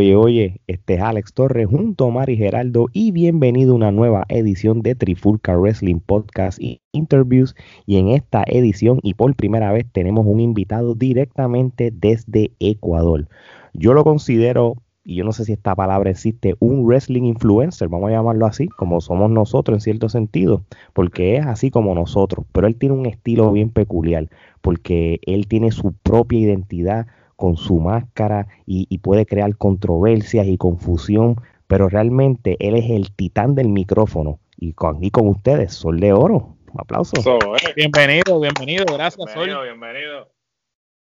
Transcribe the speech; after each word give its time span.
Oye, 0.00 0.16
oye, 0.16 0.60
este 0.66 0.94
es 0.94 1.02
Alex 1.02 1.34
Torres 1.34 1.66
junto 1.68 2.06
a 2.06 2.10
Mari 2.10 2.34
Geraldo 2.34 2.86
y 2.94 3.12
bienvenido 3.12 3.72
a 3.72 3.76
una 3.76 3.92
nueva 3.92 4.24
edición 4.30 4.80
de 4.80 4.94
Trifulca 4.94 5.54
Wrestling 5.58 6.00
Podcast 6.00 6.58
y 6.58 6.80
Interviews. 6.92 7.54
Y 7.84 7.98
en 7.98 8.08
esta 8.08 8.42
edición 8.46 8.98
y 9.02 9.12
por 9.12 9.36
primera 9.36 9.70
vez 9.72 9.84
tenemos 9.92 10.24
un 10.24 10.40
invitado 10.40 10.94
directamente 10.94 11.90
desde 11.94 12.50
Ecuador. 12.60 13.28
Yo 13.74 13.92
lo 13.92 14.02
considero, 14.02 14.76
y 15.04 15.16
yo 15.16 15.24
no 15.24 15.32
sé 15.32 15.44
si 15.44 15.52
esta 15.52 15.74
palabra 15.74 16.08
existe, 16.08 16.54
un 16.60 16.86
wrestling 16.86 17.24
influencer, 17.24 17.88
vamos 17.88 18.08
a 18.08 18.12
llamarlo 18.12 18.46
así, 18.46 18.68
como 18.68 19.02
somos 19.02 19.30
nosotros 19.30 19.76
en 19.76 19.80
cierto 19.82 20.08
sentido, 20.08 20.64
porque 20.94 21.36
es 21.36 21.44
así 21.44 21.70
como 21.70 21.94
nosotros, 21.94 22.46
pero 22.52 22.66
él 22.66 22.76
tiene 22.76 22.94
un 22.94 23.04
estilo 23.04 23.52
bien 23.52 23.68
peculiar, 23.68 24.30
porque 24.62 25.20
él 25.26 25.46
tiene 25.46 25.72
su 25.72 25.92
propia 25.92 26.38
identidad 26.38 27.06
con 27.40 27.56
su 27.56 27.80
máscara 27.80 28.46
y, 28.66 28.98
puede 28.98 29.24
crear 29.24 29.56
controversias 29.56 30.46
y 30.46 30.58
confusión, 30.58 31.36
pero 31.66 31.88
realmente 31.88 32.58
él 32.60 32.76
es 32.76 32.90
el 32.90 33.16
titán 33.16 33.54
del 33.54 33.70
micrófono. 33.70 34.38
Y 34.58 34.74
con, 34.74 35.02
y 35.02 35.10
con 35.10 35.26
ustedes, 35.26 35.72
Sol 35.72 35.98
de 36.00 36.12
Oro. 36.12 36.58
Un 36.70 36.80
aplauso. 36.80 37.14
Bienvenido, 37.74 38.38
bienvenido, 38.38 38.84
gracias 38.84 39.24
bienvenido, 39.24 39.56
Sol. 39.56 39.64
Bienvenido. 39.64 40.30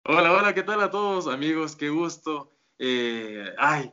Hola, 0.04 0.32
hola, 0.32 0.54
¿qué 0.54 0.62
tal 0.62 0.80
a 0.80 0.90
todos 0.92 1.26
amigos? 1.26 1.74
Qué 1.74 1.88
gusto. 1.88 2.52
Eh, 2.78 3.44
ay, 3.58 3.92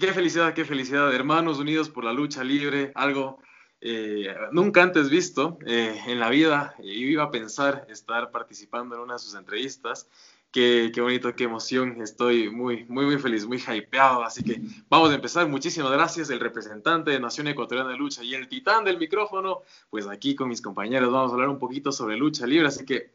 qué 0.00 0.12
felicidad, 0.12 0.54
qué 0.54 0.64
felicidad. 0.64 1.14
Hermanos 1.14 1.60
unidos 1.60 1.88
por 1.88 2.02
la 2.02 2.12
lucha 2.12 2.42
libre, 2.42 2.90
algo 2.96 3.38
eh, 3.80 4.34
nunca 4.50 4.82
antes 4.82 5.08
visto 5.08 5.58
eh, 5.64 5.96
en 6.08 6.18
la 6.18 6.30
vida. 6.30 6.74
Iba 6.82 7.22
a 7.22 7.30
pensar 7.30 7.86
estar 7.88 8.32
participando 8.32 8.96
en 8.96 9.02
una 9.02 9.14
de 9.14 9.20
sus 9.20 9.36
entrevistas 9.36 10.08
Qué, 10.52 10.90
bonito, 10.96 11.34
qué 11.34 11.44
emoción. 11.44 12.00
Estoy 12.00 12.50
muy, 12.50 12.84
muy, 12.88 13.04
muy 13.04 13.18
feliz, 13.18 13.46
muy 13.46 13.58
hypeado. 13.58 14.24
Así 14.24 14.42
que 14.42 14.60
vamos 14.88 15.10
a 15.10 15.14
empezar. 15.14 15.46
Muchísimas 15.48 15.92
gracias. 15.92 16.30
El 16.30 16.40
representante 16.40 17.10
de 17.10 17.20
Nación 17.20 17.48
Ecuatoriana 17.48 17.90
de 17.90 17.96
Lucha 17.96 18.22
y 18.22 18.34
el 18.34 18.48
titán 18.48 18.84
del 18.84 18.98
micrófono. 18.98 19.60
Pues 19.90 20.06
aquí 20.06 20.34
con 20.34 20.48
mis 20.48 20.62
compañeros 20.62 21.12
vamos 21.12 21.30
a 21.30 21.34
hablar 21.34 21.50
un 21.50 21.58
poquito 21.58 21.92
sobre 21.92 22.16
lucha 22.16 22.46
libre. 22.46 22.68
Así 22.68 22.86
que 22.86 23.10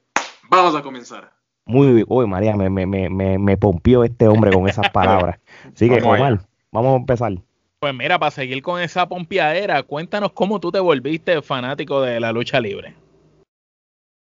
vamos 0.50 0.76
a 0.76 0.84
comenzar. 0.84 1.34
Muy 1.66 1.94
bien. 1.94 2.06
Uy, 2.08 2.28
María, 2.28 2.56
me, 2.56 2.70
me, 2.70 2.86
me, 2.86 3.40
me 3.40 3.58
pompió 3.58 4.04
este 4.04 4.28
hombre 4.28 4.52
con 4.52 4.70
esas 4.70 4.90
palabras. 4.94 5.40
Así 5.74 5.90
que, 5.90 6.00
mal, 6.02 6.46
vamos 6.72 6.94
a 6.94 6.98
empezar. 6.98 7.34
Pues 7.80 7.96
mira, 7.96 8.20
para 8.20 8.30
seguir 8.30 8.62
con 8.62 8.80
esa 8.80 9.10
pompiadera, 9.10 9.82
cuéntanos 9.82 10.34
cómo 10.34 10.60
tú 10.60 10.72
te 10.72 10.80
volviste 10.80 11.42
fanático 11.42 12.02
de 12.02 12.20
la 12.20 12.32
lucha 12.32 12.60
libre. 12.60 12.94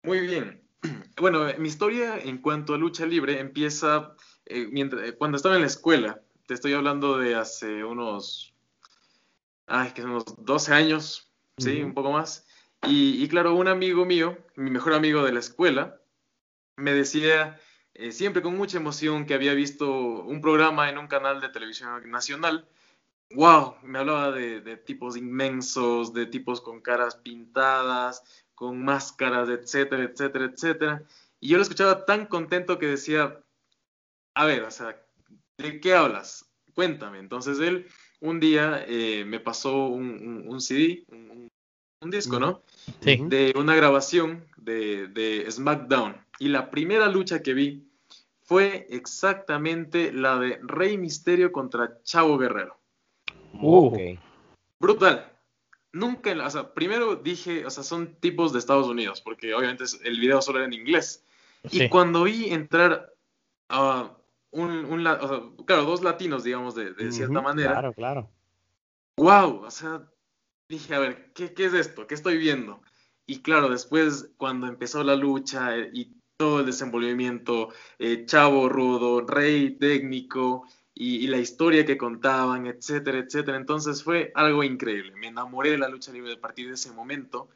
Muy 0.05 0.21
bien. 0.21 0.61
Bueno, 1.19 1.47
mi 1.57 1.67
historia 1.67 2.17
en 2.17 2.37
cuanto 2.37 2.73
a 2.73 2.77
lucha 2.77 3.05
libre 3.05 3.39
empieza 3.39 4.15
eh, 4.45 4.67
mientras, 4.71 5.07
eh, 5.07 5.15
cuando 5.17 5.35
estaba 5.35 5.55
en 5.55 5.61
la 5.61 5.67
escuela. 5.67 6.21
Te 6.47 6.53
estoy 6.53 6.73
hablando 6.73 7.17
de 7.17 7.35
hace 7.35 7.83
unos, 7.83 8.53
ay, 9.67 9.91
que 9.91 10.01
unos 10.01 10.23
12 10.37 10.73
años, 10.73 11.31
sí, 11.57 11.83
un 11.83 11.93
poco 11.93 12.11
más. 12.11 12.47
Y, 12.87 13.27
claro, 13.27 13.53
un 13.53 13.67
amigo 13.67 14.05
mío, 14.05 14.37
mi 14.55 14.71
mejor 14.71 14.93
amigo 14.93 15.23
de 15.23 15.33
la 15.33 15.41
escuela, 15.41 15.99
me 16.77 16.93
decía 16.93 17.59
eh, 17.93 18.13
siempre 18.13 18.41
con 18.41 18.55
mucha 18.55 18.77
emoción 18.77 19.25
que 19.25 19.33
había 19.33 19.53
visto 19.53 19.91
un 19.91 20.39
programa 20.39 20.89
en 20.89 20.97
un 20.97 21.07
canal 21.07 21.41
de 21.41 21.49
televisión 21.49 22.09
nacional. 22.09 22.67
¡Wow! 23.35 23.75
Me 23.83 23.99
hablaba 23.99 24.31
de, 24.31 24.61
de 24.61 24.77
tipos 24.77 25.17
inmensos, 25.17 26.13
de 26.13 26.25
tipos 26.25 26.61
con 26.61 26.79
caras 26.81 27.17
pintadas, 27.17 28.23
con 28.59 28.83
máscaras, 28.83 29.47
etcétera, 29.47 30.03
etcétera, 30.03 30.51
etcétera. 30.53 31.03
Y 31.39 31.47
yo 31.47 31.55
lo 31.55 31.63
escuchaba 31.63 32.05
tan 32.05 32.25
contento 32.25 32.77
que 32.77 32.87
decía, 32.87 33.39
a 34.33 34.45
ver, 34.45 34.63
o 34.63 34.71
sea, 34.71 35.01
¿de 35.57 35.79
qué 35.79 35.93
hablas? 35.93 36.45
Cuéntame. 36.75 37.19
Entonces 37.19 37.57
él 37.59 37.87
un 38.19 38.41
día 38.41 38.83
eh, 38.85 39.23
me 39.25 39.39
pasó 39.39 39.87
un, 39.87 40.59
CD, 40.59 41.05
un, 41.09 42.11
disco, 42.11 42.37
¿no? 42.37 42.61
Sí. 42.99 43.21
De 43.27 43.53
una 43.55 43.75
grabación 43.75 44.43
de, 44.57 45.07
de, 45.07 45.49
SmackDown. 45.49 46.17
Y 46.37 46.49
la 46.49 46.69
primera 46.69 47.07
lucha 47.07 47.41
que 47.41 47.53
vi 47.53 47.87
fue 48.41 48.87
exactamente 48.89 50.11
la 50.11 50.37
de 50.37 50.59
Rey 50.63 50.97
Misterio 50.97 51.53
contra 51.53 52.03
Chavo 52.03 52.37
Guerrero. 52.37 52.77
Uh. 53.53 54.17
Brutal 54.81 55.28
nunca, 55.91 56.31
o 56.45 56.49
sea, 56.49 56.73
primero 56.73 57.15
dije, 57.15 57.65
o 57.65 57.69
sea, 57.69 57.83
son 57.83 58.15
tipos 58.15 58.53
de 58.53 58.59
Estados 58.59 58.87
Unidos, 58.87 59.21
porque 59.21 59.53
obviamente 59.53 59.83
el 60.03 60.19
video 60.19 60.41
solo 60.41 60.59
era 60.59 60.67
en 60.67 60.73
inglés. 60.73 61.25
Y 61.71 61.89
cuando 61.89 62.23
vi 62.23 62.51
entrar 62.51 63.13
a 63.69 64.15
un, 64.51 64.85
un 64.85 65.05
o 65.05 65.27
sea, 65.27 65.65
claro, 65.65 65.85
dos 65.85 66.03
latinos, 66.03 66.43
digamos, 66.43 66.75
de, 66.75 66.93
de 66.93 67.11
cierta 67.11 67.41
manera. 67.41 67.71
Claro, 67.71 67.93
claro. 67.93 68.29
Wow, 69.17 69.63
o 69.65 69.71
sea, 69.71 70.07
dije, 70.69 70.95
a 70.95 70.99
ver, 70.99 71.33
¿qué, 71.33 71.53
¿qué, 71.53 71.65
es 71.65 71.73
esto? 71.73 72.07
¿Qué 72.07 72.15
estoy 72.15 72.37
viendo? 72.37 72.81
Y 73.25 73.41
claro, 73.41 73.69
después, 73.69 74.31
cuando 74.37 74.67
empezó 74.67 75.03
la 75.03 75.15
lucha 75.15 75.77
eh, 75.77 75.89
y 75.93 76.15
todo 76.37 76.61
el 76.61 76.65
desenvolvimiento, 76.65 77.69
eh, 77.97 78.25
chavo 78.25 78.69
rudo, 78.69 79.21
rey 79.27 79.71
técnico, 79.71 80.65
y, 80.99 81.27
la 81.27 81.37
historia 81.37 81.85
que 81.85 81.97
contaban, 81.97 82.67
etcétera, 82.67 83.19
etcétera. 83.19 83.57
Entonces 83.57 84.03
fue 84.03 84.33
algo 84.35 84.63
increíble. 84.63 85.13
Me 85.15 85.27
enamoré 85.27 85.71
de 85.71 85.77
la 85.77 85.87
lucha 85.87 86.11
libre 86.11 86.33
a 86.33 86.41
partir 86.41 86.67
de 86.67 86.73
ese 86.73 86.91
momento. 86.91 87.49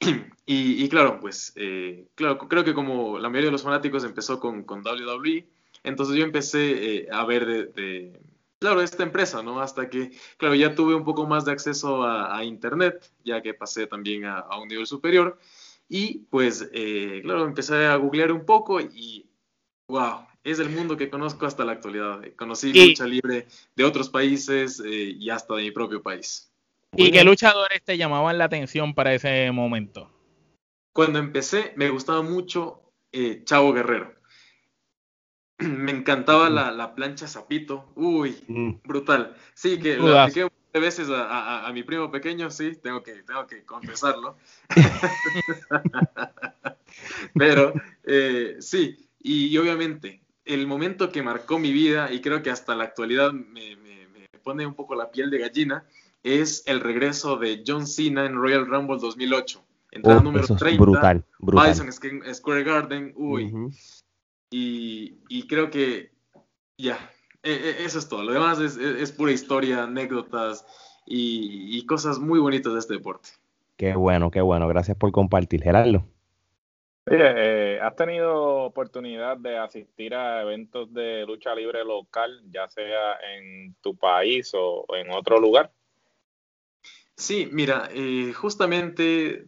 Y, 0.52 0.88
claro, 0.88 1.20
pues, 1.20 1.52
eh, 1.54 2.08
claro, 2.16 2.36
creo 2.38 2.64
que 2.64 2.74
como 2.74 3.20
la 3.20 3.28
mayoría 3.28 3.48
de 3.48 3.52
los 3.52 3.62
fanáticos 3.62 4.02
empezó 4.02 4.40
con, 4.40 4.64
con 4.64 4.80
WWE, 4.84 5.46
entonces 5.84 6.16
yo 6.16 6.24
empecé 6.24 6.96
eh, 6.96 7.08
a 7.12 7.24
ver 7.24 7.46
de, 7.72 8.20
claro, 8.58 8.80
esta 8.80 9.04
empresa, 9.04 9.44
¿no? 9.44 9.60
Hasta 9.60 9.88
que, 9.88 10.10
claro, 10.38 10.56
ya 10.56 10.74
tuve 10.74 10.96
un 10.96 11.04
poco 11.04 11.24
más 11.28 11.44
de 11.44 11.52
acceso 11.52 12.02
a, 12.02 12.42
Internet, 12.44 13.12
ya 13.24 13.42
que 13.42 13.54
pasé 13.54 13.86
también 13.86 14.24
a, 14.24 14.40
a 14.40 14.60
un 14.60 14.66
nivel 14.66 14.86
superior. 14.88 15.38
Y 15.88 16.20
pues, 16.30 16.68
eh, 16.72 17.20
claro, 17.22 17.44
empecé 17.44 17.86
a 17.86 17.94
googlear 17.96 18.32
un 18.32 18.44
poco 18.44 18.80
y, 18.80 19.30
wow, 19.86 20.26
es 20.44 20.58
el 20.58 20.70
mundo 20.70 20.96
que 20.96 21.10
conozco 21.10 21.46
hasta 21.46 21.64
la 21.64 21.72
actualidad. 21.72 22.20
Conocí 22.36 22.72
lucha 22.72 23.06
libre 23.06 23.46
de 23.76 23.84
otros 23.84 24.08
países 24.08 24.80
eh, 24.84 25.14
y 25.18 25.30
hasta 25.30 25.54
de 25.54 25.62
mi 25.62 25.70
propio 25.70 26.02
país. 26.02 26.50
¿Y 26.96 27.10
qué 27.12 27.22
luchadores 27.24 27.82
te 27.84 27.96
llamaban 27.96 28.38
la 28.38 28.44
atención 28.44 28.94
para 28.94 29.14
ese 29.14 29.50
momento? 29.52 30.10
Cuando 30.92 31.18
empecé, 31.18 31.72
me 31.76 31.88
gustaba 31.88 32.22
mucho 32.22 32.82
eh, 33.12 33.42
Chavo 33.44 33.72
Guerrero. 33.72 34.14
me 35.58 35.92
encantaba 35.92 36.50
mm. 36.50 36.76
la, 36.76 36.94
plancha 36.94 37.28
Zapito. 37.28 37.92
Uy, 37.94 38.42
mm. 38.48 38.80
brutal. 38.84 39.36
Sí, 39.54 39.78
que 39.78 39.96
lo 39.96 40.18
apliqué 40.18 40.44
muchas 40.44 40.82
veces 40.82 41.08
a, 41.12 41.70
mi 41.72 41.82
primo 41.84 42.10
pequeño, 42.10 42.50
sí, 42.50 42.76
tengo 42.82 43.02
que, 43.02 43.22
tengo 43.22 43.46
que 43.46 43.64
confesarlo. 43.64 44.36
Pero 47.34 47.72
eh, 48.04 48.56
sí, 48.58 49.08
y 49.20 49.56
obviamente 49.58 50.20
el 50.44 50.66
momento 50.66 51.10
que 51.10 51.22
marcó 51.22 51.58
mi 51.58 51.72
vida 51.72 52.12
y 52.12 52.20
creo 52.20 52.42
que 52.42 52.50
hasta 52.50 52.74
la 52.74 52.84
actualidad 52.84 53.32
me, 53.32 53.76
pone 54.42 54.66
un 54.66 54.74
poco 54.74 54.94
la 54.94 55.10
piel 55.10 55.30
de 55.30 55.38
gallina 55.38 55.84
es 56.22 56.62
el 56.66 56.80
regreso 56.80 57.36
de 57.36 57.62
John 57.66 57.86
Cena 57.86 58.24
en 58.26 58.34
Royal 58.34 58.66
Rumble 58.66 58.98
2008. 58.98 59.62
Entrada 59.92 60.20
número 60.20 60.46
30. 60.46 60.82
Brutal, 60.82 61.24
brutal. 61.38 61.92
Square 62.34 62.64
Garden, 62.64 63.12
uy. 63.16 63.52
y, 64.50 65.46
creo 65.46 65.70
que 65.70 66.12
ya, 66.78 66.98
e, 67.42 67.52
e, 67.52 67.84
eso 67.84 67.98
es 67.98 68.08
todo. 68.08 68.22
Lo 68.22 68.32
demás 68.32 68.58
es, 68.60 69.12
pura 69.12 69.32
historia, 69.32 69.82
anécdotas 69.82 70.64
y, 71.06 71.76
y, 71.76 71.86
cosas 71.86 72.18
muy 72.18 72.38
bonitas 72.38 72.72
de 72.72 72.78
este 72.78 72.94
deporte. 72.94 73.30
Qué 73.76 73.94
bueno, 73.94 74.30
qué 74.30 74.40
bueno. 74.40 74.68
Gracias 74.68 74.96
por 74.96 75.10
compartir, 75.10 75.62
Gerardo. 75.62 76.06
Oye, 77.06 77.18
eh, 77.18 77.80
¿has 77.80 77.96
tenido 77.96 78.64
oportunidad 78.64 79.36
de 79.38 79.56
asistir 79.56 80.14
a 80.14 80.42
eventos 80.42 80.92
de 80.92 81.24
lucha 81.26 81.54
libre 81.54 81.84
local, 81.84 82.42
ya 82.52 82.68
sea 82.68 83.14
en 83.34 83.74
tu 83.80 83.96
país 83.96 84.52
o 84.54 84.84
en 84.94 85.10
otro 85.10 85.40
lugar? 85.40 85.72
Sí, 87.16 87.48
mira, 87.52 87.88
eh, 87.92 88.32
justamente 88.32 89.44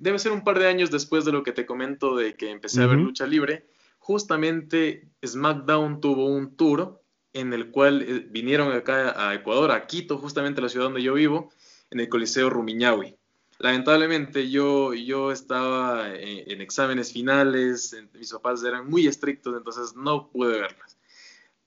debe 0.00 0.18
ser 0.18 0.32
un 0.32 0.44
par 0.44 0.58
de 0.58 0.68
años 0.68 0.90
después 0.90 1.24
de 1.24 1.32
lo 1.32 1.42
que 1.42 1.52
te 1.52 1.66
comento 1.66 2.16
de 2.16 2.36
que 2.36 2.50
empecé 2.50 2.82
a 2.82 2.86
ver 2.86 2.98
lucha 2.98 3.26
libre. 3.26 3.66
Justamente 3.98 5.08
SmackDown 5.24 6.00
tuvo 6.00 6.26
un 6.26 6.56
tour 6.56 7.02
en 7.32 7.52
el 7.52 7.70
cual 7.70 8.02
eh, 8.02 8.26
vinieron 8.30 8.72
acá 8.72 9.28
a 9.28 9.34
Ecuador, 9.34 9.70
a 9.72 9.86
Quito, 9.86 10.18
justamente 10.18 10.62
la 10.62 10.68
ciudad 10.68 10.86
donde 10.86 11.02
yo 11.02 11.14
vivo, 11.14 11.50
en 11.90 12.00
el 12.00 12.08
Coliseo 12.08 12.50
Rumiñahui 12.50 13.17
lamentablemente 13.58 14.48
yo, 14.50 14.94
yo 14.94 15.32
estaba 15.32 16.14
en, 16.14 16.60
exámenes 16.60 17.12
finales, 17.12 17.96
mis 18.14 18.32
papás 18.32 18.62
eran 18.64 18.88
muy 18.88 19.06
estrictos, 19.06 19.56
entonces 19.56 19.94
no 19.96 20.28
pude 20.28 20.60
verlas. 20.60 20.96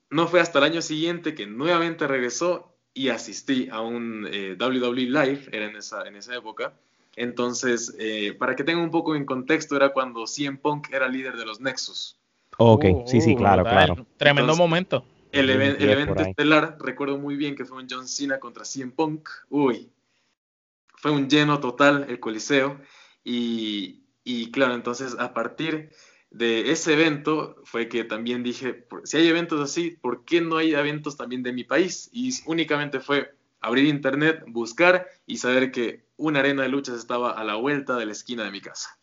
No 0.09 0.27
fue 0.27 0.39
hasta 0.39 0.59
el 0.59 0.65
año 0.65 0.81
siguiente 0.81 1.35
que 1.35 1.47
nuevamente 1.47 2.07
regresó 2.07 2.73
y 2.93 3.09
asistí 3.09 3.69
a 3.71 3.81
un 3.81 4.27
eh, 4.29 4.57
WWE 4.59 5.05
Live, 5.05 5.49
era 5.51 5.65
en 5.65 5.75
esa, 5.75 6.05
en 6.07 6.15
esa 6.15 6.35
época. 6.35 6.73
Entonces, 7.15 7.95
eh, 7.99 8.33
para 8.33 8.55
que 8.55 8.63
tengan 8.63 8.83
un 8.83 8.91
poco 8.91 9.15
en 9.15 9.25
contexto, 9.25 9.75
era 9.75 9.89
cuando 9.89 10.27
CM 10.27 10.57
Punk 10.57 10.93
era 10.93 11.07
líder 11.07 11.35
de 11.35 11.45
los 11.45 11.59
Nexus. 11.59 12.17
Ok, 12.57 12.85
sí, 13.05 13.21
sí, 13.21 13.35
claro, 13.35 13.63
claro. 13.63 14.05
Tremendo 14.17 14.55
momento. 14.55 15.05
El, 15.31 15.49
evento 15.49 16.21
estelar, 16.21 16.77
recuerdo 16.81 17.17
muy 17.17 17.37
bien 17.37 17.55
que 17.55 17.63
fue 17.63 17.81
un 17.81 17.87
John 17.89 18.07
Cena 18.07 18.39
contra 18.39 18.65
CM 18.65 18.91
Punk. 18.91 19.29
Uy, 19.49 19.89
fue 21.01 21.11
un 21.11 21.27
lleno 21.27 21.59
total 21.59 22.05
el 22.07 22.19
Coliseo. 22.19 22.79
Y, 23.23 24.03
y 24.23 24.51
claro, 24.51 24.75
entonces 24.75 25.15
a 25.19 25.33
partir 25.33 25.89
de 26.29 26.71
ese 26.71 26.93
evento 26.93 27.55
fue 27.65 27.89
que 27.89 28.03
también 28.03 28.43
dije, 28.43 28.85
si 29.03 29.17
hay 29.17 29.27
eventos 29.27 29.59
así, 29.59 29.97
¿por 29.99 30.23
qué 30.23 30.41
no 30.41 30.57
hay 30.57 30.73
eventos 30.73 31.17
también 31.17 31.43
de 31.43 31.53
mi 31.53 31.63
país? 31.63 32.09
Y 32.13 32.31
únicamente 32.45 32.99
fue 32.99 33.33
abrir 33.59 33.85
internet, 33.85 34.43
buscar 34.47 35.07
y 35.25 35.37
saber 35.37 35.71
que 35.71 36.05
una 36.17 36.39
arena 36.39 36.63
de 36.63 36.69
luchas 36.69 36.97
estaba 36.97 37.31
a 37.31 37.43
la 37.43 37.55
vuelta 37.55 37.97
de 37.97 38.05
la 38.05 38.11
esquina 38.11 38.43
de 38.43 38.51
mi 38.51 38.61
casa. 38.61 38.99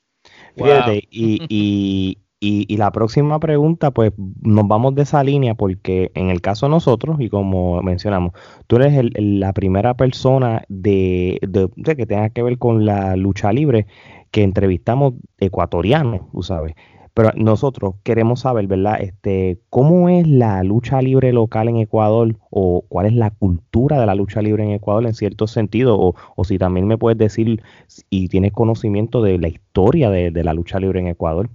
Fíjate, 0.56 1.06
y, 1.10 1.46
y, 1.48 2.18
la 2.40 2.92
próxima 2.92 3.40
pregunta, 3.40 3.90
pues 3.90 4.12
nos 4.42 4.68
vamos 4.68 4.94
de 4.94 5.02
esa 5.02 5.24
línea 5.24 5.54
porque 5.54 6.12
en 6.14 6.30
el 6.30 6.40
caso 6.40 6.66
de 6.66 6.70
nosotros, 6.70 7.20
y 7.20 7.28
como 7.28 7.82
mencionamos, 7.82 8.32
tú 8.66 8.76
eres 8.76 9.10
la 9.16 9.52
primera 9.52 9.94
persona 9.94 10.64
de, 10.68 11.38
de, 11.42 11.96
que 11.96 12.06
tenga 12.06 12.30
que 12.30 12.42
ver 12.42 12.58
con 12.58 12.86
la 12.86 13.16
lucha 13.16 13.52
libre 13.52 13.86
que 14.30 14.42
entrevistamos 14.44 15.14
ecuatorianos, 15.38 16.22
tú 16.32 16.42
sabes. 16.42 16.74
Pero 17.14 17.32
nosotros 17.34 17.96
queremos 18.04 18.40
saber, 18.40 18.68
¿verdad? 18.68 19.00
Este, 19.00 19.58
¿cómo 19.70 20.08
es 20.08 20.28
la 20.28 20.62
lucha 20.62 21.02
libre 21.02 21.32
local 21.32 21.68
en 21.68 21.78
Ecuador 21.78 22.36
o 22.50 22.84
cuál 22.88 23.06
es 23.06 23.14
la 23.14 23.32
cultura 23.32 23.98
de 23.98 24.06
la 24.06 24.14
lucha 24.14 24.40
libre 24.40 24.62
en 24.62 24.70
Ecuador 24.70 25.04
en 25.04 25.14
cierto 25.14 25.48
sentido? 25.48 25.98
O, 25.98 26.14
o 26.36 26.44
si 26.44 26.58
también 26.58 26.86
me 26.86 26.96
puedes 26.96 27.18
decir 27.18 27.60
y 28.08 28.28
tienes 28.28 28.52
conocimiento 28.52 29.22
de 29.22 29.38
la 29.38 29.48
historia 29.48 30.10
de 30.10 30.44
la 30.44 30.54
lucha 30.54 30.78
libre 30.78 31.00
en 31.00 31.08
Ecuador. 31.08 31.50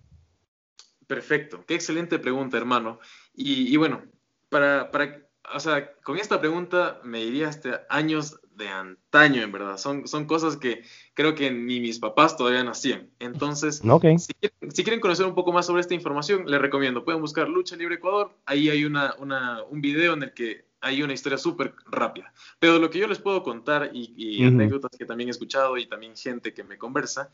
Perfecto, 1.07 1.63
qué 1.65 1.75
excelente 1.75 2.19
pregunta, 2.19 2.57
hermano. 2.57 2.99
Y, 3.33 3.75
bueno, 3.77 4.03
para, 4.49 4.91
para, 4.91 5.27
o 5.53 5.59
sea, 5.59 5.93
con 6.03 6.17
esta 6.17 6.39
pregunta 6.39 6.99
me 7.03 7.21
iría 7.23 7.49
hasta 7.49 7.85
años 7.89 8.39
de 8.55 8.67
antaño, 8.67 9.41
en 9.41 9.51
verdad. 9.51 9.77
Son, 9.77 10.07
son 10.07 10.25
cosas 10.25 10.57
que 10.57 10.83
creo 11.13 11.35
que 11.35 11.51
ni 11.51 11.79
mis 11.79 11.99
papás 11.99 12.37
todavía 12.37 12.63
nacían. 12.63 13.09
Entonces, 13.19 13.81
si, 14.17 14.83
quieren, 14.83 14.99
conocer 14.99 15.25
un 15.25 15.35
poco 15.35 15.51
más 15.51 15.65
sobre 15.65 15.81
esta 15.81 15.93
información, 15.93 16.45
les 16.47 16.61
recomiendo, 16.61 17.03
pueden 17.03 17.21
buscar 17.21 17.49
Lucha 17.49 17.75
Libre 17.75 17.95
Ecuador. 17.95 18.37
Ahí 18.45 18.69
hay 18.69 18.85
una, 18.85 19.15
una, 19.19 19.63
un 19.63 19.81
video 19.81 20.13
en 20.13 20.23
el 20.23 20.33
que 20.33 20.65
hay 20.83 21.01
una 21.01 21.13
historia 21.13 21.37
súper 21.37 21.73
rápida. 21.85 22.33
Pero 22.59 22.77
lo 22.77 22.89
que 22.89 22.99
yo 22.99 23.07
les 23.07 23.19
puedo 23.19 23.41
contar 23.41 23.91
y, 23.93 24.43
anécdotas 24.43 24.91
que 24.97 25.05
también 25.05 25.29
he 25.29 25.31
escuchado 25.31 25.77
y 25.77 25.87
también 25.87 26.15
gente 26.15 26.53
que 26.53 26.63
me 26.63 26.77
conversa, 26.77 27.31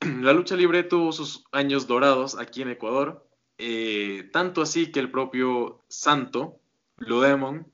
la 0.22 0.32
lucha 0.32 0.56
libre 0.56 0.82
tuvo 0.84 1.12
sus 1.12 1.44
años 1.52 1.86
dorados 1.86 2.38
aquí 2.38 2.62
en 2.62 2.70
Ecuador, 2.70 3.26
eh, 3.58 4.28
tanto 4.32 4.62
así 4.62 4.92
que 4.92 5.00
el 5.00 5.10
propio 5.10 5.84
Santo, 5.88 6.60
Blue 6.96 7.20
Demon, 7.20 7.66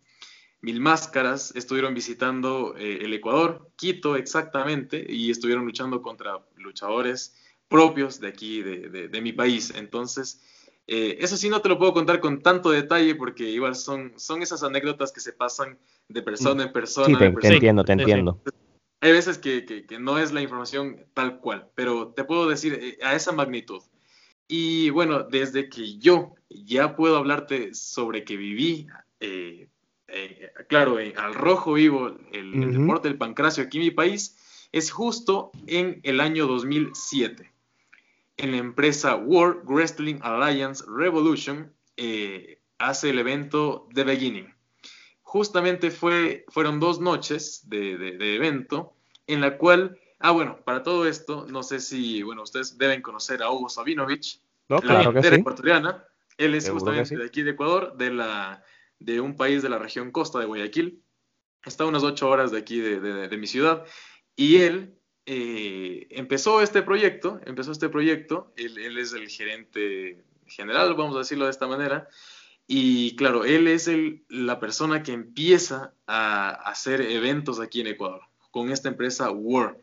Mil 0.61 0.81
Máscaras 0.81 1.55
estuvieron 1.55 1.93
visitando 1.93 2.75
eh, 2.79 3.01
el 3.03 3.13
Ecuador, 3.13 3.71
Quito 3.77 4.17
exactamente, 4.17 5.05
y 5.07 5.31
estuvieron 5.31 5.67
luchando 5.67 6.01
contra 6.01 6.41
luchadores 6.57 7.37
propios 7.69 8.21
de 8.21 8.29
aquí, 8.29 8.63
de, 8.63 9.21
mi 9.21 9.33
país. 9.33 9.75
Entonces, 9.77 10.41
eh, 10.87 11.19
eso 11.21 11.37
sí 11.37 11.51
no 11.51 11.61
te 11.61 11.69
lo 11.69 11.79
puedo 11.79 11.93
contar 11.93 12.21
con 12.21 12.41
tanto 12.41 12.71
detalle 12.71 13.15
porque 13.15 13.45
igual 13.45 13.75
son, 13.75 14.13
son 14.17 14.43
esas 14.43 14.63
anécdotas 14.63 15.13
que 15.13 15.21
se 15.21 15.33
pasan 15.33 15.79
de 16.09 16.23
persona 16.23 16.63
en 16.63 16.73
persona. 16.73 17.07
Sí, 17.07 17.15
te, 17.17 17.49
entiendo, 17.49 17.85
te 17.85 17.93
entiendo 17.93 18.41
hay 19.05 19.13
veces 19.13 19.37
que, 19.37 19.85
no 20.01 20.19
es 20.19 20.33
la 20.33 20.41
información 20.41 21.05
tal 21.13 21.39
cual, 21.39 21.69
pero 21.75 22.15
te 22.15 22.25
puedo 22.25 22.49
decir 22.49 22.79
eh, 22.81 22.99
a 23.03 23.15
esa 23.15 23.33
magnitud. 23.33 23.83
Y 24.49 24.89
bueno, 24.89 25.25
desde 25.25 25.69
que 25.69 25.99
yo 25.99 26.33
ya 26.49 26.97
puedo 26.97 27.19
hablarte 27.19 27.75
sobre 27.75 28.25
que 28.25 28.39
viví, 28.39 28.87
eh, 29.21 29.69
eh, 30.09 30.51
claro, 30.71 30.97
al 31.17 31.35
rojo 31.35 31.75
vivo, 31.75 32.17
el, 32.33 32.73
deporte 32.73 33.09
del 33.09 33.19
pancracio 33.19 33.65
aquí 33.65 33.77
en 33.77 33.85
mi 33.85 33.91
país, 33.91 34.39
es 34.73 34.91
justo 34.91 35.53
en 35.67 36.01
el 36.03 36.21
año 36.21 36.47
2007. 36.47 37.53
En 38.39 38.53
la 38.53 38.57
empresa 38.57 39.17
World 39.17 39.65
Wrestling 39.67 40.17
Alliance 40.23 40.83
Revolution 40.89 41.75
hace 42.79 43.11
el 43.11 43.19
evento 43.19 43.87
The 43.93 44.05
Beginning 44.05 44.54
justamente 45.35 45.91
fue, 45.91 46.45
fueron 46.47 46.79
dos 46.79 47.01
noches 47.01 47.69
de, 47.69 48.37
evento 48.37 48.95
en 49.27 49.41
la 49.41 49.59
cual, 49.59 49.99
ah, 50.21 50.31
bueno, 50.31 50.61
para 50.65 50.85
todo 50.85 51.09
esto, 51.09 51.45
no 51.51 51.65
sé 51.65 51.81
si, 51.81 52.23
bueno, 52.23 52.45
ustedes 52.45 52.79
deben 52.79 53.03
conocer 53.03 53.43
a 53.43 53.51
Hugo 53.51 53.69
Sabinovich, 53.69 54.41
no, 54.69 54.79
claro 54.79 55.11
la 55.11 55.21
que 55.21 55.35
ecuatoriana. 55.35 56.05
Él 56.39 56.55
es 56.55 56.71
justamente 56.71 57.17
de 57.17 57.27
aquí 57.27 57.43
de 57.43 57.51
Ecuador, 57.51 57.97
de, 57.97 58.13
la, 58.13 58.63
de 59.01 59.21
un 59.21 59.35
país 59.35 59.61
de 59.61 59.71
la 59.71 59.81
región 59.81 60.13
costa 60.13 60.39
de 60.39 60.45
Guayaquil. 60.45 61.03
Está 61.65 61.83
a 61.83 61.89
unas 61.89 62.05
ocho 62.05 62.31
horas 62.31 62.53
de 62.53 62.59
aquí 62.59 62.79
de, 62.79 63.37
mi 63.37 63.49
ciudad. 63.49 63.85
Y 64.37 64.59
él 64.59 64.95
eh, 65.27 66.07
empezó 66.11 66.63
este 66.63 66.83
proyecto, 66.83 67.41
empezó 67.45 67.73
este 67.73 67.89
proyecto, 67.89 68.53
él, 68.57 68.79
él, 68.79 68.99
es 68.99 69.13
el 69.13 69.29
gerente 69.29 70.23
general, 70.47 70.95
vamos 70.95 71.17
a 71.17 71.21
decirlo 71.21 71.47
de 71.47 71.51
esta 71.51 71.67
manera, 71.67 72.09
y 72.67 73.15
claro, 73.17 73.45
él 73.45 73.69
es 73.69 73.89
el, 73.89 74.25
la 74.29 74.59
persona 74.59 75.03
que 75.03 75.13
empieza 75.13 75.93
a 76.07 76.51
hacer 76.51 77.01
eventos 77.01 77.61
aquí 77.61 77.81
en 77.81 77.89
Ecuador 77.89 78.23
con 78.51 78.71
esta 78.71 78.89
empresa 78.89 79.31
War. 79.31 79.79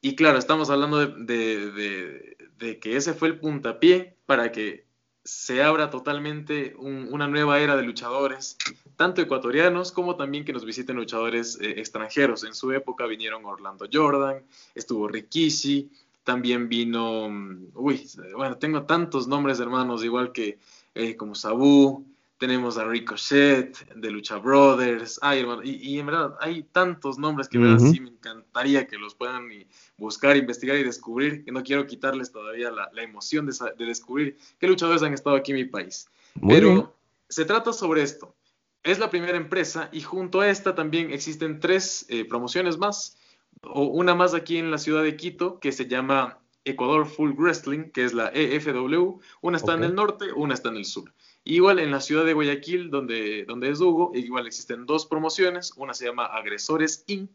Y 0.00 0.14
claro, 0.14 0.38
estamos 0.38 0.70
hablando 0.70 1.06
de, 1.06 2.36
que 2.80 2.96
ese 2.96 3.12
fue 3.12 3.28
el 3.28 3.38
puntapié 3.38 4.16
para 4.26 4.52
que 4.52 4.86
se 5.24 5.62
abra 5.62 5.90
totalmente 5.90 6.74
una 6.76 7.26
nueva 7.26 7.58
era 7.58 7.74
de 7.74 7.82
luchadores, 7.82 8.58
tanto 8.96 9.22
ecuatorianos 9.22 9.92
como 9.92 10.16
también 10.16 10.44
que 10.44 10.52
nos 10.52 10.64
visiten 10.64 10.96
luchadores 10.96 11.58
eh, 11.60 11.80
extranjeros. 11.80 12.44
En 12.44 12.54
su 12.54 12.70
época 12.72 13.06
vinieron 13.06 13.44
Orlando 13.46 13.86
Jordan, 13.90 14.42
estuvo 14.74 15.08
Rikishi, 15.08 15.90
también 16.22 16.68
vino, 16.68 17.28
mm, 17.28 17.68
uy, 17.74 18.08
bueno, 18.36 18.58
tengo 18.58 18.82
tantos 18.84 19.26
nombres 19.26 19.58
hermanos, 19.60 20.04
igual 20.04 20.32
que 20.32 20.58
eh, 20.94 21.16
como 21.16 21.34
Sabu, 21.34 22.04
tenemos 22.44 22.76
a 22.76 22.84
Ricochet, 22.84 23.94
de 23.94 24.10
Lucha 24.10 24.36
Brothers, 24.36 25.18
ay, 25.22 25.46
y, 25.64 25.98
en 25.98 26.04
verdad 26.04 26.36
hay 26.40 26.62
tantos 26.64 27.18
nombres 27.18 27.48
que 27.48 27.56
sí 27.78 28.00
me 28.00 28.10
encantaría 28.10 28.86
que 28.86 28.98
los 28.98 29.14
puedan 29.14 29.48
buscar, 29.96 30.36
investigar 30.36 30.76
y 30.76 30.82
descubrir, 30.82 31.42
que 31.42 31.52
no 31.52 31.62
quiero 31.62 31.86
quitarles 31.86 32.32
todavía 32.32 32.70
la, 32.70 33.02
emoción 33.02 33.46
de, 33.46 33.86
descubrir 33.86 34.36
qué 34.58 34.66
luchadores 34.66 35.02
han 35.02 35.14
estado 35.14 35.36
aquí 35.36 35.52
en 35.52 35.56
mi 35.56 35.64
país. 35.64 36.06
Pero 36.46 36.94
se 37.30 37.46
trata 37.46 37.72
sobre 37.72 38.02
esto. 38.02 38.34
Es 38.82 38.98
la 38.98 39.08
primera 39.08 39.38
empresa 39.38 39.88
y 39.90 40.02
junto 40.02 40.42
a 40.42 40.50
esta 40.50 40.74
también 40.74 41.12
existen 41.12 41.60
tres 41.60 42.04
eh, 42.10 42.26
promociones 42.26 42.76
más, 42.76 43.16
o 43.62 43.84
una 43.84 44.14
más 44.14 44.34
aquí 44.34 44.58
en 44.58 44.70
la 44.70 44.76
ciudad 44.76 45.02
de 45.02 45.16
Quito 45.16 45.58
que 45.60 45.72
se 45.72 45.86
llama 45.86 46.40
Ecuador 46.66 47.06
Full 47.06 47.32
Wrestling, 47.38 47.90
que 47.90 48.04
es 48.04 48.12
la 48.12 48.30
EFW, 48.34 49.18
una 49.40 49.56
está 49.56 49.72
en 49.72 49.84
el 49.84 49.94
norte, 49.94 50.30
una 50.34 50.52
está 50.52 50.68
en 50.68 50.76
el 50.76 50.84
sur. 50.84 51.10
Igual 51.44 51.78
en 51.78 51.90
la 51.90 52.00
ciudad 52.00 52.24
de 52.24 52.32
Guayaquil, 52.32 52.90
donde, 52.90 53.44
donde 53.44 53.70
es 53.70 53.80
Hugo, 53.80 54.12
igual 54.14 54.46
existen 54.46 54.86
dos 54.86 55.04
promociones, 55.04 55.74
una 55.76 55.92
se 55.92 56.06
llama 56.06 56.24
Agresores 56.24 57.04
Inc. 57.06 57.30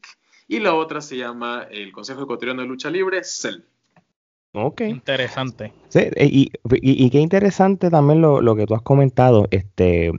y 0.48 0.60
la 0.60 0.74
otra 0.74 1.00
se 1.00 1.16
llama 1.16 1.68
el 1.70 1.92
Consejo 1.92 2.24
Ecuatoriano 2.24 2.64
de 2.64 2.68
Lucha 2.68 2.90
Libre, 2.90 3.22
CEL. 3.24 3.64
Ok. 4.54 4.82
Interesante. 4.82 5.74
Sí, 5.90 6.00
y, 6.18 6.52
y, 6.82 7.10
qué 7.12 7.20
interesante 7.20 7.92
también 7.92 8.20
lo, 8.22 8.42
lo, 8.42 8.56
que 8.56 8.66
tú 8.66 8.74
has 8.74 8.82
comentado, 8.82 9.48
este, 9.52 10.12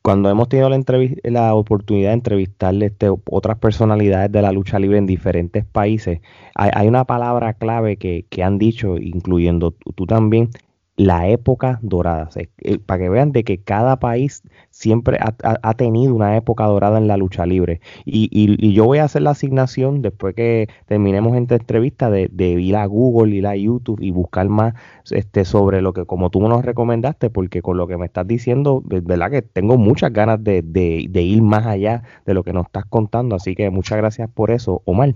cuando 0.00 0.30
hemos 0.30 0.48
tenido 0.48 0.70
la, 0.70 0.82
la 1.24 1.54
oportunidad 1.54 2.10
de 2.10 2.14
entrevistarle 2.14 2.86
este, 2.86 3.10
otras 3.30 3.58
personalidades 3.58 4.32
de 4.32 4.40
la 4.40 4.52
lucha 4.52 4.78
libre 4.78 4.96
en 4.96 5.06
diferentes 5.06 5.66
países, 5.66 6.20
hay, 6.54 6.70
hay 6.72 6.88
una 6.88 7.04
palabra 7.04 7.52
clave 7.52 7.98
que, 7.98 8.24
que, 8.30 8.42
han 8.42 8.56
dicho, 8.56 8.96
incluyendo 8.96 9.72
tú 9.94 10.06
también, 10.06 10.48
la 10.96 11.28
época 11.28 11.80
dorada, 11.82 12.28
eh, 12.36 12.78
para 12.78 13.02
que 13.02 13.08
vean 13.08 13.32
de 13.32 13.44
que 13.44 13.58
cada 13.58 13.98
país 13.98 14.42
siempre 14.70 15.18
ha, 15.20 15.74
tenido 15.74 16.14
una 16.14 16.36
época 16.36 16.64
dorada 16.66 16.98
en 16.98 17.08
la 17.08 17.16
lucha 17.16 17.46
libre. 17.46 17.80
Y, 18.04 18.28
y, 18.32 18.72
yo 18.72 18.84
voy 18.84 18.98
a 18.98 19.04
hacer 19.04 19.22
la 19.22 19.30
asignación 19.30 20.02
después 20.02 20.34
que 20.34 20.68
terminemos 20.86 21.36
esta 21.36 21.56
entrevista 21.56 22.10
de, 22.10 22.28
de, 22.32 22.50
ir 22.60 22.76
a 22.76 22.86
Google, 22.86 23.34
ir 23.34 23.46
a 23.46 23.56
YouTube 23.56 24.00
y 24.00 24.10
buscar 24.10 24.48
más 24.48 24.74
este, 25.10 25.44
sobre 25.44 25.82
lo 25.82 25.92
que 25.92 26.04
como 26.06 26.30
tú 26.30 26.40
nos 26.48 26.64
recomendaste, 26.64 27.30
porque 27.30 27.62
con 27.62 27.76
lo 27.76 27.86
que 27.86 27.96
me 27.96 28.06
estás 28.06 28.26
diciendo, 28.26 28.82
verdad 28.84 29.30
que 29.30 29.42
tengo 29.42 29.76
muchas 29.78 30.12
ganas 30.12 30.42
de, 30.42 30.62
de, 30.62 31.06
de 31.10 31.22
ir 31.22 31.42
más 31.42 31.66
allá 31.66 32.02
de 32.26 32.34
lo 32.34 32.44
que 32.44 32.52
nos 32.52 32.66
estás 32.66 32.84
contando. 32.86 33.36
Así 33.36 33.54
que 33.54 33.70
muchas 33.70 33.98
gracias 33.98 34.30
por 34.30 34.50
eso, 34.50 34.82
Omar. 34.84 35.14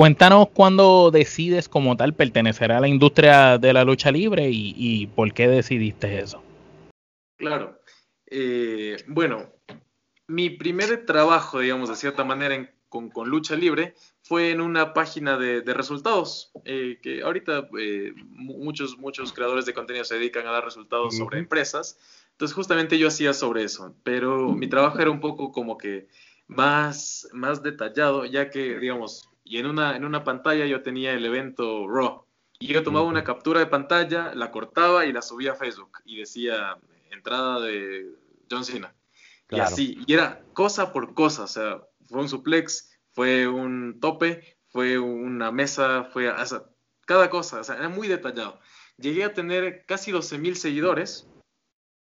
Cuéntanos 0.00 0.48
cuándo 0.54 1.10
decides 1.10 1.68
como 1.68 1.94
tal 1.94 2.14
pertenecer 2.14 2.72
a 2.72 2.80
la 2.80 2.88
industria 2.88 3.58
de 3.58 3.74
la 3.74 3.84
lucha 3.84 4.10
libre 4.10 4.48
y, 4.50 5.06
por 5.08 5.30
qué 5.34 5.46
decidiste 5.46 6.20
eso. 6.20 6.42
Claro. 7.36 7.78
Eh, 8.24 8.96
bueno, 9.08 9.52
mi 10.26 10.48
primer 10.48 11.04
trabajo, 11.04 11.58
digamos, 11.58 11.90
de 11.90 11.96
cierta 11.96 12.24
manera 12.24 12.72
con, 12.88 13.10
lucha 13.26 13.56
libre 13.56 13.94
fue 14.22 14.52
en 14.52 14.62
una 14.62 14.94
página 14.94 15.36
de, 15.36 15.60
resultados, 15.74 16.50
eh, 16.64 16.98
que 17.02 17.20
ahorita 17.20 17.68
eh, 17.78 18.14
muchos, 18.30 18.96
muchos 18.96 19.34
creadores 19.34 19.66
de 19.66 19.74
contenido 19.74 20.06
se 20.06 20.14
dedican 20.14 20.46
a 20.46 20.52
dar 20.52 20.64
resultados 20.64 21.14
sobre 21.14 21.40
empresas, 21.40 21.98
Entonces 22.30 22.54
justamente 22.54 22.98
yo 22.98 23.08
hacía 23.08 23.34
sobre 23.34 23.64
eso, 23.64 23.94
pero 24.02 24.54
mi 24.54 24.66
trabajo 24.66 24.98
era 24.98 25.10
un 25.10 25.20
poco 25.20 25.52
como 25.52 25.76
que 25.76 26.08
más, 26.46 27.28
más 27.34 27.62
detallado, 27.62 28.24
ya 28.24 28.48
que, 28.48 28.78
digamos, 28.78 29.29
y 29.50 29.58
en 29.58 29.66
una, 29.66 29.96
en 29.96 30.04
una 30.04 30.22
pantalla 30.22 30.64
yo 30.64 30.80
tenía 30.80 31.12
el 31.12 31.24
evento 31.26 31.88
Raw, 31.88 32.24
y 32.60 32.68
yo 32.68 32.84
tomaba 32.84 33.06
una 33.06 33.24
captura 33.24 33.58
de 33.58 33.66
pantalla, 33.66 34.32
la 34.32 34.52
cortaba 34.52 35.06
y 35.06 35.12
la 35.12 35.22
subía 35.22 35.52
a 35.52 35.56
Facebook, 35.56 35.98
y 36.04 36.18
decía 36.18 36.78
entrada 37.10 37.58
de 37.58 38.14
John 38.48 38.64
Cena. 38.64 38.94
Y 39.50 39.58
así, 39.58 39.98
y 40.06 40.14
era 40.14 40.44
cosa 40.52 40.92
por 40.92 41.14
cosa, 41.14 41.42
o 41.42 41.46
sea, 41.48 41.82
fue 42.06 42.20
un 42.20 42.28
suplex, 42.28 42.96
fue 43.10 43.48
un 43.48 43.98
tope, 44.00 44.56
fue 44.68 45.00
una 45.00 45.50
mesa, 45.50 46.04
fue, 46.04 46.30
o 46.30 46.46
sea, 46.46 46.62
cada 47.04 47.28
cosa, 47.28 47.58
o 47.58 47.64
sea, 47.64 47.74
era 47.74 47.88
muy 47.88 48.06
detallado. 48.06 48.60
Llegué 48.98 49.24
a 49.24 49.34
tener 49.34 49.84
casi 49.84 50.12
12 50.12 50.38
mil 50.38 50.54
seguidores. 50.54 51.28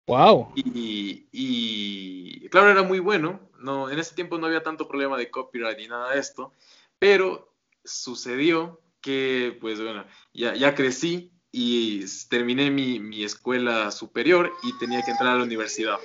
Wow. 0.07 0.53
Y, 0.55 1.29
y, 1.33 2.47
claro, 2.51 2.71
era 2.71 2.83
muy 2.83 2.99
bueno. 2.99 3.41
No, 3.59 3.89
en 3.89 3.99
ese 3.99 4.15
tiempo 4.15 4.37
no 4.37 4.49
había 4.49 4.62
tanto 4.62 4.87
problema 4.87 5.17
de 5.17 5.31
copyright 5.31 5.79
ni 5.79 5.87
nada 5.87 6.12
de 6.12 6.19
esto, 6.19 6.53
pero 7.02 7.52
sucedió 7.85 8.80
que, 9.00 9.59
pues 9.61 9.82
bueno, 9.82 10.04
ya, 10.32 10.54
ya 10.54 10.76
crecí 10.76 11.32
y 11.50 12.04
terminé 12.28 12.71
mi, 12.71 13.00
mi 13.00 13.25
escuela 13.25 13.90
superior 13.90 14.52
y 14.62 14.78
tenía 14.78 15.02
que 15.02 15.11
entrar 15.11 15.30
a 15.30 15.38
la 15.38 15.42
universidad. 15.42 15.99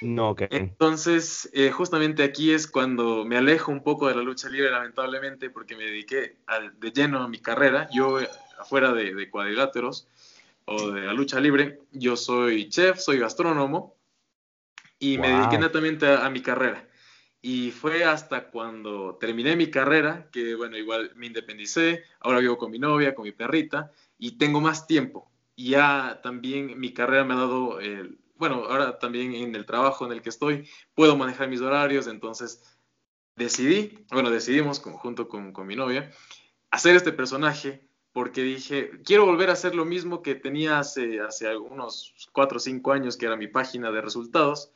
No, 0.00 0.30
ok. 0.30 0.44
Entonces, 0.48 1.50
eh, 1.52 1.70
justamente 1.70 2.22
aquí 2.22 2.50
es 2.50 2.66
cuando 2.66 3.26
me 3.26 3.36
alejo 3.36 3.70
un 3.70 3.82
poco 3.82 4.08
de 4.08 4.14
la 4.14 4.22
lucha 4.22 4.48
libre, 4.48 4.70
lamentablemente, 4.70 5.50
porque 5.50 5.76
me 5.76 5.84
dediqué 5.84 6.38
de 6.78 6.92
lleno 6.92 7.22
a 7.22 7.28
mi 7.28 7.40
carrera. 7.40 7.86
Yo, 7.92 8.18
eh, 8.18 8.30
afuera 8.58 8.94
de, 8.94 9.28
cuadriláteros 9.28 10.08
o 10.64 10.92
de 10.92 11.02
la 11.02 11.12
lucha 11.12 11.40
libre, 11.40 11.80
yo 11.92 12.16
soy 12.16 12.70
chef, 12.70 13.00
soy 13.00 13.18
gastrónomo 13.18 13.98
y 14.98 15.18
me 15.18 15.28
dediqué 15.28 15.58
netamente 15.58 16.06
a, 16.06 16.30
mi 16.30 16.40
carrera. 16.40 16.87
Y 17.40 17.70
fue 17.70 18.04
hasta 18.04 18.50
cuando 18.50 19.16
terminé 19.20 19.54
mi 19.54 19.70
carrera, 19.70 20.28
que 20.32 20.54
bueno, 20.54 20.76
igual 20.76 21.12
me 21.14 21.26
independicé, 21.26 22.04
ahora 22.20 22.40
vivo 22.40 22.58
con 22.58 22.70
mi 22.70 22.78
novia, 22.78 23.14
con 23.14 23.24
mi 23.24 23.32
perrita, 23.32 23.92
y 24.18 24.38
tengo 24.38 24.60
más 24.60 24.86
tiempo. 24.86 25.30
Ya 25.56 26.20
también 26.22 26.78
mi 26.78 26.92
carrera 26.92 27.24
me 27.24 27.34
ha 27.34 27.38
dado 27.38 27.80
el, 27.80 28.18
bueno, 28.38 28.64
ahora 28.68 28.98
también 28.98 29.34
en 29.34 29.54
el 29.54 29.66
trabajo 29.66 30.06
en 30.06 30.12
el 30.12 30.22
que 30.22 30.30
estoy, 30.30 30.68
puedo 30.94 31.16
manejar 31.16 31.48
mis 31.48 31.60
horarios, 31.60 32.06
entonces 32.06 32.62
decidí, 33.36 34.04
bueno, 34.10 34.30
decidimos 34.30 34.80
junto 34.80 35.28
con, 35.28 35.52
mi 35.66 35.76
novia, 35.76 36.10
hacer 36.70 36.96
este 36.96 37.12
personaje 37.12 37.86
porque 38.12 38.42
dije, 38.42 38.90
quiero 39.04 39.26
volver 39.26 39.50
a 39.50 39.52
hacer 39.52 39.74
lo 39.74 39.84
mismo 39.84 40.22
que 40.22 40.34
tenía 40.34 40.78
hace, 40.78 41.20
hace 41.20 41.56
unos 41.56 42.14
4 42.32 42.56
o 42.56 42.60
5 42.60 42.92
años, 42.92 43.16
que 43.16 43.26
era 43.26 43.36
mi 43.36 43.48
página 43.48 43.92
de 43.92 44.00
resultados, 44.00 44.72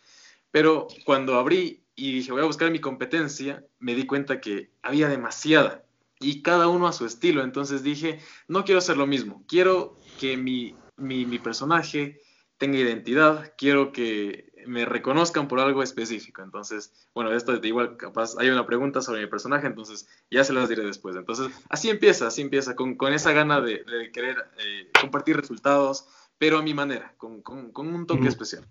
pero 0.50 0.86
cuando 1.04 1.36
abrí 1.36 1.81
y 1.94 2.12
dije, 2.12 2.32
voy 2.32 2.42
a 2.42 2.46
buscar 2.46 2.70
mi 2.70 2.80
competencia, 2.80 3.64
me 3.78 3.94
di 3.94 4.06
cuenta 4.06 4.40
que 4.40 4.70
había 4.82 5.08
demasiada 5.08 5.84
y 6.20 6.42
cada 6.42 6.68
uno 6.68 6.86
a 6.86 6.92
su 6.92 7.04
estilo, 7.04 7.42
entonces 7.42 7.82
dije, 7.82 8.20
no 8.48 8.64
quiero 8.64 8.78
hacer 8.78 8.96
lo 8.96 9.06
mismo, 9.06 9.44
quiero 9.46 9.98
que 10.18 10.36
mi, 10.36 10.76
mi, 10.96 11.26
mi 11.26 11.38
personaje 11.38 12.20
tenga 12.58 12.78
identidad, 12.78 13.52
quiero 13.58 13.90
que 13.90 14.52
me 14.66 14.84
reconozcan 14.84 15.48
por 15.48 15.58
algo 15.58 15.82
específico. 15.82 16.42
Entonces, 16.42 17.08
bueno, 17.12 17.32
esto 17.32 17.54
igual 17.64 17.96
capaz 17.96 18.36
hay 18.38 18.50
una 18.50 18.66
pregunta 18.66 19.00
sobre 19.00 19.22
mi 19.22 19.26
personaje, 19.26 19.66
entonces 19.66 20.08
ya 20.30 20.44
se 20.44 20.52
las 20.52 20.68
diré 20.68 20.84
después. 20.84 21.16
Entonces, 21.16 21.48
así 21.68 21.90
empieza, 21.90 22.28
así 22.28 22.42
empieza, 22.42 22.76
con, 22.76 22.94
con 22.96 23.12
esa 23.12 23.32
gana 23.32 23.60
de, 23.60 23.82
querer 24.12 24.36
eh, 24.58 24.90
compartir 25.00 25.36
resultados, 25.36 26.06
pero 26.38 26.58
a 26.58 26.62
mi 26.62 26.74
manera, 26.74 27.14
con, 27.16 27.42
con, 27.42 27.72
un 27.74 28.06
toque 28.06 28.28
especial. 28.28 28.64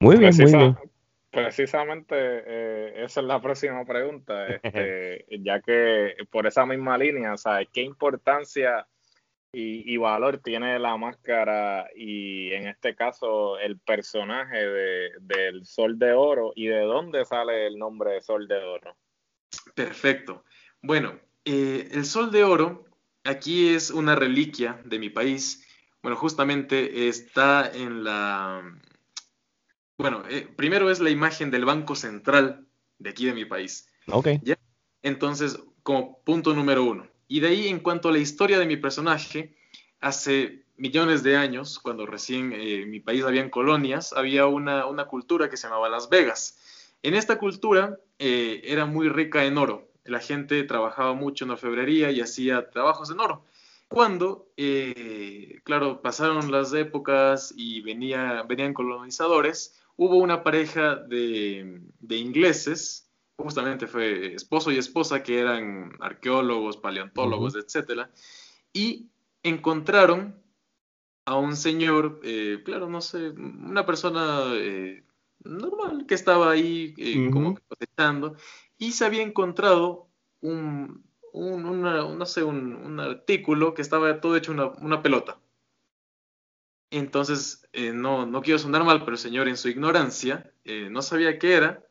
Muy 0.00 0.16
bien, 0.16 0.32
muy 0.36 0.52
bien. 0.52 0.76
Precisamente 1.34 2.14
eh, 2.16 3.04
esa 3.04 3.20
es 3.20 3.26
la 3.26 3.40
próxima 3.40 3.84
pregunta, 3.84 4.46
este, 4.62 5.26
ya 5.40 5.60
que 5.60 6.14
por 6.30 6.46
esa 6.46 6.64
misma 6.66 6.96
línea, 6.96 7.36
sea, 7.36 7.64
¿qué 7.64 7.82
importancia 7.82 8.86
y, 9.56 9.96
valor 9.96 10.38
tiene 10.38 10.78
la 10.78 10.96
máscara 10.96 11.88
y 11.94 12.52
en 12.52 12.66
este 12.66 12.94
caso 12.94 13.58
el 13.58 13.78
personaje 13.78 14.56
de, 14.56 15.10
del 15.20 15.64
Sol 15.64 15.98
de 15.98 16.12
Oro 16.12 16.52
y 16.56 16.66
de 16.66 16.80
dónde 16.80 17.24
sale 17.24 17.66
el 17.66 17.78
nombre 17.78 18.12
de 18.12 18.20
Sol 18.20 18.48
de 18.48 18.56
Oro. 18.56 18.96
Perfecto. 19.74 20.44
Bueno, 20.82 21.20
eh, 21.44 21.88
el 21.92 22.04
Sol 22.04 22.30
de 22.32 22.42
Oro 22.42 22.84
aquí 23.22 23.68
es 23.68 23.90
una 23.90 24.16
reliquia 24.16 24.80
de 24.84 24.98
mi 24.98 25.10
país. 25.10 25.66
Bueno, 26.02 26.16
justamente 26.16 27.08
está 27.08 27.70
en 27.72 28.04
la... 28.04 28.62
Bueno, 29.96 30.24
eh, 30.28 30.48
primero 30.56 30.90
es 30.90 31.00
la 31.00 31.10
imagen 31.10 31.50
del 31.50 31.64
Banco 31.64 31.94
Central 31.94 32.66
de 32.98 33.10
aquí 33.10 33.26
de 33.26 33.34
mi 33.34 33.44
país. 33.44 33.88
Ok. 34.08 34.28
Entonces, 35.02 35.58
como 35.82 36.18
punto 36.24 36.54
número 36.54 36.84
uno. 36.84 37.06
Y 37.28 37.40
de 37.40 37.48
ahí, 37.48 37.68
en 37.68 37.80
cuanto 37.80 38.08
a 38.08 38.12
la 38.12 38.18
historia 38.18 38.58
de 38.58 38.66
mi 38.66 38.76
personaje, 38.76 39.56
hace 40.00 40.64
millones 40.76 41.22
de 41.22 41.36
años, 41.36 41.78
cuando 41.78 42.06
recién 42.06 42.52
en 42.52 42.82
eh, 42.82 42.86
mi 42.86 43.00
país 43.00 43.24
habían 43.24 43.50
colonias, 43.50 44.12
había 44.12 44.46
una, 44.46 45.04
cultura 45.06 45.48
que 45.48 45.56
se 45.56 45.66
llamaba 45.66 45.88
Las 45.88 46.08
Vegas. 46.08 46.58
En 47.02 47.14
esta 47.14 47.38
cultura 47.38 47.98
eh, 48.18 48.62
era 48.64 48.86
muy 48.86 49.08
rica 49.08 49.44
en 49.44 49.58
oro. 49.58 49.88
La 50.04 50.20
gente 50.20 50.62
trabajaba 50.64 51.14
mucho 51.14 51.44
en 51.44 51.52
orfebrería 51.52 52.10
y 52.10 52.20
hacía 52.20 52.70
trabajos 52.70 53.10
en 53.10 53.20
oro. 53.20 53.44
Cuando, 53.88 54.48
eh, 54.56 55.60
claro, 55.64 56.02
pasaron 56.02 56.50
las 56.50 56.72
épocas 56.72 57.54
y 57.56 57.80
venía, 57.82 58.42
venían 58.42 58.74
colonizadores, 58.74 59.80
hubo 59.96 60.16
una 60.16 60.42
pareja 60.42 60.96
de, 60.96 61.80
de 62.00 62.16
ingleses 62.16 63.04
justamente 63.36 63.86
fue 63.86 64.34
esposo 64.34 64.70
y 64.70 64.78
esposa 64.78 65.22
que 65.22 65.38
eran 65.38 65.92
arqueólogos, 66.00 66.76
paleontólogos, 66.76 67.56
etcétera, 67.56 68.10
y 68.72 69.08
encontraron 69.42 70.40
a 71.26 71.36
un 71.36 71.56
señor, 71.56 72.20
eh, 72.22 72.62
claro, 72.64 72.88
no 72.88 73.00
sé, 73.00 73.30
una 73.30 73.86
persona 73.86 74.42
eh, 74.54 75.04
normal 75.42 76.06
que 76.06 76.14
estaba 76.14 76.50
ahí 76.50 76.94
eh, 76.98 77.30
como 77.30 77.58
cosechando 77.66 78.36
y 78.78 78.92
se 78.92 79.04
había 79.04 79.22
encontrado 79.22 80.08
un, 80.40 81.04
un 81.32 81.80
no 81.82 82.26
sé, 82.26 82.42
un, 82.42 83.00
artículo 83.00 83.74
que 83.74 83.82
estaba 83.82 84.20
todo 84.20 84.36
hecho 84.36 84.52
una, 84.52 84.66
una 84.66 85.02
pelota. 85.02 85.38
Entonces, 86.96 87.66
no, 87.72 88.26
no 88.26 88.42
quiero 88.42 88.58
sonar 88.58 88.84
mal, 88.84 89.00
pero 89.00 89.12
el 89.12 89.18
señor 89.18 89.48
en 89.48 89.56
su 89.56 89.68
ignorancia 89.68 90.50
no 90.90 91.02
sabía 91.02 91.38
qué 91.38 91.54
era 91.54 91.84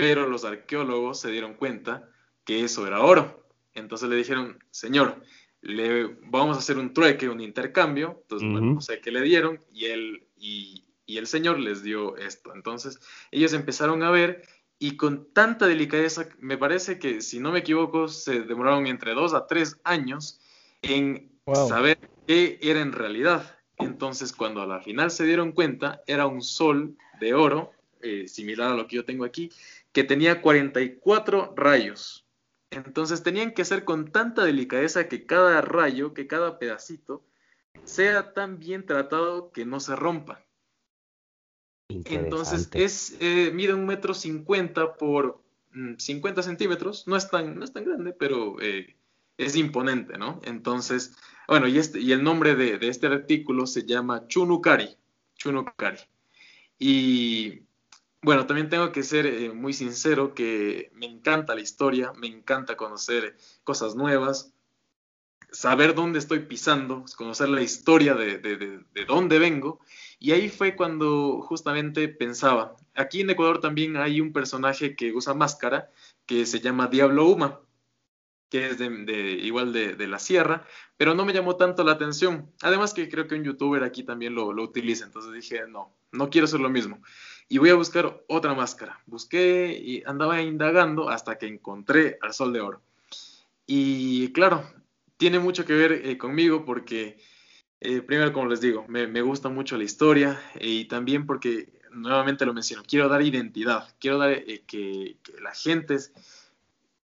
pero 0.00 0.26
los 0.26 0.46
arqueólogos 0.46 1.20
se 1.20 1.30
dieron 1.30 1.52
cuenta 1.52 2.08
que 2.44 2.64
eso 2.64 2.86
era 2.86 3.02
oro. 3.02 3.46
Entonces 3.74 4.08
le 4.08 4.16
dijeron, 4.16 4.58
señor, 4.70 5.22
le 5.60 6.06
vamos 6.22 6.56
a 6.56 6.60
hacer 6.60 6.78
un 6.78 6.94
trueque, 6.94 7.28
un 7.28 7.42
intercambio. 7.42 8.22
Entonces, 8.22 8.48
no 8.48 8.80
sé 8.80 9.02
qué 9.02 9.10
le 9.10 9.20
dieron 9.20 9.60
y 9.70 9.84
él 9.86 10.26
y, 10.36 10.86
el 11.06 11.26
señor 11.26 11.58
les 11.58 11.82
dio 11.82 12.16
esto. 12.16 12.54
Entonces, 12.54 12.98
ellos 13.30 13.52
empezaron 13.52 14.02
a 14.02 14.10
ver 14.10 14.42
y 14.78 14.96
con 14.96 15.34
tanta 15.34 15.66
delicadeza, 15.66 16.30
me 16.38 16.56
parece 16.56 16.98
que, 16.98 17.20
si 17.20 17.38
no 17.38 17.52
me 17.52 17.58
equivoco, 17.58 18.08
se 18.08 18.40
demoraron 18.40 18.86
entre 18.86 19.12
dos 19.12 19.34
a 19.34 19.46
tres 19.46 19.78
años 19.84 20.40
en 20.80 21.30
saber 21.68 21.98
qué 22.26 22.58
era 22.62 22.80
en 22.80 22.92
realidad. 22.92 23.58
Entonces, 23.80 24.32
cuando 24.32 24.62
a 24.62 24.66
la 24.66 24.80
final 24.80 25.10
se 25.10 25.24
dieron 25.24 25.52
cuenta, 25.52 26.02
era 26.06 26.26
un 26.26 26.42
sol 26.42 26.96
de 27.20 27.34
oro, 27.34 27.72
eh, 28.02 28.26
similar 28.28 28.72
a 28.72 28.76
lo 28.76 28.86
que 28.86 28.96
yo 28.96 29.04
tengo 29.04 29.24
aquí, 29.24 29.50
que 29.92 30.04
tenía 30.04 30.40
44 30.40 31.54
rayos. 31.56 32.26
Entonces 32.70 33.22
tenían 33.22 33.52
que 33.52 33.62
hacer 33.62 33.84
con 33.84 34.12
tanta 34.12 34.44
delicadeza 34.44 35.08
que 35.08 35.26
cada 35.26 35.60
rayo, 35.60 36.14
que 36.14 36.26
cada 36.26 36.58
pedacito, 36.58 37.24
sea 37.84 38.32
tan 38.32 38.58
bien 38.58 38.86
tratado 38.86 39.50
que 39.50 39.64
no 39.64 39.80
se 39.80 39.96
rompa. 39.96 40.44
Entonces 41.88 42.70
es, 42.72 43.16
eh, 43.20 43.50
mide 43.52 43.74
un 43.74 43.86
metro 43.86 44.14
cincuenta 44.14 44.94
por 44.94 45.42
50 45.72 46.40
mm, 46.40 46.44
centímetros, 46.44 47.08
no 47.08 47.16
es 47.16 47.28
tan, 47.28 47.58
no 47.58 47.64
es 47.64 47.72
tan 47.72 47.84
grande, 47.84 48.12
pero 48.12 48.60
eh, 48.60 48.96
es 49.36 49.56
imponente, 49.56 50.16
¿no? 50.16 50.40
Entonces, 50.44 51.16
bueno, 51.50 51.66
y, 51.66 51.78
este, 51.78 51.98
el 51.98 52.22
nombre 52.22 52.54
de, 52.54 52.78
de 52.78 52.86
este 52.86 53.08
artículo 53.08 53.66
se 53.66 53.84
llama 53.84 54.28
Chunukari, 54.28 54.96
Chunukari. 55.34 55.98
Y 56.78 57.62
bueno, 58.22 58.46
también 58.46 58.68
tengo 58.68 58.92
que 58.92 59.02
ser 59.02 59.26
eh, 59.26 59.50
muy 59.52 59.72
sincero 59.72 60.32
que 60.32 60.92
me 60.94 61.06
encanta 61.06 61.56
la 61.56 61.60
historia, 61.60 62.12
me 62.12 62.28
encanta 62.28 62.76
conocer 62.76 63.36
cosas 63.64 63.96
nuevas, 63.96 64.54
saber 65.50 65.96
dónde 65.96 66.20
estoy 66.20 66.38
pisando, 66.38 67.04
conocer 67.16 67.48
la 67.48 67.62
historia 67.62 68.14
de, 68.14 68.38
de, 68.38 69.04
dónde 69.06 69.40
vengo. 69.40 69.80
Y 70.20 70.30
ahí 70.30 70.48
fue 70.50 70.76
cuando 70.76 71.42
justamente 71.42 72.06
pensaba, 72.06 72.76
aquí 72.94 73.22
en 73.22 73.30
Ecuador 73.30 73.60
también 73.60 73.96
hay 73.96 74.20
un 74.20 74.32
personaje 74.32 74.94
que 74.94 75.12
usa 75.12 75.34
máscara 75.34 75.90
que 76.26 76.46
se 76.46 76.60
llama 76.60 76.86
Diablo 76.86 77.26
Uma. 77.26 77.60
Que 78.50 78.66
es 78.66 78.78
de, 78.78 78.86
igual 79.42 79.72
de, 79.72 80.06
la 80.08 80.18
sierra, 80.18 80.66
pero 80.96 81.14
no 81.14 81.24
me 81.24 81.32
llamó 81.32 81.56
tanto 81.56 81.84
la 81.84 81.92
atención. 81.92 82.50
Además 82.62 82.92
que 82.92 83.08
creo 83.08 83.28
que 83.28 83.36
un 83.36 83.44
youtuber 83.44 83.84
aquí 83.84 84.02
también 84.02 84.34
lo, 84.34 84.52
lo 84.52 84.64
utiliza, 84.64 85.04
entonces 85.04 85.32
dije, 85.32 85.62
no, 85.68 85.94
no 86.12 86.28
quiero 86.30 86.46
hacer 86.46 86.60
lo 86.60 86.68
mismo. 86.68 87.00
Y 87.48 87.58
voy 87.58 87.70
a 87.70 87.74
buscar 87.74 88.22
otra 88.28 88.54
máscara. 88.54 89.00
Busqué 89.06 89.80
y 89.80 90.02
andaba 90.04 90.42
indagando 90.42 91.08
hasta 91.08 91.38
que 91.38 91.46
encontré 91.46 92.18
al 92.20 92.34
Sol 92.34 92.52
de 92.52 92.60
Oro. 92.60 92.82
Y 93.66 94.32
claro, 94.32 94.68
tiene 95.16 95.38
mucho 95.38 95.64
que 95.64 95.74
ver 95.74 95.92
eh, 95.92 96.18
conmigo 96.18 96.64
porque, 96.64 97.18
eh, 97.80 98.02
primero, 98.02 98.32
como 98.32 98.48
les 98.48 98.60
digo, 98.60 98.84
me, 98.88 99.06
me, 99.06 99.22
gusta 99.22 99.48
mucho 99.48 99.76
la 99.76 99.84
historia 99.84 100.40
y 100.60 100.86
también 100.86 101.26
porque, 101.26 101.72
nuevamente 101.92 102.46
lo 102.46 102.54
menciono, 102.54 102.82
quiero 102.86 103.08
dar 103.08 103.22
identidad, 103.22 103.94
quiero 104.00 104.18
dar 104.18 104.30
eh, 104.32 104.64
que, 104.66 105.18
que, 105.22 105.40
la 105.40 105.54
gente 105.54 105.98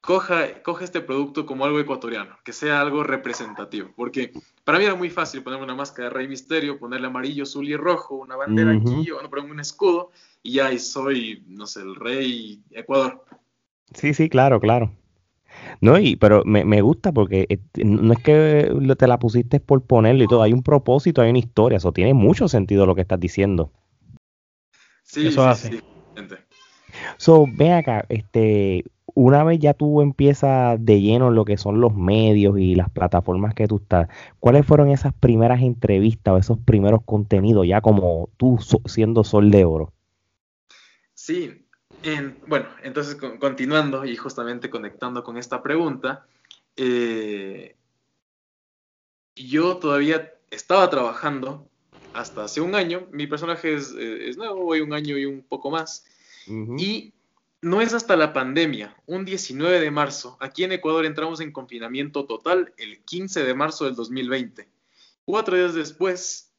coja, 0.03 0.63
coja 0.63 0.85
este 0.85 1.01
producto 1.01 1.47
como 1.47 1.65
algo 1.65 1.81
ecuatoriano, 1.81 2.37
que 2.45 2.53
sea 2.53 2.81
algo 2.81 3.05
representativo, 3.05 3.91
porque 3.97 4.33
para 4.65 4.79
mí 4.79 4.85
era 4.85 4.95
muy 4.95 5.09
fácil 5.09 5.43
ponerme 5.43 5.65
una 5.65 5.77
máscara 5.77 6.09
de 6.09 6.15
Rey 6.15 6.29
Misterio, 6.29 6.79
ponerle 6.79 7.07
amarillo, 7.07 7.45
azul 7.45 7.69
y 7.69 7.77
rojo, 7.77 8.17
una 8.17 8.37
bandera 8.37 8.73
aquí, 8.73 9.11
o 9.11 9.23
no, 9.23 9.31
ponerme 9.31 9.53
un 9.53 9.61
escudo, 9.61 10.11
y 10.43 10.55
ya 10.55 10.77
soy, 10.79 11.45
no 11.47 11.67
sé, 11.67 11.81
el 11.81 11.95
rey 11.95 12.61
Ecuador. 12.73 13.25
Sí, 13.95 14.13
sí, 14.13 14.29
claro, 14.29 14.61
claro. 14.61 14.93
No, 15.81 15.99
y, 15.99 16.17
pero 16.17 16.43
me, 16.45 16.65
me 16.65 16.81
gusta 16.81 17.13
porque 17.13 17.47
eh, 17.49 17.59
no 17.85 18.13
es 18.13 18.19
que 18.21 18.73
te 18.99 19.07
la 19.07 19.19
pusiste 19.19 19.61
por 19.61 19.85
ponerlo 19.85 20.25
y 20.25 20.27
todo, 20.27 20.43
hay 20.43 20.53
un 20.53 20.63
propósito, 20.63 21.23
hay 21.23 21.31
una 21.31 21.39
historia, 21.39 21.77
eso 21.77 21.93
tiene 21.93 22.13
mucho 22.13 22.49
sentido 22.49 22.87
lo 22.87 22.95
que 22.95 23.03
estás 23.03 23.21
diciendo. 23.21 23.71
Sí, 25.05 25.29
eso 25.29 25.47
hace. 25.47 25.71
Sí, 25.71 25.81
So, 27.17 27.47
ve 27.47 27.73
acá, 27.73 28.05
este, 28.09 28.85
una 29.15 29.45
vez 29.45 29.59
ya 29.59 29.75
tú 29.75 30.01
empiezas 30.01 30.85
de 30.85 31.01
lleno 31.01 31.29
en 31.29 31.35
lo 31.35 31.45
que 31.45 31.57
son 31.57 31.81
los 31.81 31.95
medios 31.95 32.59
y 32.59 32.75
las 32.75 32.91
plataformas 32.91 33.55
que 33.55 33.67
tú 33.67 33.77
estás, 33.77 34.09
¿cuáles 34.41 34.67
fueron 34.67 34.89
esas 34.89 35.13
primeras 35.15 35.63
entrevistas 35.63 36.35
o 36.35 36.39
esos 36.39 36.59
primeros 36.59 37.03
contenidos 37.05 37.67
ya 37.67 37.81
como 37.81 38.31
tú 38.37 38.59
siendo 38.87 39.25
Sol 39.25 39.51
de 39.51 39.65
Oro? 39.65 39.93
Sí, 41.15 41.67
bueno, 42.47 42.67
entonces 42.83 43.17
continuando 43.39 44.05
y 44.05 44.17
justamente 44.17 44.71
conectando 44.71 45.23
con 45.23 45.37
esta 45.37 45.63
pregunta, 45.63 46.27
eh, 46.77 47.77
yo 49.37 49.77
todavía 49.77 50.33
estaba 50.51 50.89
trabajando 50.91 51.69
hasta 52.13 52.45
hace 52.45 52.61
un 52.61 52.75
año, 52.75 53.07
mi 53.13 53.27
personaje 53.27 53.75
es, 53.75 53.95
eh, 53.97 54.33
nuevo, 54.37 54.65
voy 54.65 54.81
un 54.81 54.93
año 54.93 55.17
y 55.17 55.25
un 55.25 55.43
poco 55.43 55.71
más, 55.71 56.05
y 56.47 57.13
no 57.63 57.81
es 57.81 57.95
hasta 57.95 58.17
la 58.17 58.33
pandemia, 58.33 58.97
un 59.07 59.25
19 59.25 59.81
de 59.81 59.91
marzo, 59.91 60.37
aquí 60.41 60.65
en 60.65 60.73
Ecuador 60.73 61.07
entramos 61.07 61.41
en 61.41 61.53
confinamiento 61.53 62.27
total 62.27 62.75
el 62.77 63.03
15 63.05 63.45
de 63.45 63.55
marzo 63.55 63.85
del 63.85 63.95
2020. 63.95 64.69
Cuatro 65.25 65.57
días 65.57 65.73
después, 65.73 66.53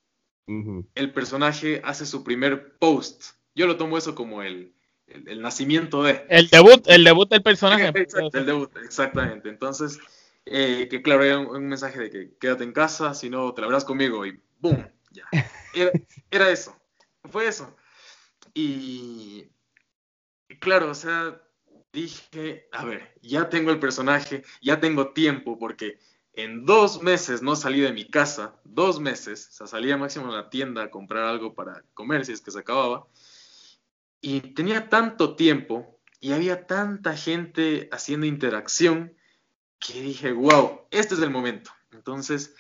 el 0.47 1.13
personaje 1.13 1.81
hace 1.83 2.05
su 2.05 2.23
primer 2.23 2.77
post. 2.77 3.35
Yo 3.53 3.67
lo 3.67 3.75
tomo 3.75 3.97
eso 3.97 4.15
como 4.15 4.41
el, 4.41 4.73
el, 5.07 5.41
nacimiento 5.41 6.03
de... 6.03 6.25
El 6.29 6.47
debut, 6.47 6.87
el 6.87 7.03
debut 7.03 7.29
del 7.29 7.43
personaje. 7.43 7.91
el 8.33 8.45
debut, 8.45 8.71
exactamente. 8.77 9.49
Entonces, 9.49 9.99
eh, 10.45 10.87
que 10.89 11.01
claro, 11.01 11.23
era 11.23 11.39
un, 11.39 11.67
mensaje 11.67 11.99
de 11.99 12.09
que 12.09 12.37
quédate 12.39 12.63
en 12.63 12.71
casa, 12.71 13.13
si 13.13 13.29
no 13.29 13.53
te 13.53 13.59
la 13.61 13.67
verás 13.67 13.83
conmigo 13.83 14.25
y 14.25 14.39
¡boom! 14.59 14.87
Ya. 15.11 15.23
era 16.31 16.49
eso, 16.49 16.75
fue 17.29 17.47
eso. 17.47 17.75
Y 18.53 19.49
claro, 20.59 20.91
o 20.91 20.95
sea, 20.95 21.41
dije, 21.91 22.67
a 22.71 22.85
ver, 22.85 23.13
ya 23.21 23.49
tengo 23.49 23.71
el 23.71 23.79
personaje, 23.79 24.43
ya 24.61 24.79
tengo 24.79 25.13
tiempo, 25.13 25.57
porque 25.59 25.99
en 26.33 26.65
dos 26.65 27.01
meses 27.01 27.41
no 27.41 27.55
salí 27.55 27.81
de 27.81 27.93
mi 27.93 28.09
casa, 28.09 28.59
dos 28.63 28.99
meses, 28.99 29.49
o 29.49 29.51
sea, 29.53 29.67
salía 29.67 29.97
máximo 29.97 30.31
a 30.31 30.35
la 30.35 30.49
tienda 30.49 30.83
a 30.83 30.91
comprar 30.91 31.25
algo 31.25 31.53
para 31.53 31.83
comer 31.93 32.25
si 32.25 32.31
es 32.31 32.41
que 32.41 32.51
se 32.51 32.59
acababa, 32.59 33.05
y 34.21 34.39
tenía 34.53 34.89
tanto 34.89 35.35
tiempo 35.35 35.99
y 36.19 36.31
había 36.31 36.65
tanta 36.65 37.15
gente 37.17 37.89
haciendo 37.91 38.25
interacción 38.25 39.15
que 39.77 40.01
dije, 40.01 40.31
wow, 40.31 40.87
este 40.89 41.15
es 41.15 41.21
el 41.21 41.29
momento. 41.29 41.71
Entonces 41.91 42.55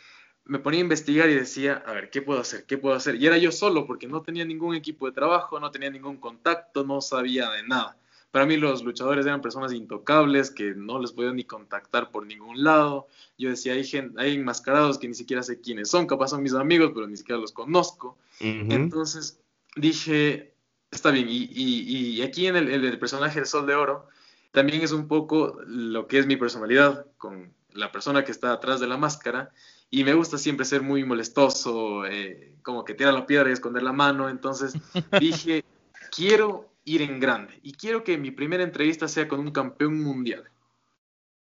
me 0.45 0.59
ponía 0.59 0.79
a 0.79 0.83
investigar 0.83 1.29
y 1.29 1.35
decía, 1.35 1.83
a 1.85 1.93
ver, 1.93 2.09
¿qué 2.09 2.21
puedo 2.21 2.39
hacer? 2.39 2.65
¿Qué 2.65 2.77
puedo 2.77 2.95
hacer? 2.95 3.15
Y 3.15 3.25
era 3.25 3.37
yo 3.37 3.51
solo 3.51 3.87
porque 3.87 4.07
no 4.07 4.21
tenía 4.21 4.43
ningún 4.43 4.75
equipo 4.75 5.05
de 5.05 5.13
trabajo, 5.13 5.59
no 5.59 5.71
tenía 5.71 5.89
ningún 5.89 6.17
contacto, 6.17 6.83
no 6.83 7.01
sabía 7.01 7.49
de 7.51 7.63
nada. 7.63 7.97
Para 8.31 8.45
mí 8.45 8.57
los 8.57 8.83
luchadores 8.83 9.25
eran 9.25 9.41
personas 9.41 9.73
intocables 9.73 10.49
que 10.49 10.73
no 10.75 10.99
les 10.99 11.11
podía 11.11 11.31
ni 11.31 11.43
contactar 11.43 12.09
por 12.09 12.25
ningún 12.25 12.63
lado. 12.63 13.07
Yo 13.37 13.49
decía, 13.49 13.73
hay, 13.73 13.85
gente, 13.85 14.19
hay 14.19 14.33
enmascarados 14.33 14.97
que 14.97 15.07
ni 15.07 15.13
siquiera 15.13 15.43
sé 15.43 15.61
quiénes 15.61 15.89
son, 15.89 16.07
capaz 16.07 16.29
son 16.29 16.41
mis 16.41 16.55
amigos, 16.55 16.91
pero 16.93 17.07
ni 17.07 17.15
siquiera 17.15 17.39
los 17.39 17.51
conozco. 17.51 18.17
Entonces 18.39 19.39
dije, 19.75 20.55
está 20.91 21.11
bien, 21.11 21.27
y, 21.29 22.21
aquí 22.23 22.47
en 22.47 22.55
el, 22.55 22.69
el, 22.69 22.99
personaje 22.99 23.39
del 23.39 23.45
Sol 23.45 23.67
de 23.67 23.75
Oro, 23.75 24.07
también 24.51 24.81
es 24.81 24.91
un 24.91 25.07
poco 25.07 25.59
lo 25.65 26.07
que 26.07 26.17
es 26.17 26.25
mi 26.25 26.35
personalidad 26.35 27.05
con 27.17 27.53
la 27.71 27.91
persona 27.91 28.25
que 28.25 28.31
está 28.31 28.51
atrás 28.51 28.79
de 28.79 28.87
la 28.87 28.97
máscara 28.97 29.51
y 29.93 30.03
me 30.03 30.15
gusta 30.15 30.39
siempre 30.39 30.65
ser 30.65 30.81
muy 30.81 31.05
molestoso, 31.05 32.03
eh, 32.07 32.55
como 32.63 32.83
que 32.83 32.95
tirar 32.95 33.13
la 33.13 33.27
piedra 33.27 33.51
y 33.51 33.53
esconder 33.53 33.83
la 33.83 33.93
mano. 33.93 34.27
Entonces 34.27 34.73
dije, 35.19 35.63
quiero 36.09 36.73
ir 36.83 37.03
en 37.03 37.19
grande 37.19 37.59
y 37.61 37.73
quiero 37.73 38.03
que 38.03 38.17
mi 38.17 38.31
primera 38.31 38.63
entrevista 38.63 39.07
sea 39.07 39.27
con 39.27 39.39
un 39.39 39.51
campeón 39.51 40.01
mundial. 40.01 40.49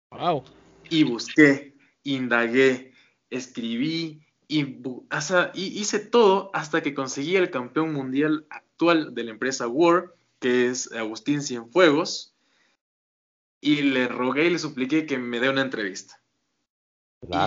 Wow. 0.09 0.43
Y 0.89 1.05
busqué, 1.05 1.77
indagué, 2.03 2.91
escribí 3.29 4.21
y, 4.49 4.81
hice 5.53 5.99
todo 5.99 6.51
hasta 6.53 6.83
que 6.83 6.93
conseguí 6.93 7.37
el 7.37 7.51
campeón 7.51 7.93
mundial 7.93 8.45
actual 8.49 9.15
de 9.15 9.23
la 9.23 9.31
empresa 9.31 9.69
War, 9.69 10.13
que 10.41 10.67
es 10.67 10.91
Agustín 10.91 11.41
Cienfuegos, 11.41 12.33
y 13.61 13.83
le 13.83 14.09
rogué 14.09 14.47
y 14.47 14.49
le 14.49 14.59
supliqué 14.59 15.05
que 15.05 15.17
me 15.17 15.39
dé 15.39 15.49
una 15.49 15.61
entrevista. 15.61 16.19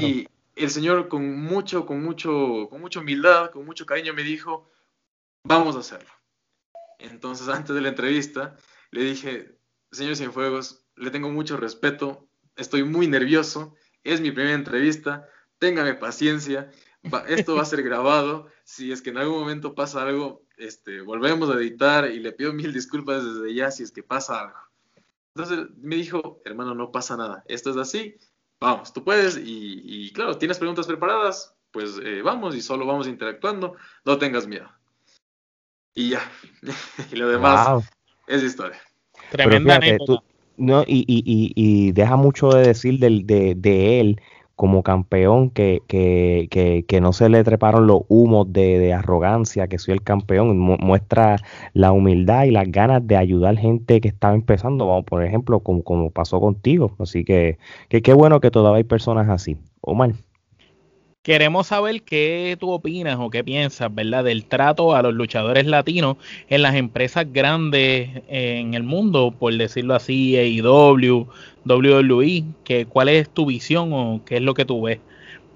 Y 0.00 0.28
el 0.56 0.70
señor 0.70 1.08
con 1.08 1.38
mucho, 1.40 1.86
con 1.86 2.02
mucho, 2.02 2.68
con 2.70 2.80
mucha 2.80 3.00
humildad, 3.00 3.50
con 3.50 3.64
mucho 3.64 3.86
cariño 3.86 4.14
me 4.14 4.22
dijo, 4.22 4.70
vamos 5.42 5.76
a 5.76 5.80
hacerlo. 5.80 6.10
Entonces, 6.98 7.48
antes 7.48 7.74
de 7.74 7.80
la 7.80 7.88
entrevista, 7.88 8.56
le 8.90 9.02
dije, 9.02 9.58
señor 9.90 10.16
Cienfuegos, 10.16 10.84
le 10.96 11.10
tengo 11.10 11.30
mucho 11.30 11.56
respeto, 11.56 12.28
estoy 12.56 12.84
muy 12.84 13.08
nervioso, 13.08 13.74
es 14.04 14.20
mi 14.20 14.30
primera 14.30 14.54
entrevista, 14.54 15.28
téngame 15.58 15.94
paciencia, 15.94 16.70
esto 17.28 17.56
va 17.56 17.62
a 17.62 17.66
ser 17.66 17.82
grabado, 17.82 18.48
si 18.64 18.92
es 18.92 19.02
que 19.02 19.10
en 19.10 19.18
algún 19.18 19.40
momento 19.40 19.74
pasa 19.74 20.02
algo, 20.02 20.46
este, 20.56 21.00
volvemos 21.00 21.50
a 21.50 21.54
editar 21.54 22.10
y 22.10 22.20
le 22.20 22.32
pido 22.32 22.52
mil 22.52 22.72
disculpas 22.72 23.24
desde 23.24 23.54
ya 23.54 23.70
si 23.70 23.82
es 23.82 23.92
que 23.92 24.02
pasa 24.02 24.40
algo. 24.40 24.58
Entonces 25.34 25.66
me 25.78 25.96
dijo, 25.96 26.40
hermano, 26.44 26.74
no 26.74 26.92
pasa 26.92 27.16
nada, 27.16 27.44
esto 27.48 27.70
es 27.70 27.76
así, 27.76 28.16
vamos, 28.64 28.92
tú 28.92 29.04
puedes 29.04 29.38
y, 29.42 30.10
claro, 30.12 30.38
tienes 30.38 30.58
preguntas 30.58 30.86
preparadas, 30.86 31.54
pues 31.70 32.00
eh, 32.02 32.22
vamos 32.22 32.54
y 32.54 32.62
solo 32.62 32.86
vamos 32.86 33.06
interactuando, 33.06 33.76
no 34.04 34.18
tengas 34.18 34.46
miedo. 34.46 34.68
Y 35.94 36.10
ya, 36.10 36.30
y 37.12 37.16
lo 37.16 37.28
demás 37.28 37.84
es 38.26 38.42
historia. 38.42 38.80
Tremenda 39.30 39.80
no, 40.56 40.82
y, 40.86 41.04
y, 41.08 41.52
y, 41.56 41.90
deja 41.90 42.14
mucho 42.14 42.48
de 42.50 42.68
decir 42.68 43.00
del, 43.00 43.26
de, 43.26 43.56
de 43.56 44.00
él 44.00 44.20
como 44.56 44.82
campeón 44.82 45.50
que, 45.50 45.82
que, 45.88 46.48
que, 46.50 46.84
que, 46.86 47.00
no 47.00 47.12
se 47.12 47.28
le 47.28 47.42
treparon 47.44 47.86
los 47.86 48.02
humos 48.08 48.52
de, 48.52 48.78
de 48.78 48.92
arrogancia, 48.92 49.68
que 49.68 49.78
soy 49.78 49.94
el 49.94 50.02
campeón, 50.02 50.58
muestra 50.58 51.36
la 51.72 51.92
humildad 51.92 52.44
y 52.44 52.50
las 52.50 52.70
ganas 52.70 53.06
de 53.06 53.16
ayudar 53.16 53.56
gente 53.58 54.00
que 54.00 54.08
estaba 54.08 54.34
empezando, 54.34 54.86
vamos, 54.86 55.04
por 55.04 55.24
ejemplo, 55.24 55.60
como, 55.60 55.82
como 55.82 56.10
pasó 56.10 56.40
contigo. 56.40 56.94
Así 56.98 57.24
que 57.24 57.58
qué 57.88 58.12
bueno 58.14 58.40
que 58.40 58.50
todavía 58.50 58.78
hay 58.78 58.84
personas 58.84 59.28
así. 59.28 59.56
Omar. 59.80 60.14
Queremos 61.24 61.68
saber 61.68 62.02
qué 62.02 62.54
tú 62.60 62.70
opinas 62.70 63.16
o 63.18 63.30
qué 63.30 63.42
piensas, 63.42 63.92
¿verdad? 63.94 64.24
Del 64.24 64.44
trato 64.44 64.94
a 64.94 65.00
los 65.00 65.14
luchadores 65.14 65.64
latinos 65.64 66.18
en 66.50 66.60
las 66.60 66.74
empresas 66.74 67.32
grandes 67.32 68.22
en 68.28 68.74
el 68.74 68.82
mundo, 68.82 69.34
por 69.36 69.56
decirlo 69.56 69.94
así, 69.94 70.36
AEW, 70.36 71.26
WWE, 71.64 72.44
que, 72.62 72.84
¿cuál 72.84 73.08
es 73.08 73.30
tu 73.30 73.46
visión 73.46 73.94
o 73.94 74.20
qué 74.26 74.36
es 74.36 74.42
lo 74.42 74.52
que 74.52 74.66
tú 74.66 74.82
ves 74.82 75.00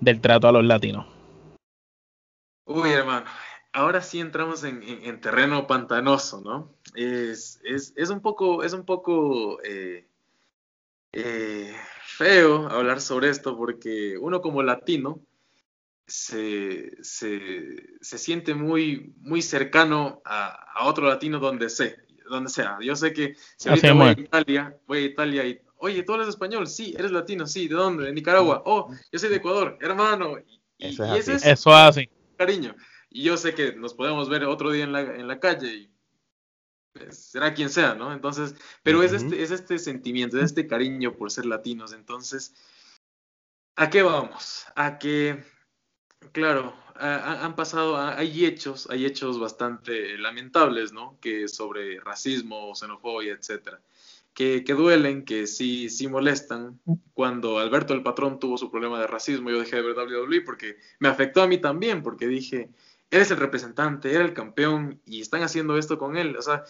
del 0.00 0.22
trato 0.22 0.48
a 0.48 0.52
los 0.52 0.64
latinos? 0.64 1.04
Uy, 2.64 2.88
hermano, 2.88 3.26
ahora 3.74 4.00
sí 4.00 4.20
entramos 4.20 4.64
en, 4.64 5.20
terreno 5.20 5.66
pantanoso, 5.66 6.40
¿no? 6.40 6.72
Es, 6.94 7.60
un 8.08 8.22
poco, 8.22 8.64
es 8.64 8.72
un 8.72 8.86
poco 8.86 9.62
eh, 9.62 10.06
eh, 11.12 11.76
feo 12.04 12.70
hablar 12.70 13.02
sobre 13.02 13.28
esto 13.28 13.54
porque 13.54 14.16
uno 14.16 14.40
como 14.40 14.62
latino, 14.62 15.20
se, 16.08 16.92
se, 17.02 18.18
siente 18.18 18.54
muy, 18.54 19.12
muy 19.18 19.42
cercano 19.42 20.20
a, 20.24 20.86
otro 20.86 21.06
latino 21.06 21.38
donde, 21.38 21.68
sé, 21.68 21.96
donde 22.28 22.50
sea. 22.50 22.78
Yo 22.80 22.96
sé 22.96 23.12
que 23.12 23.36
si 23.56 23.68
voy 23.68 24.08
a 24.08 24.12
Italia, 24.12 24.76
voy 24.86 24.98
a 24.98 25.02
Italia 25.02 25.44
y 25.44 25.60
Oye, 25.80 26.02
¿tú 26.02 26.12
hablas 26.12 26.28
español? 26.28 26.66
Sí, 26.66 26.94
eres 26.98 27.12
latino, 27.12 27.46
sí, 27.46 27.68
¿de 27.68 27.74
dónde? 27.76 28.06
De 28.06 28.12
Nicaragua. 28.12 28.62
Oh, 28.66 28.92
yo 29.12 29.18
soy 29.18 29.30
de 29.30 29.36
Ecuador, 29.36 29.78
hermano. 29.80 30.36
Y, 30.38 30.60
eso 30.78 31.14
es 31.14 31.28
eso 31.28 31.72
hace. 31.72 32.10
Cariño. 32.36 32.74
Y 33.10 33.22
yo 33.22 33.36
sé 33.36 33.54
que 33.54 33.72
nos 33.72 33.94
podemos 33.94 34.28
ver 34.28 34.44
otro 34.44 34.70
día 34.72 34.84
en 34.84 34.92
la, 34.92 35.00
en 35.02 35.28
la 35.28 35.38
calle 35.38 35.72
y 35.72 35.90
pues, 36.92 37.16
será 37.30 37.54
quien 37.54 37.70
sea, 37.70 37.94
¿no? 37.94 38.12
Entonces, 38.12 38.56
pero 38.82 39.02
es, 39.02 39.12
este, 39.12 39.42
es 39.42 39.50
este 39.50 39.78
sentimiento, 39.78 40.36
es 40.36 40.44
este 40.44 40.66
cariño 40.66 41.16
por 41.16 41.30
ser 41.30 41.46
latinos. 41.46 41.92
Entonces, 41.92 42.54
¿a 43.76 43.88
qué 43.88 44.02
vamos? 44.02 44.66
A 44.74 44.98
que, 44.98 45.44
claro, 46.32 46.74
han 47.00 47.54
pasado, 47.54 47.96
hay 47.96 48.44
hechos, 48.44 48.88
hay 48.90 49.06
hechos 49.06 49.38
bastante 49.38 50.18
lamentables, 50.18 50.92
¿no? 50.92 51.16
Que 51.20 51.46
sobre 51.48 52.00
racismo, 52.00 52.74
xenofobia, 52.74 53.34
etcétera. 53.34 53.80
Que, 54.34 54.62
que, 54.64 54.74
duelen, 54.74 55.24
que 55.24 55.46
sí, 55.46 55.88
sí 55.90 56.08
molestan. 56.08 56.80
Cuando 57.14 57.58
Alberto 57.58 57.94
el 57.94 58.02
Patrón 58.02 58.38
tuvo 58.38 58.56
su 58.56 58.70
problema 58.70 59.00
de 59.00 59.06
racismo, 59.06 59.50
yo 59.50 59.60
dejé 59.60 59.76
de 59.76 59.82
ver 59.82 59.96
WWE 59.96 60.42
porque 60.42 60.76
me 61.00 61.08
afectó 61.08 61.42
a 61.42 61.48
mí 61.48 61.58
también, 61.58 62.02
porque 62.02 62.26
dije, 62.28 62.68
él 63.10 63.20
es 63.20 63.30
el 63.30 63.38
representante, 63.38 64.12
era 64.12 64.24
el 64.24 64.34
campeón 64.34 65.00
y 65.06 65.20
están 65.20 65.42
haciendo 65.42 65.78
esto 65.78 65.98
con 65.98 66.16
él. 66.16 66.36
O 66.36 66.42
sea, 66.42 66.64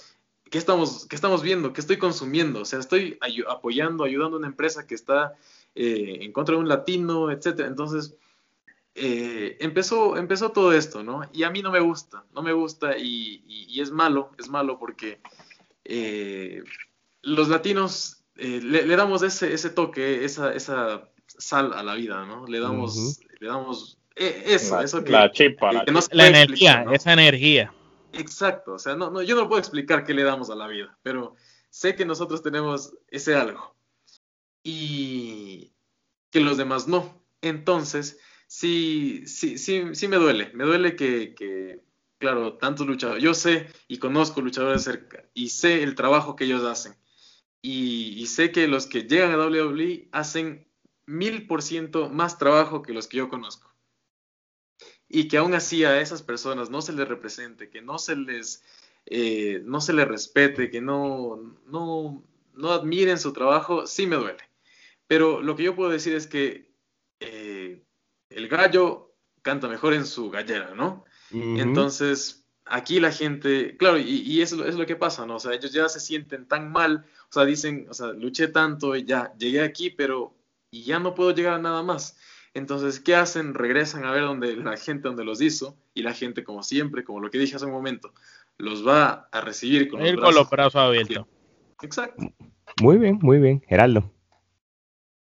¿qué 0.51 0.59
estamos, 0.59 1.07
qué 1.07 1.17
estamos 1.17 1.43
viendo? 1.43 1.73
¿Qué 1.73 1.81
estoy 1.81 1.99
consumiendo? 1.99 2.61
O 2.61 2.65
sea, 2.65 2.79
estoy 2.79 3.19
apoyando, 3.49 4.05
ayudando 4.05 4.37
a 4.37 4.39
una 4.41 4.49
empresa 4.49 4.87
que 4.87 4.95
está 4.95 5.35
eh, 5.75 6.19
en 6.21 6.33
contra 6.33 6.55
de 6.55 6.61
un 6.61 6.69
latino, 6.69 7.31
etcétera. 7.31 7.69
Entonces, 7.69 8.15
eh, 9.01 9.57
empezó, 9.61 10.17
empezó 10.17 10.51
todo 10.51 10.73
esto, 10.73 11.03
¿no? 11.03 11.23
Y 11.33 11.45
a 11.45 11.51
mí 11.51 11.63
no 11.63 11.71
me 11.71 11.81
gusta, 11.81 12.25
no 12.35 12.43
me 12.43 12.53
gusta 12.53 12.99
y, 12.99 13.81
es 13.81 13.93
malo, 13.93 14.33
es 14.39 14.49
malo 14.49 14.79
porque 14.79 15.21
eh, 15.85 16.65
los 17.23 17.49
latinos 17.49 18.25
eh, 18.37 18.61
le, 18.61 18.97
damos 18.97 19.23
ese, 19.23 19.53
ese 19.55 19.71
toque, 19.71 20.25
esa, 20.25 20.53
esa, 20.53 21.09
sal 21.27 21.73
a 21.75 21.83
la 21.85 21.95
vida, 21.95 22.27
¿no? 22.27 22.47
Le 22.47 22.59
damos, 22.59 23.21
le 23.39 23.49
damos 23.49 23.99
eso, 24.17 24.81
eso 24.81 25.05
que, 25.05 25.13
la 25.13 25.31
chispa, 25.31 25.73
la, 25.73 25.85
la 26.11 26.27
energía, 26.27 26.85
esa 26.93 27.13
energía. 27.13 27.73
Exacto, 28.13 28.75
o 28.75 28.79
sea, 28.81 28.97
no, 28.97 29.11
no, 29.11 29.23
yo 29.23 29.37
no 29.37 29.49
puedo 29.49 29.61
explicar 29.61 30.05
qué 30.05 30.15
le 30.15 30.25
damos 30.25 30.51
a 30.51 30.57
la 30.57 30.67
vida, 30.67 30.99
pero 31.03 31.37
sé 31.71 31.95
que 31.95 32.05
nosotros 32.05 32.43
tenemos 32.43 32.95
ese 33.09 33.37
algo 33.37 33.77
y 34.65 35.73
que 36.31 36.41
los 36.41 36.57
demás 36.57 36.89
no. 36.89 37.23
Entonces, 37.41 38.19
sí, 38.49 39.23
sí, 39.27 39.59
sí, 39.59 39.95
sí 39.95 40.09
me 40.09 40.17
duele. 40.17 40.51
Me 40.55 40.65
duele 40.65 40.97
que, 40.97 41.85
claro, 42.19 42.55
tantos 42.55 42.87
luchadores. 42.87 43.23
Yo 43.23 43.35
sé 43.35 43.69
y 43.87 43.99
conozco 43.99 44.41
luchadores 44.41 44.83
cerca 44.83 45.25
y 45.35 45.51
sé 45.51 45.85
el 45.85 45.95
trabajo 45.95 46.35
que 46.35 46.45
ellos 46.45 46.65
hacen. 46.65 46.97
Y, 47.63 48.27
sé 48.27 48.51
que 48.53 48.69
los 48.69 48.87
que 48.87 49.03
llegan 49.03 49.33
a 49.33 49.39
WWE 49.39 50.09
hacen 50.13 50.67
mil 51.07 51.47
por 51.47 51.63
ciento 51.63 52.09
más 52.09 52.39
trabajo 52.39 52.83
que 52.83 52.93
los 52.93 53.07
que 53.07 53.19
yo 53.19 53.29
conozco. 53.29 53.73
Y 55.09 55.29
que 55.29 55.39
aún 55.39 55.55
así 55.55 55.85
a 55.85 56.01
esas 56.01 56.23
personas 56.23 56.71
no 56.71 56.83
se 56.83 56.93
les 56.93 57.09
represente, 57.09 57.71
que 57.71 57.83
no 57.83 57.99
se 57.99 58.17
les, 58.17 58.63
eh, 59.07 59.63
no 59.65 59.81
se 59.81 59.93
les 59.93 60.07
respete, 60.07 60.71
que 60.71 60.81
no, 60.81 61.57
no, 61.67 62.23
no 62.55 62.71
admiren 62.73 63.19
su 63.19 63.33
trabajo, 63.33 63.87
sí 63.87 64.07
me 64.07 64.17
duele. 64.17 64.45
Pero 65.07 65.43
lo 65.43 65.57
que 65.57 65.65
yo 65.65 65.75
puedo 65.75 65.91
decir 65.91 66.15
es 66.15 66.27
que 66.27 66.69
eh, 67.21 67.58
el 68.31 68.49
gallo 68.49 69.15
canta 69.43 69.69
mejor 69.69 69.95
en 69.95 70.07
su 70.07 70.31
gallera, 70.31 70.75
¿no? 70.75 71.05
Entonces, 71.31 72.47
aquí 72.65 73.01
la 73.01 73.13
gente, 73.13 73.77
claro, 73.77 73.99
y, 73.99 74.41
eso 74.41 74.65
es 74.67 74.77
lo 74.77 74.87
que 74.87 74.97
pasa, 74.97 75.27
¿no? 75.27 75.37
O 75.37 75.41
sea, 75.41 75.53
ellos 75.55 75.73
ya 75.73 75.89
se 75.89 76.01
sienten 76.01 76.47
tan 76.47 76.71
mal, 76.71 77.05
o 77.29 77.33
sea, 77.33 77.45
dicen, 77.45 77.87
o 77.91 77.95
sea, 77.95 78.09
luché 78.09 78.49
tanto 78.49 78.97
y 78.97 79.05
ya 79.05 79.33
llegué 79.39 79.63
aquí, 79.63 79.91
pero 79.91 80.35
y 80.71 80.85
ya 80.85 80.99
no 80.99 81.15
puedo 81.15 81.35
llegar 81.35 81.55
a 81.55 81.59
nada 81.59 81.83
más. 81.83 82.19
Entonces, 82.55 83.01
¿qué 83.01 83.15
hacen? 83.15 83.55
Regresan 83.55 84.05
a 84.05 84.13
ver 84.13 84.23
donde 84.23 84.57
la 84.57 84.77
gente 84.77 85.09
donde 85.09 85.25
los 85.25 85.41
hizo 85.41 85.77
y 85.95 86.03
la 86.03 86.15
gente, 86.15 86.45
como 86.45 86.63
siempre, 86.63 87.05
como 87.05 87.21
lo 87.21 87.31
que 87.31 87.39
dije 87.39 87.57
hace 87.57 87.67
un 87.67 87.73
momento, 87.73 88.13
los 88.57 88.87
va 88.87 89.29
a 89.31 89.41
recibir 89.41 89.89
con, 89.89 90.01
los 90.01 90.13
brazos, 90.13 90.25
con 90.25 90.35
los 90.35 90.51
brazos 90.51 90.77
abiertos. 90.77 91.27
Exacto. 91.83 92.23
Muy 92.83 92.97
bien, 92.97 93.19
muy 93.23 93.39
bien, 93.39 93.63
Gerardo. 93.69 94.11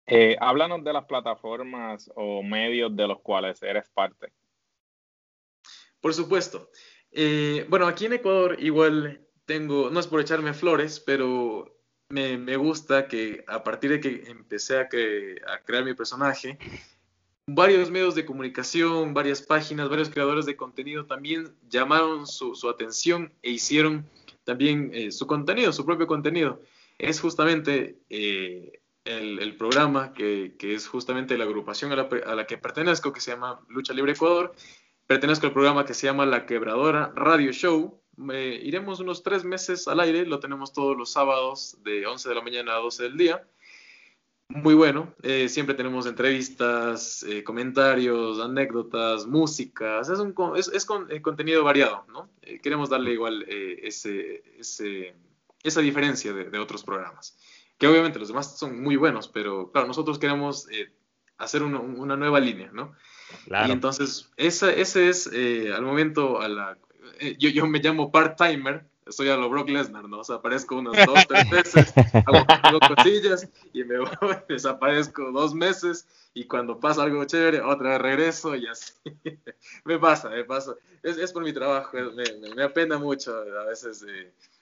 Eh, 0.05 0.35
háblanos 0.39 0.83
de 0.83 0.93
las 0.93 1.05
plataformas 1.05 2.11
o 2.15 2.43
medios 2.43 2.95
de 2.95 3.07
los 3.07 3.21
cuales 3.21 3.61
eres 3.61 3.89
parte. 3.89 4.33
Por 5.99 6.13
supuesto. 6.13 6.69
Eh, 7.11 7.65
bueno, 7.69 7.87
aquí 7.87 8.05
en 8.05 8.13
Ecuador 8.13 8.57
igual 8.59 9.25
tengo, 9.45 9.89
no 9.89 9.99
es 9.99 10.07
por 10.07 10.21
echarme 10.21 10.53
flores, 10.53 10.99
pero 10.99 11.77
me, 12.09 12.55
gusta 12.57 13.07
que 13.07 13.43
a 13.47 13.63
partir 13.63 13.91
de 13.91 13.99
que 13.99 14.23
empecé 14.27 14.79
a, 14.79 14.89
crear 14.89 15.85
mi 15.85 15.93
personaje, 15.93 16.57
varios 17.45 17.91
medios 17.91 18.15
de 18.15 18.25
comunicación, 18.25 19.13
varias 19.13 19.41
páginas, 19.41 19.89
varios 19.89 20.09
creadores 20.09 20.45
de 20.45 20.55
contenido 20.55 21.05
también 21.05 21.55
llamaron 21.69 22.27
su, 22.27 22.69
atención 22.69 23.33
e 23.41 23.51
hicieron 23.51 24.05
también 24.43 24.91
eh, 24.93 25.11
su 25.11 25.27
contenido, 25.27 25.71
su 25.71 25.85
propio 25.85 26.07
contenido. 26.07 26.61
Es 26.97 27.19
justamente 27.19 27.97
el, 29.05 29.55
programa, 29.57 30.13
que, 30.13 30.55
es 30.59 30.87
justamente 30.87 31.37
la 31.37 31.45
agrupación 31.45 31.91
a 31.91 32.35
la, 32.35 32.45
que 32.45 32.57
pertenezco, 32.57 33.11
que 33.11 33.21
se 33.21 33.31
llama 33.31 33.61
Lucha 33.69 33.93
Libre 33.93 34.13
Ecuador. 34.13 34.53
Pertenezco 35.07 35.47
al 35.47 35.53
programa 35.53 35.85
que 35.85 35.93
se 35.93 36.07
llama 36.07 36.25
La 36.25 36.45
Quebradora 36.45 37.11
Radio 37.15 37.51
Show. 37.51 38.01
iremos 38.17 38.99
unos 38.99 39.23
tres 39.23 39.43
meses 39.43 39.87
al 39.87 39.99
aire, 39.99 40.25
lo 40.25 40.39
tenemos 40.39 40.73
todos 40.73 40.95
los 40.95 41.11
sábados 41.11 41.77
de 41.83 42.05
11 42.05 42.29
de 42.29 42.35
la 42.35 42.41
mañana 42.41 42.75
a 42.75 42.79
12 42.79 43.03
del 43.03 43.17
día. 43.17 43.47
Muy 44.49 44.73
bueno, 44.73 45.15
eh, 45.23 45.47
siempre 45.47 45.75
tenemos 45.75 46.05
entrevistas, 46.05 47.23
eh, 47.23 47.41
comentarios, 47.41 48.37
anécdotas, 48.41 49.25
músicas, 49.25 50.09
es, 50.09 50.19
un, 50.19 50.35
es, 50.57 50.85
con, 50.85 51.09
eh, 51.09 51.21
contenido 51.21 51.63
variado, 51.63 52.05
¿no? 52.09 52.29
queremos 52.61 52.89
darle 52.89 53.13
igual 53.13 53.45
ese, 53.47 54.43
esa 54.59 55.79
diferencia 55.79 56.33
de 56.33 56.59
otros 56.59 56.83
programas 56.83 57.37
que 57.81 57.87
obviamente 57.87 58.19
los 58.19 58.27
demás 58.27 58.59
son 58.59 58.79
muy 58.79 58.95
buenos, 58.95 59.27
pero 59.27 59.71
claro, 59.71 59.87
nosotros 59.87 60.19
queremos 60.19 60.69
eh, 60.69 60.91
hacer 61.39 61.63
una, 61.63 62.15
nueva 62.15 62.39
línea, 62.39 62.69
¿no? 62.71 62.93
Claro. 63.45 63.69
Y 63.69 63.71
entonces, 63.71 64.29
ese, 64.37 64.79
ese 64.79 65.09
es 65.09 65.27
eh, 65.33 65.73
al 65.73 65.81
momento, 65.81 66.39
a 66.41 66.47
la, 66.47 66.77
eh, 67.19 67.35
yo, 67.39 67.49
yo 67.49 67.65
me 67.65 67.79
llamo 67.79 68.11
part-timer, 68.11 68.85
soy 69.07 69.29
a 69.29 69.35
lo 69.35 69.49
Brock 69.49 69.69
Lesnar, 69.69 70.07
¿no? 70.07 70.19
O 70.19 70.23
sea, 70.23 70.35
aparezco 70.35 70.75
unas 70.75 71.07
dos, 71.07 71.25
tres 71.27 71.49
veces, 71.49 71.93
hago, 72.27 72.79
cosillas 72.95 73.49
y 73.73 73.83
me 73.83 73.95
desaparezco 74.47 75.31
dos 75.31 75.55
meses 75.55 76.07
y 76.35 76.45
cuando 76.45 76.79
pasa 76.79 77.01
algo 77.01 77.25
chévere, 77.25 77.61
otra 77.61 77.93
vez 77.93 78.01
regreso 78.01 78.55
y 78.55 78.67
así. 78.67 78.93
me 79.85 79.97
pasa, 79.97 80.29
me 80.29 80.43
pasa. 80.43 80.75
Es, 81.01 81.17
es 81.17 81.33
por 81.33 81.43
mi 81.43 81.51
trabajo, 81.51 81.97
me, 81.97 82.53
me, 82.53 82.61
apena 82.61 82.99
mucho 82.99 83.35
a 83.35 83.65
veces 83.65 84.05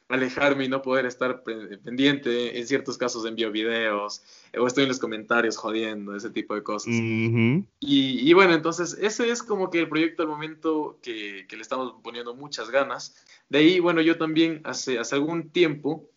alejarme 0.09 0.65
y 0.65 0.69
no 0.69 0.81
poder 0.81 1.05
estar 1.05 1.43
pendiente. 1.43 2.59
En 2.59 2.67
ciertos 2.67 2.97
casos 2.97 3.25
envío 3.25 3.51
videos 3.51 4.23
o 4.57 4.67
estoy 4.67 4.83
en 4.83 4.89
los 4.89 4.99
comentarios 4.99 5.55
jodiendo, 5.55 6.15
ese 6.15 6.31
tipo 6.31 6.55
de 6.55 6.63
cosas. 6.63 6.91
y, 6.91 8.33
bueno, 8.33 8.53
entonces 8.53 8.97
ese 8.99 9.29
es 9.29 9.41
como 9.41 9.69
que 9.69 9.79
el 9.79 9.87
proyecto 9.87 10.23
al 10.23 10.29
momento 10.29 10.99
que, 11.01 11.45
le 11.49 11.61
estamos 11.61 11.93
poniendo 12.03 12.35
muchas 12.35 12.69
ganas. 12.71 13.15
De 13.47 13.59
ahí, 13.59 13.79
bueno, 13.79 14.01
yo 14.01 14.17
también 14.17 14.61
hace, 14.63 14.97
hace 14.97 15.15
algún 15.15 15.51
tiempo, 15.51 16.09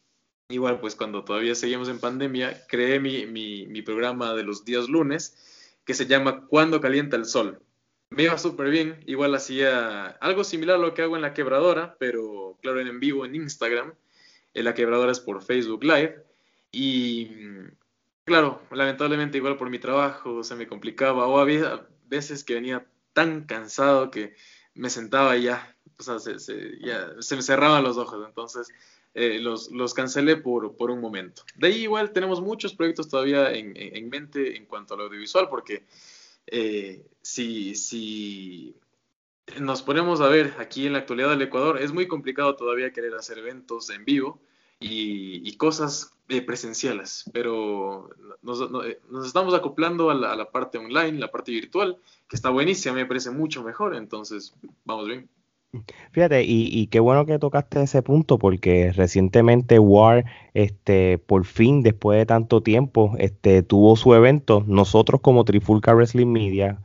igual 0.49 0.81
pues 0.81 0.97
cuando 0.97 1.25
todavía 1.25 1.55
seguimos 1.55 1.89
en 1.89 2.01
pandemia, 2.01 2.67
creé 2.69 2.99
mi, 2.99 3.27
mi, 3.27 3.67
mi 3.67 3.83
programa 3.83 4.35
de 4.35 4.43
los 4.43 4.65
días 4.65 4.89
lunes 4.89 5.37
que 5.85 5.95
se 5.95 6.07
llama 6.07 6.47
Cuando 6.47 6.81
calienta 6.81 7.17
el 7.17 7.27
sol 7.27 7.61
me 8.15 8.25
iba 8.25 8.39
súper 8.39 8.71
bien. 8.71 9.03
Igual 9.07 9.35
hacía 9.35 10.07
algo 10.21 10.45
similar 10.45 10.77
a 10.77 10.79
lo 10.79 10.95
que 10.95 11.03
hago 11.03 11.17
en 11.17 11.23
la 11.23 11.35
quebradora, 11.35 11.97
pero 11.99 12.59
claro, 12.61 12.81
en 12.81 13.01
vivo 13.01 13.25
en 13.25 13.35
Instagram. 13.35 13.95
En 14.55 14.65
la 14.65 14.75
quebradora 14.75 15.13
es 15.13 15.21
por 15.21 15.43
Facebook 15.43 15.85
Live. 15.85 16.23
Y 16.71 17.31
claro, 18.25 18.63
lamentablemente 18.71 19.39
igual 19.39 19.57
por 19.57 19.71
mi 19.71 19.79
trabajo 19.79 20.45
se 20.45 20.55
me 20.55 20.67
complicaba. 20.67 21.27
O 21.27 21.39
había 21.39 21.87
veces 22.07 22.45
que 22.45 22.55
venía 22.55 22.87
tan 23.13 23.45
cansado 23.45 24.11
que 24.11 24.35
me 24.75 24.91
sentaba 24.91 25.37
y 25.37 25.45
ya, 25.45 25.77
o 25.99 26.03
sea, 26.03 26.19
se, 26.19 26.39
se, 26.39 27.37
me 27.37 27.43
cerraban 27.43 27.83
los 27.83 27.97
ojos. 27.97 28.25
Entonces 28.27 28.69
eh, 29.15 29.39
los, 29.39 29.71
los, 29.71 29.95
cancelé 29.95 30.37
por, 30.37 30.77
por, 30.77 30.91
un 30.91 31.01
momento. 31.01 31.43
De 31.57 31.69
ahí 31.69 31.83
igual 31.83 32.13
tenemos 32.13 32.41
muchos 32.41 32.75
proyectos 32.75 33.09
todavía 33.09 33.53
en, 33.53 33.73
en 33.75 34.09
mente 34.09 34.57
en 34.57 34.67
cuanto 34.67 34.95
al 34.95 35.01
audiovisual, 35.03 35.49
porque 35.49 35.85
eh, 36.47 37.07
si, 37.23 37.75
si 37.75 38.77
nos 39.61 39.83
ponemos 39.83 40.21
a 40.21 40.29
ver 40.29 40.55
aquí 40.59 40.87
en 40.87 40.95
la 40.95 41.01
actualidad 41.01 41.31
del 41.31 41.43
Ecuador, 41.43 41.81
es 41.81 41.93
muy 41.93 42.07
complicado 42.07 42.57
todavía 42.57 42.93
querer 42.93 43.15
hacer 43.15 43.39
eventos 43.39 43.91
en 43.91 44.05
vivo 44.05 44.41
y, 44.81 45.57
cosas 45.57 46.13
eh, 46.29 46.43
presenciales, 46.43 47.25
pero 47.33 48.11
nos, 48.43 48.61
eh, 48.85 49.01
nos, 49.11 49.27
estamos 49.27 49.55
acoplando 49.55 50.11
a 50.11 50.15
la, 50.15 50.51
parte 50.51 50.79
online, 50.79 51.19
la 51.19 51.31
parte 51.31 51.53
virtual, 51.53 51.99
que 52.29 52.37
está 52.37 52.51
buenísima, 52.51 52.95
me 52.95 53.07
parece 53.07 53.31
mucho 53.31 53.63
mejor, 53.63 53.95
entonces 53.95 54.55
vamos 54.85 55.07
bien. 55.07 55.29
Fíjate, 56.13 56.43
y, 56.45 56.87
qué 56.89 57.01
bueno 57.01 57.25
que 57.25 57.39
tocaste 57.39 57.83
ese 57.83 58.03
punto, 58.03 58.39
porque 58.39 58.93
recientemente 58.93 59.79
War, 59.79 60.25
este, 60.53 61.17
por 61.19 61.47
fin, 61.47 61.83
después 61.83 62.19
de 62.19 62.27
tanto 62.27 62.63
tiempo, 62.63 63.15
este, 63.19 63.63
tuvo 63.63 63.97
su 63.97 64.15
evento. 64.15 64.63
Nosotros 64.67 65.23
como 65.23 65.45
Trifulca 65.45 65.95
Wrestling 65.95 66.27
Media, 66.27 66.83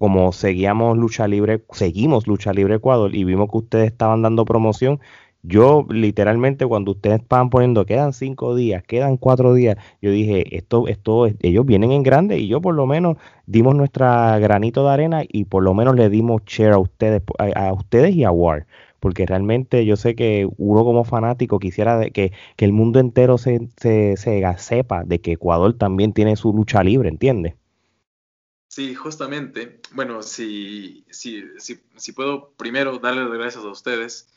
como 0.00 0.32
seguíamos 0.32 0.98
Lucha 0.98 1.28
Libre, 1.28 1.64
seguimos 1.70 2.26
Lucha 2.26 2.52
Libre 2.52 2.76
Ecuador 2.76 3.14
y 3.14 3.22
vimos 3.24 3.48
que 3.50 3.58
ustedes 3.58 3.86
estaban 3.92 4.22
dando 4.22 4.44
promoción, 4.44 5.00
yo 5.44 5.86
literalmente 5.90 6.66
cuando 6.66 6.92
ustedes 6.92 7.20
estaban 7.20 7.50
poniendo 7.50 7.84
quedan 7.84 8.14
cinco 8.14 8.54
días, 8.54 8.82
quedan 8.82 9.18
cuatro 9.18 9.52
días, 9.52 9.76
yo 10.00 10.10
dije, 10.10 10.56
esto, 10.56 10.88
esto, 10.88 11.26
ellos 11.40 11.66
vienen 11.66 11.92
en 11.92 12.02
grande 12.02 12.38
y 12.38 12.48
yo 12.48 12.62
por 12.62 12.74
lo 12.74 12.86
menos 12.86 13.18
dimos 13.46 13.74
nuestra 13.74 14.38
granito 14.38 14.84
de 14.84 14.90
arena 14.90 15.22
y 15.28 15.44
por 15.44 15.62
lo 15.62 15.74
menos 15.74 15.96
le 15.96 16.08
dimos 16.08 16.42
share 16.46 16.72
a 16.72 16.78
ustedes, 16.78 17.22
a, 17.38 17.72
ustedes 17.74 18.14
y 18.14 18.24
a 18.24 18.30
War. 18.30 18.66
Porque 19.00 19.26
realmente 19.26 19.84
yo 19.84 19.96
sé 19.96 20.14
que 20.14 20.48
uno 20.56 20.82
como 20.82 21.04
fanático 21.04 21.58
quisiera 21.58 22.08
que, 22.08 22.32
que, 22.56 22.64
el 22.64 22.72
mundo 22.72 22.98
entero 23.00 23.36
se, 23.36 23.68
se, 23.76 24.16
se 24.16 24.42
sepa 24.56 25.04
de 25.04 25.20
que 25.20 25.32
Ecuador 25.32 25.74
también 25.74 26.14
tiene 26.14 26.36
su 26.36 26.54
lucha 26.54 26.82
libre, 26.82 27.10
¿entiendes? 27.10 27.54
Sí, 28.68 28.94
justamente. 28.94 29.80
Bueno, 29.92 30.22
si, 30.22 31.04
si, 31.10 31.44
si, 31.58 31.80
si 31.96 32.12
puedo 32.12 32.54
primero 32.56 32.98
darles 32.98 33.24
las 33.24 33.38
gracias 33.38 33.64
a 33.64 33.68
ustedes 33.68 34.33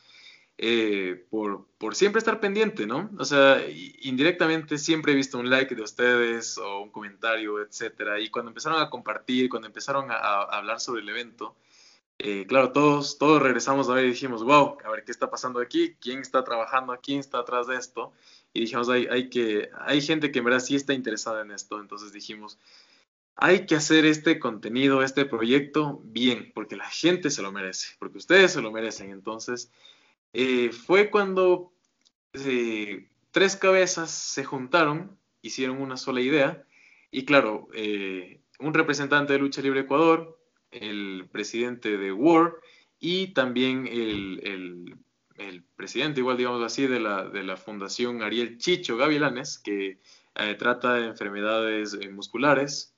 eh, 0.59 1.25
por, 1.29 1.67
por, 1.77 1.95
siempre 1.95 2.17
estar 2.17 2.39
pendiente, 2.39 2.87
¿no? 2.87 3.11
O 3.19 3.25
sea, 3.25 3.63
indirectamente 4.01 4.79
siempre 4.79 5.11
he 5.13 5.15
visto 5.15 5.37
un 5.37 5.51
like 5.51 5.75
de 5.75 5.83
ustedes 5.83 6.57
o 6.57 6.81
un 6.81 6.89
comentario, 6.89 7.61
etcétera. 7.61 8.19
Y 8.19 8.29
cuando 8.29 8.49
empezaron 8.49 8.81
a 8.81 8.89
compartir, 8.89 9.49
cuando 9.49 9.67
empezaron 9.67 10.09
a, 10.09 10.15
hablar 10.43 10.79
sobre 10.79 11.01
el 11.01 11.09
evento, 11.09 11.55
eh, 12.17 12.45
claro, 12.47 12.71
todos, 12.71 13.19
todos 13.19 13.41
regresamos 13.41 13.87
a 13.89 13.93
ver 13.93 14.05
y 14.05 14.09
dijimos, 14.09 14.43
wow, 14.43 14.77
a 14.83 14.89
ver 14.89 15.03
qué 15.03 15.11
está 15.11 15.29
pasando 15.29 15.59
aquí, 15.59 15.95
quién 16.01 16.19
está 16.19 16.43
trabajando 16.43 16.97
quién 17.03 17.19
está 17.19 17.39
atrás 17.39 17.67
de 17.67 17.75
esto. 17.75 18.11
Y 18.53 18.61
dijimos, 18.61 18.89
hay, 18.89 19.05
hay, 19.11 19.29
que, 19.29 19.69
hay 19.81 20.01
gente 20.01 20.31
que 20.31 20.39
en 20.39 20.45
verdad 20.45 20.59
sí 20.59 20.75
está 20.75 20.93
interesada 20.93 21.41
en 21.43 21.51
esto. 21.51 21.79
Entonces 21.79 22.11
dijimos, 22.13 22.57
hay 23.35 23.67
que 23.67 23.75
hacer 23.75 24.05
este 24.05 24.39
contenido, 24.39 25.03
este 25.03 25.25
proyecto 25.25 26.01
bien, 26.03 26.51
porque 26.55 26.75
la 26.75 26.89
gente 26.89 27.29
se 27.29 27.43
lo 27.43 27.51
merece, 27.51 27.89
porque 27.99 28.17
ustedes 28.17 28.53
se 28.53 28.61
lo 28.61 28.71
merecen. 28.71 29.11
Entonces, 29.11 29.71
eh, 30.33 30.71
fue 30.71 31.09
cuando 31.09 31.73
eh, 32.33 33.09
tres 33.31 33.55
cabezas 33.55 34.11
se 34.11 34.43
juntaron, 34.43 35.17
hicieron 35.41 35.81
una 35.81 35.97
sola 35.97 36.21
idea, 36.21 36.63
y 37.11 37.25
claro, 37.25 37.67
eh, 37.73 38.41
un 38.59 38.73
representante 38.73 39.33
de 39.33 39.39
Lucha 39.39 39.61
Libre 39.61 39.81
Ecuador, 39.81 40.39
el 40.71 41.27
presidente 41.31 41.97
de 41.97 42.11
War 42.11 42.55
y 42.99 43.33
también 43.33 43.87
el, 43.87 44.95
presidente, 45.75 46.19
igual 46.19 46.37
digamos 46.37 46.63
así, 46.63 46.87
de 46.87 46.99
la, 46.99 47.29
de 47.29 47.43
la 47.43 47.55
Fundación 47.55 48.23
Ariel 48.23 48.57
Chicho 48.57 48.97
Gavilanes, 48.97 49.59
que 49.59 49.99
trata 50.57 50.95
de 50.95 51.07
enfermedades 51.07 51.97
musculares, 52.11 52.95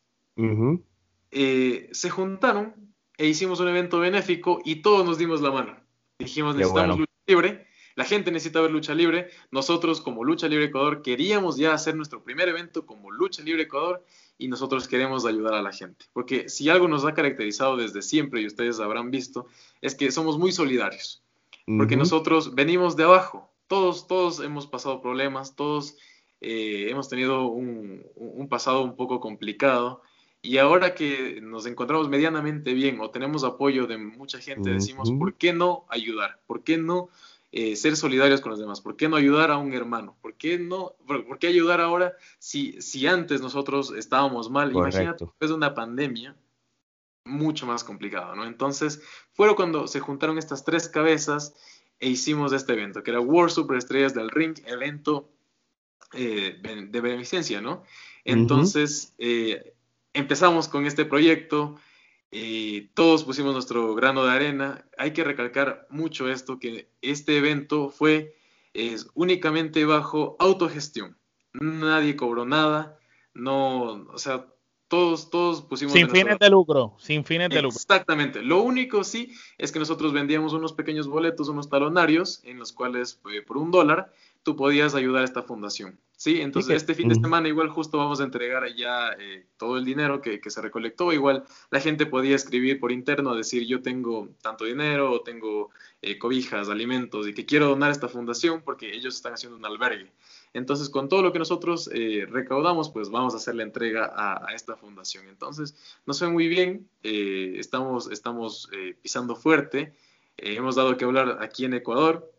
se 1.32 2.10
juntaron 2.10 2.74
e 3.18 3.28
hicimos 3.28 3.60
un 3.60 3.68
evento 3.68 4.00
benéfico 4.00 4.62
y 4.64 4.78
todos 4.78 5.06
nos 5.06 5.18
dimos 5.18 5.42
la 5.42 5.52
mano. 5.52 5.78
Dijimos, 6.18 6.56
necesitamos 6.56 7.09
libre, 7.30 7.68
la 7.96 8.06
gente 8.06 8.32
necesita 8.32 8.60
ver 8.62 8.72
lucha 8.72 8.96
libre. 8.96 9.30
Nosotros 9.52 10.02
como 10.02 10.24
Lucha 10.24 10.48
Libre 10.48 10.66
Ecuador 10.66 11.02
queríamos 11.02 11.58
ya 11.58 11.74
hacer 11.74 11.96
nuestro 11.96 12.24
primer 12.24 12.50
evento 12.50 12.86
como 12.86 13.12
Lucha 13.12 13.44
Libre 13.44 13.64
Ecuador 13.64 14.04
y 14.38 14.48
nosotros 14.48 14.88
queremos 14.88 15.26
ayudar 15.26 15.54
a 15.54 15.62
la 15.62 15.72
gente. 15.72 16.06
Porque 16.14 16.50
si 16.50 16.70
algo 16.70 16.88
nos 16.88 17.06
ha 17.06 17.14
caracterizado 17.14 17.78
desde 17.78 18.02
siempre 18.02 18.42
y 18.42 18.48
ustedes 18.48 18.80
habrán 18.80 19.12
visto, 19.12 19.48
es 19.82 19.96
que 19.96 20.12
somos 20.12 20.40
muy 20.40 20.52
solidarios. 20.52 21.22
Porque 21.78 21.98
nosotros 21.98 22.56
venimos 22.56 22.96
de 22.96 23.04
abajo. 23.04 23.54
Todos, 23.68 24.08
todos 24.08 24.40
hemos 24.40 24.66
pasado 24.66 25.02
problemas, 25.02 25.56
todos 25.56 25.98
eh, 26.42 26.88
hemos 26.90 27.10
tenido 27.10 27.46
un, 27.46 28.48
pasado 28.50 28.82
un 28.82 28.96
poco 28.96 29.20
complicado. 29.20 30.02
Y 30.42 30.58
ahora 30.58 30.96
que 30.96 31.42
nos 31.42 31.66
encontramos 31.66 32.08
medianamente 32.08 32.74
bien 32.74 33.00
o 33.02 33.10
tenemos 33.10 33.44
apoyo 33.44 33.88
de 33.88 33.98
mucha 33.98 34.40
gente, 34.40 34.70
decimos, 34.70 35.12
¿por 35.12 35.34
qué 35.34 35.52
no 35.52 35.86
ayudar? 35.90 36.40
¿Por 36.48 36.64
qué 36.64 36.78
no 36.78 37.10
eh, 37.52 37.76
ser 37.76 37.98
solidarios 37.98 38.40
con 38.40 38.52
los 38.52 38.60
demás? 38.60 38.80
¿Por 38.80 38.96
qué 38.96 39.10
no 39.10 39.18
ayudar 39.18 39.52
a 39.52 39.58
un 39.58 39.74
hermano? 39.74 40.16
¿Por 40.22 40.36
qué 40.36 40.58
no? 40.58 40.94
¿Por 41.06 41.40
qué 41.40 41.48
ayudar 41.48 41.82
ahora 41.82 42.14
si, 42.38 42.82
si 42.82 43.06
antes 43.06 43.42
nosotros 43.42 43.92
estábamos 43.92 44.50
mal? 44.50 44.72
Imagínate, 44.72 45.26
después 45.26 45.50
de 45.50 45.56
una 45.56 45.74
pandemia, 45.74 46.38
mucho 47.26 47.66
más 47.66 47.84
complicado, 47.84 48.34
¿no? 48.36 48.46
Entonces, 48.46 49.02
fue 49.34 49.54
cuando 49.56 49.88
se 49.88 50.00
juntaron 50.00 50.38
estas 50.38 50.64
tres 50.64 50.88
cabezas 50.88 51.54
e 52.00 52.10
hicimos 52.10 52.54
este 52.54 52.74
evento, 52.74 53.04
que 53.04 53.12
era 53.12 53.20
World 53.20 53.52
Superestrellas 53.52 54.14
del 54.14 54.30
Ring, 54.30 54.58
evento 54.66 55.30
eh, 56.14 56.60
de 56.62 57.02
beneficencia, 57.02 57.62
¿no? 57.62 57.84
Entonces, 58.24 59.14
eh, 59.18 59.74
empezamos 60.14 60.68
con 60.68 60.86
este 60.86 61.06
proyecto, 61.06 61.76
y 62.32 62.82
todos 62.94 63.24
pusimos 63.24 63.54
nuestro 63.54 63.96
grano 63.96 64.24
de 64.24 64.32
arena. 64.32 64.86
Hay 64.98 65.14
que 65.14 65.24
recalcar 65.24 65.88
mucho 65.90 66.30
esto, 66.30 66.60
que 66.60 66.90
este 67.02 67.38
evento 67.38 67.90
fue 67.90 68.36
es, 68.74 69.10
únicamente 69.16 69.84
bajo 69.86 70.36
autogestión. 70.40 71.18
Nadie 71.54 72.16
cobró 72.16 72.46
nada, 72.46 73.00
no, 73.34 74.06
o 74.14 74.18
sea, 74.20 74.46
todos, 74.88 75.30
todos 75.30 75.64
pusimos... 75.64 75.94
Sin 75.94 76.10
fines 76.10 76.38
de 76.38 76.50
lucro, 76.50 76.96
sin 77.00 77.26
fines 77.26 77.50
de 77.50 77.62
lucro. 77.62 77.78
Exactamente. 77.78 78.44
Lo 78.44 78.62
único 78.62 79.04
sí 79.04 79.34
es 79.58 79.72
que 79.72 79.80
nosotros 79.80 80.14
vendíamos 80.14 80.54
unos 80.54 80.74
pequeños 80.74 81.08
boletos, 81.08 81.50
unos 81.50 81.70
talonarios, 81.70 82.42
en 82.44 82.60
los 82.60 82.72
cuales 82.72 83.20
eh, 83.34 83.42
por 83.42 83.58
un 83.58 83.72
dólar 83.72 84.14
tú 84.50 84.56
podías 84.56 84.96
ayudar 84.96 85.22
a 85.22 85.26
esta 85.26 85.44
fundación. 85.44 86.00
Sí, 86.18 86.42
entonces 86.42 86.78
este 86.78 86.96
fin 86.96 87.08
de 87.08 87.14
semana 87.14 87.48
igual 87.48 87.70
justo 87.70 88.00
vamos 88.00 88.20
a 88.20 88.24
entregar 88.24 88.66
ya 88.76 89.12
eh, 89.20 89.46
todo 89.58 89.78
el 89.78 89.86
dinero 89.86 90.22
que, 90.22 90.42
se 90.44 90.60
recolectó. 90.60 91.14
Igual 91.14 91.44
la 91.70 91.80
gente 91.80 92.08
podía 92.08 92.36
escribir 92.36 92.80
por 92.80 92.92
interno, 92.92 93.36
decir 93.36 93.68
yo 93.68 93.84
tengo 93.84 94.30
tanto 94.42 94.66
dinero 94.66 95.12
o 95.12 95.22
tengo 95.22 95.70
eh, 96.02 96.18
cobijas, 96.18 96.68
alimentos 96.68 97.28
y 97.28 97.36
que 97.36 97.46
quiero 97.46 97.68
donar 97.68 97.90
a 97.90 97.92
esta 97.92 98.08
fundación 98.08 98.64
porque 98.64 98.92
ellos 98.92 99.14
están 99.14 99.34
haciendo 99.34 99.56
un 99.56 99.66
albergue. 99.66 100.12
Entonces 100.54 100.90
con 100.90 101.10
todo 101.10 101.22
lo 101.22 101.32
que 101.32 101.38
nosotros 101.38 101.88
eh, 101.94 102.26
recaudamos, 102.28 102.90
pues 102.90 103.12
vamos 103.12 103.36
a 103.36 103.38
hacer 103.38 103.54
la 103.54 103.62
entrega 103.62 104.12
a, 104.16 104.52
esta 104.56 104.76
fundación. 104.76 105.28
Entonces 105.28 105.76
nos 106.08 106.18
fue 106.18 106.30
muy 106.30 106.48
bien, 106.48 106.90
estamos, 107.04 108.10
estamos 108.12 108.68
pisando 109.04 109.36
fuerte, 109.36 109.94
hemos 110.38 110.76
dado 110.76 110.98
que 110.98 111.06
hablar 111.06 111.38
aquí 111.40 111.66
en 111.66 111.76
Ecuador. 111.76 112.39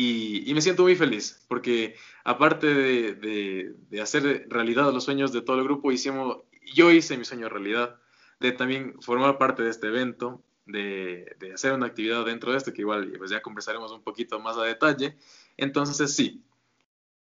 Y, 0.00 0.54
me 0.54 0.62
siento 0.62 0.84
muy 0.84 0.94
feliz, 0.94 1.44
porque 1.48 1.96
aparte 2.22 2.72
de, 2.72 3.74
hacer 4.00 4.46
realidad 4.48 4.92
los 4.92 5.02
sueños 5.02 5.32
de 5.32 5.42
todo 5.42 5.58
el 5.58 5.64
grupo, 5.64 5.90
hicimos, 5.90 6.38
yo 6.72 6.92
hice 6.92 7.18
mi 7.18 7.24
sueño 7.24 7.48
realidad, 7.48 7.96
de 8.38 8.52
también 8.52 8.94
formar 9.02 9.38
parte 9.38 9.64
de 9.64 9.70
este 9.70 9.88
evento, 9.88 10.40
de, 10.66 11.36
hacer 11.52 11.72
una 11.72 11.86
actividad 11.86 12.24
dentro 12.24 12.52
de 12.52 12.58
esto, 12.58 12.72
que 12.72 12.82
igual 12.82 13.12
pues 13.18 13.32
ya 13.32 13.42
conversaremos 13.42 13.90
un 13.90 14.04
poquito 14.04 14.38
más 14.38 14.56
a 14.56 14.62
detalle. 14.62 15.16
Entonces 15.56 16.14
sí, 16.14 16.44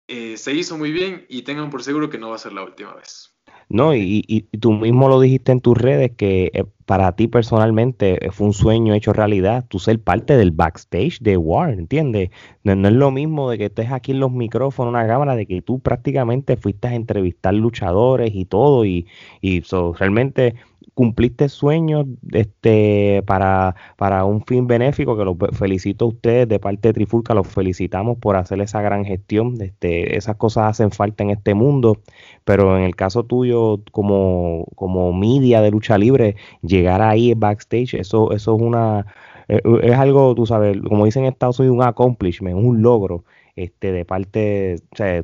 eh, 0.09 0.37
se 0.37 0.53
hizo 0.53 0.77
muy 0.77 0.91
bien 0.91 1.27
y 1.29 1.43
tengan 1.43 1.71
por 1.71 1.85
seguro 1.85 2.11
que 2.11 2.19
no 2.19 2.31
va 2.31 2.37
a 2.37 2.41
ser 2.41 2.55
la 2.55 2.65
última 2.65 2.93
vez. 2.95 3.34
No, 3.69 3.95
y, 3.95 4.25
y, 4.27 4.43
tú 4.59 4.73
mismo 4.73 5.09
lo 5.09 5.21
dijiste 5.21 5.53
en 5.53 5.61
tus 5.61 5.77
redes 5.77 6.13
que 6.17 6.51
eh, 6.55 6.65
para 6.85 7.13
ti 7.17 7.29
personalmente 7.29 8.25
eh, 8.25 8.31
fue 8.31 8.47
un 8.47 8.53
sueño 8.53 8.95
hecho 8.95 9.13
realidad, 9.13 9.65
tú 9.69 9.79
ser 9.79 10.01
parte 10.01 10.37
del 10.37 10.51
backstage 10.51 11.21
de 11.21 11.37
War, 11.37 11.71
¿entiendes? 11.71 12.31
No, 12.63 12.73
es 12.73 12.93
lo 12.95 13.11
mismo 13.11 13.51
de 13.51 13.59
que 13.59 13.65
estés 13.67 13.91
aquí 13.91 14.13
en 14.13 14.21
los 14.21 14.33
micrófonos, 14.33 14.91
una 14.91 15.07
cámara, 15.07 15.35
de 15.37 15.47
que 15.47 15.63
tú 15.63 15.81
prácticamente 15.81 16.57
fuiste 16.57 16.89
a 16.89 16.95
entrevistar 16.95 17.55
luchadores 17.55 18.33
y 18.35 18.45
todo, 18.45 18.85
y, 18.85 19.07
y 19.41 19.63
realmente 19.99 20.55
cumpliste 20.95 21.49
sueños 21.49 22.07
este, 22.33 23.23
para, 23.27 23.75
para 23.97 24.25
un 24.25 24.45
fin 24.47 24.67
benéfico, 24.67 25.17
que 25.17 25.25
los 25.25 25.37
felicito 25.53 26.07
a 26.07 26.09
ustedes 26.09 26.49
de 26.49 26.59
parte 26.59 26.89
de 26.89 26.95
Trifulca, 26.95 27.35
los 27.35 27.49
felicitamos 27.49 28.19
por 28.19 28.37
hacer 28.37 28.61
esa 28.61 28.81
gran 28.81 29.05
gestión, 29.05 29.61
este, 29.61 30.17
esas 30.17 30.37
cosas 30.37 30.71
hacen 30.71 30.91
falta 30.91 31.25
en 31.25 31.31
este 31.31 31.55
mundo, 31.55 31.99
pero 32.45 32.77
en 32.79 32.85
el 32.85 32.97
caso 32.97 33.25
tuyo 33.25 33.81
como, 33.91 34.67
como 34.77 35.13
media 35.13 35.61
de 35.61 35.71
lucha 35.71 35.99
libre, 35.99 36.37
llegar 36.63 37.03
ahí 37.03 37.35
backstage, 37.35 37.95
eso, 37.95 38.33
eso 38.33 38.57
es 38.57 38.63
una... 38.63 39.07
Eh, 39.49 39.61
es 39.83 39.97
algo, 39.97 40.35
tú 40.35 40.47
sabes, 40.47 40.79
como 40.89 41.05
dicen 41.05 41.25
en 41.25 41.33
Estados 41.33 41.59
Unidos, 41.61 41.77
un 41.77 41.83
accomplishment, 41.83 42.57
un 42.57 42.81
logro 42.81 43.25
este, 43.57 43.93
de 43.93 44.05
parte 44.05 44.77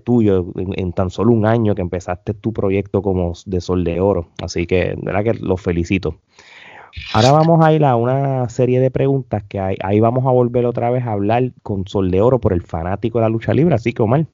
tuyo 0.05 0.47
en, 0.57 0.93
tan 0.93 1.11
solo 1.11 1.33
un 1.33 1.47
año 1.47 1.75
que 1.75 1.83
empezaste 1.83 2.35
tu 2.35 2.53
proyecto 2.53 3.03
como 3.03 3.33
de 3.47 3.61
Sol 3.61 3.85
de 3.85 4.01
Oro. 4.01 4.29
Así 4.43 4.67
que, 4.67 4.95
de 4.97 4.99
verdad 5.03 5.25
que 5.25 5.35
los 5.35 5.61
felicito. 5.61 6.21
Ahora 7.13 7.33
vamos 7.33 7.65
a 7.65 7.73
ir 7.73 7.85
a 7.85 7.97
una 7.97 8.49
serie 8.49 8.81
de 8.81 8.91
preguntas 8.91 9.45
que 9.49 9.61
hay, 9.61 9.77
ahí 9.83 10.01
vamos 10.01 10.27
a 10.27 10.31
volver 10.31 10.67
otra 10.67 10.91
vez 10.91 11.05
a 11.07 11.13
hablar 11.13 11.53
con 11.63 11.87
Sol 11.87 12.11
de 12.11 12.21
Oro 12.21 12.41
por 12.41 12.53
el 12.53 12.63
fanático 12.63 13.19
de 13.19 13.23
la 13.23 13.29
lucha 13.29 13.55
libre. 13.55 13.75
Así 13.75 13.93
que, 13.93 14.03
Omar. 14.03 14.27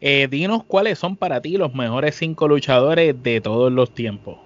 Eh, 0.00 0.28
dinos 0.30 0.64
cuáles 0.64 0.98
son 0.98 1.16
para 1.16 1.40
ti 1.40 1.56
los 1.56 1.74
mejores 1.74 2.16
cinco 2.16 2.46
luchadores 2.46 3.22
de 3.22 3.40
todos 3.40 3.72
los 3.72 3.92
tiempos. 3.94 4.38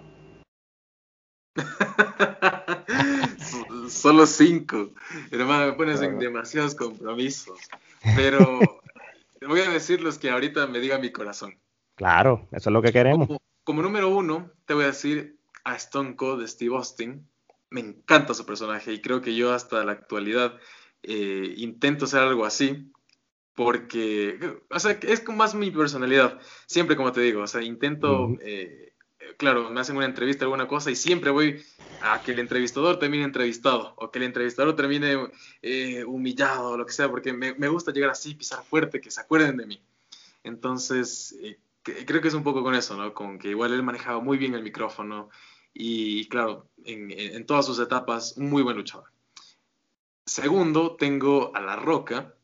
solo 3.88 4.26
cinco. 4.26 4.90
Hermano, 5.30 5.66
me 5.66 5.72
pones 5.72 6.00
en 6.02 6.18
demasiados 6.18 6.74
compromisos. 6.74 7.58
Pero 8.16 8.60
voy 9.46 9.60
a 9.60 9.70
decir 9.70 10.00
los 10.00 10.18
que 10.18 10.30
ahorita 10.30 10.66
me 10.66 10.80
diga 10.80 10.98
mi 10.98 11.10
corazón. 11.10 11.58
Claro, 11.94 12.46
eso 12.52 12.70
es 12.70 12.72
lo 12.72 12.82
que 12.82 12.92
queremos. 12.92 13.28
Como, 13.64 13.82
número 13.82 14.08
uno, 14.08 14.50
te 14.64 14.74
voy 14.74 14.84
a 14.84 14.88
decir 14.88 15.36
a 15.64 15.74
Stone 15.76 16.16
Cold 16.16 16.42
de 16.42 16.48
Steve 16.48 16.76
Austin. 16.76 17.28
Me 17.70 17.80
encanta 17.80 18.34
su 18.34 18.46
personaje 18.46 18.92
y 18.92 19.02
creo 19.02 19.20
que 19.20 19.34
yo 19.34 19.52
hasta 19.52 19.84
la 19.84 19.92
actualidad 19.92 20.54
eh, 21.02 21.54
intento 21.56 22.06
ser 22.06 22.20
algo 22.20 22.44
así 22.44 22.90
porque, 23.58 24.38
o 24.70 24.78
sea, 24.78 24.92
es 25.02 25.28
más 25.30 25.56
mi 25.56 25.72
personalidad. 25.72 26.38
Siempre, 26.66 26.94
como 26.94 27.10
te 27.10 27.22
digo, 27.22 27.42
o 27.42 27.46
sea, 27.48 27.60
intento, 27.60 28.36
eh, 28.40 28.92
claro, 29.36 29.70
me 29.70 29.80
hacen 29.80 29.96
una 29.96 30.06
entrevista, 30.06 30.44
alguna 30.44 30.66
cosa, 30.66 30.90
y 30.90 30.96
siempre 30.96 31.30
voy 31.30 31.62
a 32.02 32.22
que 32.22 32.32
el 32.32 32.38
entrevistador 32.38 32.98
termine 32.98 33.24
entrevistado, 33.24 33.94
o 33.96 34.10
que 34.10 34.18
el 34.18 34.24
entrevistador 34.24 34.74
termine 34.76 35.30
eh, 35.62 36.04
humillado, 36.04 36.70
o 36.70 36.76
lo 36.76 36.86
que 36.86 36.92
sea, 36.92 37.10
porque 37.10 37.32
me, 37.32 37.54
me, 37.54 37.68
gusta 37.68 37.92
llegar 37.92 38.10
así, 38.10 38.34
pisar 38.34 38.62
fuerte, 38.64 39.00
que 39.00 39.10
se 39.10 39.20
acuerden 39.20 39.56
de 39.56 39.66
mí. 39.66 39.82
Entonces, 40.44 41.36
eh, 41.42 41.58
creo 41.82 42.20
que 42.20 42.28
es 42.28 42.34
un 42.34 42.44
poco 42.44 42.62
con 42.62 42.74
eso, 42.74 42.96
¿no? 42.96 43.12
Con 43.14 43.38
que 43.38 43.50
igual 43.50 43.72
él 43.72 43.82
manejaba 43.82 44.20
muy 44.20 44.38
bien 44.38 44.54
el 44.54 44.62
micrófono, 44.62 45.30
y 45.74 46.26
claro, 46.28 46.68
en, 46.84 47.10
en 47.10 47.46
todas 47.46 47.66
sus 47.66 47.78
etapas, 47.78 48.36
un 48.36 48.50
muy 48.50 48.62
buen 48.62 48.76
luchador. 48.76 49.10
Segundo, 50.26 50.96
tengo 50.96 51.54
a 51.54 51.60
La 51.60 51.76
Roca, 51.76 52.34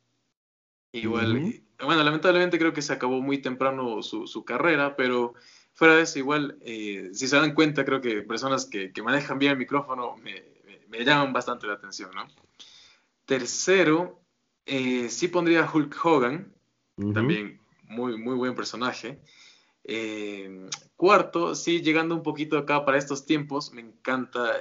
Igual, 0.95 1.61
bueno, 1.85 2.05
lamentablemente 2.05 2.57
creo 2.57 2.73
que 2.73 2.81
se 2.81 2.93
acabó 2.93 3.21
muy 3.21 3.39
temprano 3.39 4.01
su, 4.01 4.45
carrera, 4.45 4.95
pero 4.95 5.35
fuera 5.75 5.97
de 5.97 6.03
eso, 6.03 6.19
igual, 6.19 6.57
eh, 6.63 7.11
si 7.13 7.29
se 7.29 7.37
dan 7.37 7.53
cuenta, 7.53 7.85
creo 7.85 8.01
que 8.01 8.23
personas 8.23 8.65
que, 8.65 8.93
manejan 9.03 9.39
bien 9.39 9.53
el 9.53 9.59
micrófono 9.59 10.17
me, 10.17 11.05
llaman 11.05 11.33
bastante 11.33 11.67
la 11.67 11.75
atención, 11.75 12.11
¿no? 12.15 12.29
Tercero, 13.27 14.21
eh, 14.65 15.09
sí 15.11 15.29
pondría 15.29 15.69
Hulk 15.71 16.05
Hogan, 16.05 16.55
también 17.13 17.61
muy, 17.83 18.17
muy 18.17 18.37
buen 18.37 18.55
personaje. 18.55 19.21
Eh, 19.83 20.69
cuarto, 20.97 21.57
sí, 21.57 21.83
llegando 21.83 22.15
un 22.15 22.23
poquito 22.23 22.57
acá 22.57 22.85
para 22.85 22.97
estos 22.97 23.27
tiempos, 23.27 23.73
me 23.73 23.81
encanta, 23.81 24.53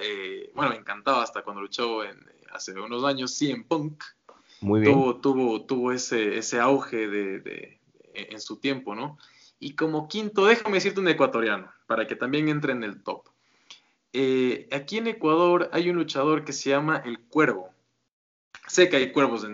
bueno, 0.56 0.72
me 0.72 0.78
encantaba 0.78 1.22
hasta 1.22 1.44
cuando 1.44 1.62
luchó 1.62 2.04
en, 2.04 2.18
hace 2.52 2.72
unos 2.74 3.04
años, 3.04 3.36
sí, 3.36 3.52
en 3.52 3.64
Punk. 3.64 4.04
Tuvo, 4.60 5.18
tuvo, 5.18 5.66
tuvo 5.66 5.92
ese, 5.92 6.38
ese 6.38 6.60
auge 6.60 7.08
de, 7.08 7.80
en 8.14 8.40
su 8.40 8.58
tiempo, 8.58 8.96
¿no? 8.96 9.20
Y 9.64 9.76
como 9.76 10.10
quinto, 10.10 10.46
déjame 10.46 10.76
decirte 10.76 11.00
un 11.00 11.08
ecuatoriano, 11.08 11.72
para 11.88 12.06
que 12.06 12.18
también 12.18 12.50
entre 12.50 12.74
en 12.74 12.84
el 12.84 13.02
top. 13.02 13.30
Eh, 14.12 14.68
aquí 14.74 14.98
en 14.98 15.08
Ecuador 15.08 15.70
hay 15.72 15.90
un 15.90 15.96
luchador 15.96 16.44
que 16.44 16.52
se 16.52 16.72
llama 16.72 17.02
El 17.06 17.18
Cuervo. 17.30 17.70
Sé 18.68 18.90
que 18.90 18.98
hay 18.98 19.14
cuervos 19.14 19.48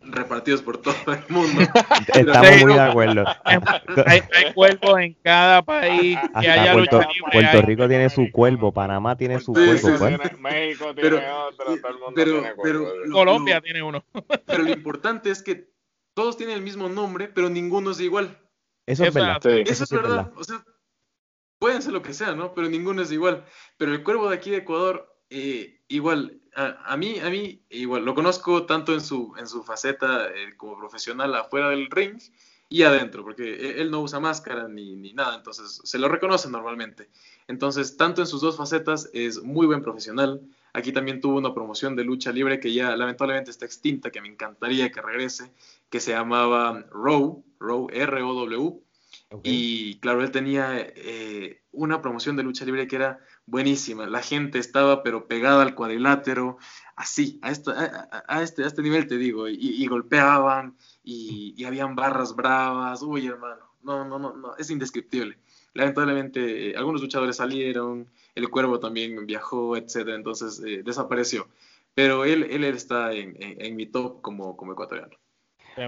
repartidos 0.00 0.60
por 0.60 0.82
todo 0.82 0.94
el 1.06 1.24
mundo. 1.30 1.62
Estamos 2.14 2.60
muy 2.60 2.74
de 2.74 2.80
acuerdo. 2.80 3.24
Hay, 4.06 4.20
cuervos 4.52 5.00
en 5.00 5.14
cada 5.22 5.62
país 5.62 6.18
que 6.38 6.46
haya 6.46 6.74
Puerto, 6.74 7.00
Puerto 7.32 7.62
Rico 7.62 7.88
tiene 7.88 8.10
su 8.10 8.30
cuervo, 8.30 8.70
Panamá 8.70 9.16
tiene 9.16 9.40
su 9.40 9.54
cuervo. 9.54 9.98
Pues. 9.98 10.38
México 10.40 10.94
tiene 10.94 11.26
otro, 11.30 11.64
todo 11.64 11.88
el 11.88 11.98
mundo 11.98 12.12
pero, 12.14 12.32
tiene 12.32 12.54
cuervo. 12.54 12.86
Colombia 13.10 13.62
tiene 13.62 13.82
uno. 13.82 14.04
Pero 14.44 14.62
lo 14.62 14.70
importante 14.70 15.30
es 15.30 15.42
que 15.42 15.70
todos 16.12 16.36
tienen 16.36 16.56
el 16.56 16.62
mismo 16.62 16.90
nombre, 16.90 17.28
pero 17.28 17.48
ninguno 17.48 17.92
es 17.92 18.00
igual. 18.00 18.43
Eso 18.86 19.04
es 19.04 19.14
verdad. 19.14 19.46
Eso, 19.46 19.84
es 19.84 19.90
verdad. 19.90 20.32
O 20.36 20.44
sea, 20.44 20.64
pueden 21.58 21.82
ser 21.82 21.92
lo 21.92 22.02
que 22.02 22.14
sea, 22.14 22.34
¿no? 22.34 22.54
Pero 22.54 22.68
ninguno 22.68 23.02
es 23.02 23.12
igual. 23.12 23.44
Pero 23.76 23.92
el 23.92 24.02
cuervo 24.02 24.28
de 24.28 24.36
aquí 24.36 24.50
de 24.50 24.58
Ecuador, 24.58 25.16
eh, 25.30 25.82
igual, 25.88 26.42
a, 26.54 26.96
mí, 26.96 27.18
a 27.18 27.30
mí, 27.30 27.64
igual, 27.70 28.04
lo 28.04 28.14
conozco 28.14 28.66
tanto 28.66 28.92
en 28.92 29.00
su, 29.00 29.34
en 29.38 29.46
su 29.46 29.62
faceta 29.62 30.28
eh, 30.28 30.56
como 30.56 30.78
profesional 30.78 31.34
afuera 31.34 31.70
del 31.70 31.90
ring 31.90 32.20
y 32.68 32.82
adentro, 32.82 33.22
porque 33.22 33.54
e, 33.54 33.80
él 33.80 33.90
no 33.90 34.00
usa 34.00 34.20
máscara 34.20 34.68
ni, 34.68 34.96
ni, 34.96 35.12
nada, 35.12 35.36
entonces 35.36 35.80
se 35.82 35.98
lo 35.98 36.08
reconoce 36.08 36.48
normalmente. 36.48 37.10
Entonces, 37.48 37.96
tanto 37.96 38.20
en 38.20 38.26
sus 38.26 38.40
dos 38.40 38.56
facetas 38.56 39.10
es 39.12 39.42
muy 39.42 39.66
buen 39.66 39.82
profesional. 39.82 40.40
Aquí 40.74 40.90
también 40.90 41.20
tuvo 41.20 41.38
una 41.38 41.54
promoción 41.54 41.94
de 41.94 42.02
lucha 42.02 42.32
libre 42.32 42.58
que 42.58 42.74
ya 42.74 42.96
lamentablemente 42.96 43.52
está 43.52 43.64
extinta, 43.64 44.10
que 44.10 44.20
me 44.20 44.26
encantaría 44.26 44.90
que 44.90 45.00
regrese, 45.00 45.52
que 45.88 46.00
se 46.00 46.10
llamaba 46.10 46.84
Row, 46.90 47.44
Row, 47.60 47.86
R-O-W. 47.92 48.80
Y 49.44 50.00
claro, 50.00 50.22
él 50.22 50.32
tenía 50.32 50.76
eh, 50.76 51.62
una 51.70 52.02
promoción 52.02 52.34
de 52.36 52.42
lucha 52.42 52.64
libre 52.64 52.88
que 52.88 52.96
era 52.96 53.20
buenísima. 53.46 54.06
La 54.06 54.20
gente 54.20 54.58
estaba 54.58 55.04
pero 55.04 55.28
pegada 55.28 55.62
al 55.62 55.76
cuadrilátero, 55.76 56.58
así, 56.96 57.38
a, 57.42 57.52
esto, 57.52 57.72
a, 57.72 58.42
este, 58.42 58.64
a 58.64 58.66
este 58.66 58.82
nivel 58.82 59.06
te 59.06 59.16
digo, 59.16 59.48
y, 59.48 59.86
golpeaban 59.86 60.76
y, 61.04 61.54
y, 61.56 61.64
habían 61.64 61.94
barras 61.94 62.34
bravas, 62.34 63.00
uy 63.02 63.28
hermano, 63.28 63.64
no, 63.82 64.04
no, 64.04 64.18
no, 64.18 64.34
no, 64.34 64.56
es 64.56 64.70
indescriptible. 64.70 65.38
Lamentablemente 65.74 66.70
eh, 66.70 66.74
algunos 66.76 67.02
luchadores 67.02 67.36
salieron, 67.36 68.08
el 68.34 68.48
cuervo 68.48 68.78
también 68.78 69.26
viajó, 69.26 69.76
etcétera, 69.76 70.16
entonces 70.16 70.62
eh, 70.64 70.82
desapareció. 70.84 71.48
Pero 71.94 72.24
él, 72.24 72.44
él 72.50 72.64
está 72.64 73.12
en, 73.12 73.36
en, 73.38 73.76
mi 73.76 73.86
top 73.86 74.20
como, 74.20 74.56
como 74.56 74.72
ecuatoriano. 74.72 75.16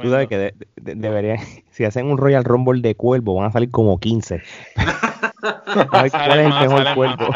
Tú 0.03 0.11
sabes 0.11 0.29
que 0.29 0.53
debería, 0.77 1.37
si 1.71 1.85
hacen 1.85 2.07
un 2.07 2.19
Royal 2.19 2.45
Rumble 2.45 2.81
de 2.81 2.95
cuervo, 2.97 3.35
van 3.35 3.47
a 3.47 3.53
salir 3.53 3.71
como 3.71 3.99
15. 3.99 4.43
¿Cuál 5.91 6.07
es 6.07 6.15
el 6.15 6.49
mejor 6.49 6.95
cuerpo? 6.95 7.27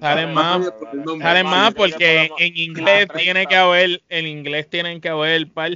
Salen 0.00 0.34
más, 0.34 0.72
salen 1.20 1.46
más, 1.46 1.74
porque 1.74 2.30
en 2.38 2.56
inglés 2.56 3.08
tiene 3.16 3.46
que 3.46 3.56
haber, 3.56 4.02
en 4.10 4.26
inglés 4.26 4.68
tienen 4.68 5.00
que 5.00 5.08
haber 5.08 5.50
par. 5.50 5.72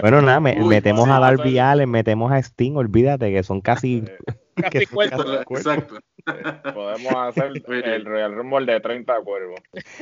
Bueno, 0.00 0.22
nada, 0.22 0.40
metemos 0.40 1.08
a 1.08 1.18
Darby 1.18 1.58
Allen, 1.58 1.90
metemos 1.90 2.30
a 2.30 2.38
Sting, 2.38 2.76
olvídate 2.76 3.32
que 3.32 3.42
son 3.42 3.60
casi 3.60 4.04
casi. 4.70 4.86
Exacto. 5.50 5.98
Podemos 6.74 7.14
hacer 7.14 7.52
el 7.84 8.04
Royal 8.04 8.34
Rumble 8.34 8.72
de 8.72 8.80
30 8.80 9.14
cuervos. 9.22 9.60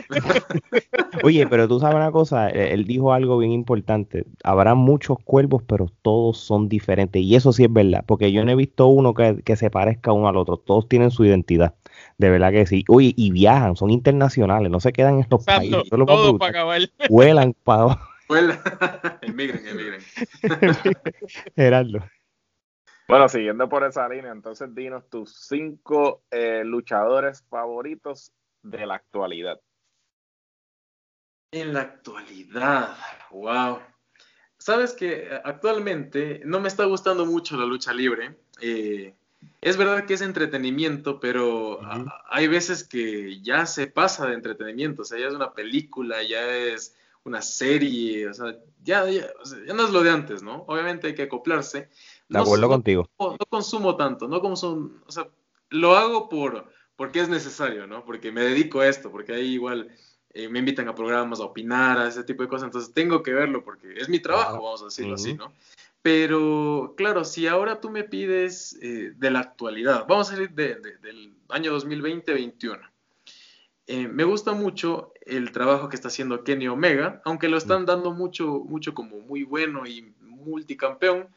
Oye, 1.25 1.47
pero 1.47 1.67
tú 1.67 1.81
sabes 1.81 1.97
una 1.97 2.13
cosa, 2.13 2.49
e, 2.51 2.73
él 2.73 2.85
dijo 2.85 3.13
algo 3.13 3.39
bien 3.39 3.53
importante. 3.53 4.25
Habrá 4.45 4.75
muchos 4.75 5.19
cuervos, 5.25 5.63
pero 5.67 5.87
todos 6.03 6.39
son 6.39 6.69
diferentes. 6.69 7.23
Y 7.23 7.35
eso 7.35 7.53
sí 7.53 7.65
es 7.65 7.73
verdad, 7.73 8.05
porque 8.07 8.33
yo 8.33 8.45
no 8.45 8.53
he 8.53 8.57
visto 8.57 8.87
uno 8.87 9.15
que, 9.15 9.43
se 9.57 9.71
parezca 9.71 10.13
uno 10.13 10.29
al 10.29 10.37
otro. 10.37 10.57
Todos 10.57 10.89
tienen 10.89 11.11
su 11.11 11.25
identidad. 11.25 11.75
De 12.19 12.31
verdad 12.31 12.53
que 12.53 12.67
sí. 12.67 12.85
Oye, 12.89 13.13
y 13.17 13.31
viajan, 13.31 13.77
son 13.77 13.91
internacionales, 13.91 14.71
no 14.71 14.81
se 14.81 14.93
quedan 14.93 15.15
en 15.15 15.21
estos 15.21 15.45
países. 15.45 15.89
Todos 15.91 16.39
para 16.39 16.51
acabar. 16.51 16.81
Vuelan 17.09 17.55
para 17.65 17.99
Vuelan. 18.29 18.59
emigren, 19.23 19.67
emigren. 19.67 20.01
Gerardo. 21.57 22.01
Bueno, 23.13 23.29
siguiendo 23.29 23.69
por 23.69 23.85
esa 23.85 24.09
línea, 24.09 24.33
entonces 24.33 24.75
dinos 24.75 25.07
tus 25.11 25.37
cinco 25.47 26.23
eh, 26.31 26.63
luchadores 26.65 27.45
favoritos 27.51 28.33
de 28.63 28.87
la 28.87 28.95
actualidad. 28.95 29.61
En 31.51 31.75
la 31.75 31.83
actualidad, 31.83 32.97
wow. 33.31 33.81
Sabes 34.57 34.95
que 34.95 35.25
eh, 35.25 35.41
actualmente 35.45 36.41
no 36.47 36.59
me 36.59 36.69
está 36.69 36.87
gustando 36.87 37.27
mucho 37.27 37.59
la 37.59 37.67
lucha 37.67 37.93
libre. 37.93 38.35
Eh, 38.63 39.15
es 39.61 39.77
verdad 39.77 40.07
que 40.07 40.15
es 40.15 40.23
entretenimiento, 40.23 41.21
pero 41.21 41.81
hay 42.31 42.49
veces 42.49 42.83
que 42.83 43.43
ya 43.43 43.67
se 43.67 43.89
pasa 43.89 44.27
de 44.27 44.33
entretenimiento. 44.33 45.03
O 45.03 45.05
sea, 45.05 45.19
ya 45.19 45.27
es 45.27 45.35
una 45.35 45.53
película, 45.53 46.23
ya 46.23 46.49
es 46.49 46.97
una 47.25 47.43
serie, 47.43 48.29
o 48.29 48.35
sea, 48.35 48.57
ya, 48.83 49.09
ya, 49.09 49.29
ya 49.67 49.75
no 49.75 49.85
es 49.85 49.91
lo 49.91 50.03
de 50.03 50.11
antes, 50.11 50.43
¿no? 50.43 50.65
Obviamente 50.67 51.09
hay 51.09 51.15
que 51.15 51.23
acoplarse, 51.23 51.89
de 52.33 52.39
acuerdo 52.39 52.69
contigo. 52.69 53.09
No, 53.19 53.37
consumo 53.49 53.97
tanto, 53.97 54.29
no 54.29 54.41
consumo, 54.41 54.91
o 55.07 55.13
sea, 55.13 55.29
lo 55.71 55.97
hago 55.97 56.29
por 56.29 56.71
porque 56.97 57.21
es 57.21 57.29
necesario, 57.29 57.87
¿no? 57.87 58.05
Porque 58.05 58.31
me 58.31 58.43
dedico 58.43 58.81
a 58.81 58.89
esto, 58.89 59.11
porque 59.11 59.33
ahí 59.33 59.55
igual 59.55 59.91
eh, 60.35 60.49
me 60.49 60.61
invitan 60.61 60.89
a 60.89 60.95
programas, 60.95 61.41
a 61.41 61.45
opinar, 61.45 61.99
a 61.99 62.09
ese 62.09 62.25
tipo 62.25 62.43
de 62.43 62.49
cosas, 62.49 62.67
entonces 62.67 62.95
tengo 62.95 63.23
que 63.23 63.33
verlo 63.33 63.65
porque 63.65 63.95
es 63.97 64.09
mi 64.09 64.21
trabajo, 64.21 64.63
vamos 64.63 64.83
a 64.83 64.87
decirlo 64.87 65.15
así, 65.15 65.35
¿no? 65.35 65.53
Pero 66.03 66.95
claro, 66.97 67.25
si 67.25 67.47
ahora 67.47 67.81
tú 67.81 67.89
me 67.89 68.03
pides 68.05 68.77
eh, 68.83 69.13
de 69.17 69.31
la 69.31 69.41
actualidad, 69.41 70.05
vamos 70.09 70.29
a 70.29 70.35
salir 70.35 70.51
del 70.51 71.35
año 71.49 71.79
2020-21. 71.79 72.81
Eh, 73.87 74.09
me 74.09 74.25
gusta 74.25 74.53
mucho 74.53 75.13
el 75.27 75.53
trabajo 75.53 75.89
que 75.89 75.97
está 75.97 76.09
haciendo 76.09 76.45
Kenny 76.45 76.67
Omega, 76.69 77.21
aunque 77.25 77.49
lo 77.49 77.57
están 77.57 77.85
dando 77.85 78.13
mucho, 78.13 78.61
mucho 78.65 78.95
como 78.95 79.21
muy 79.21 79.45
bueno 79.45 79.87
y 79.87 80.13
multicampeón. 80.21 81.29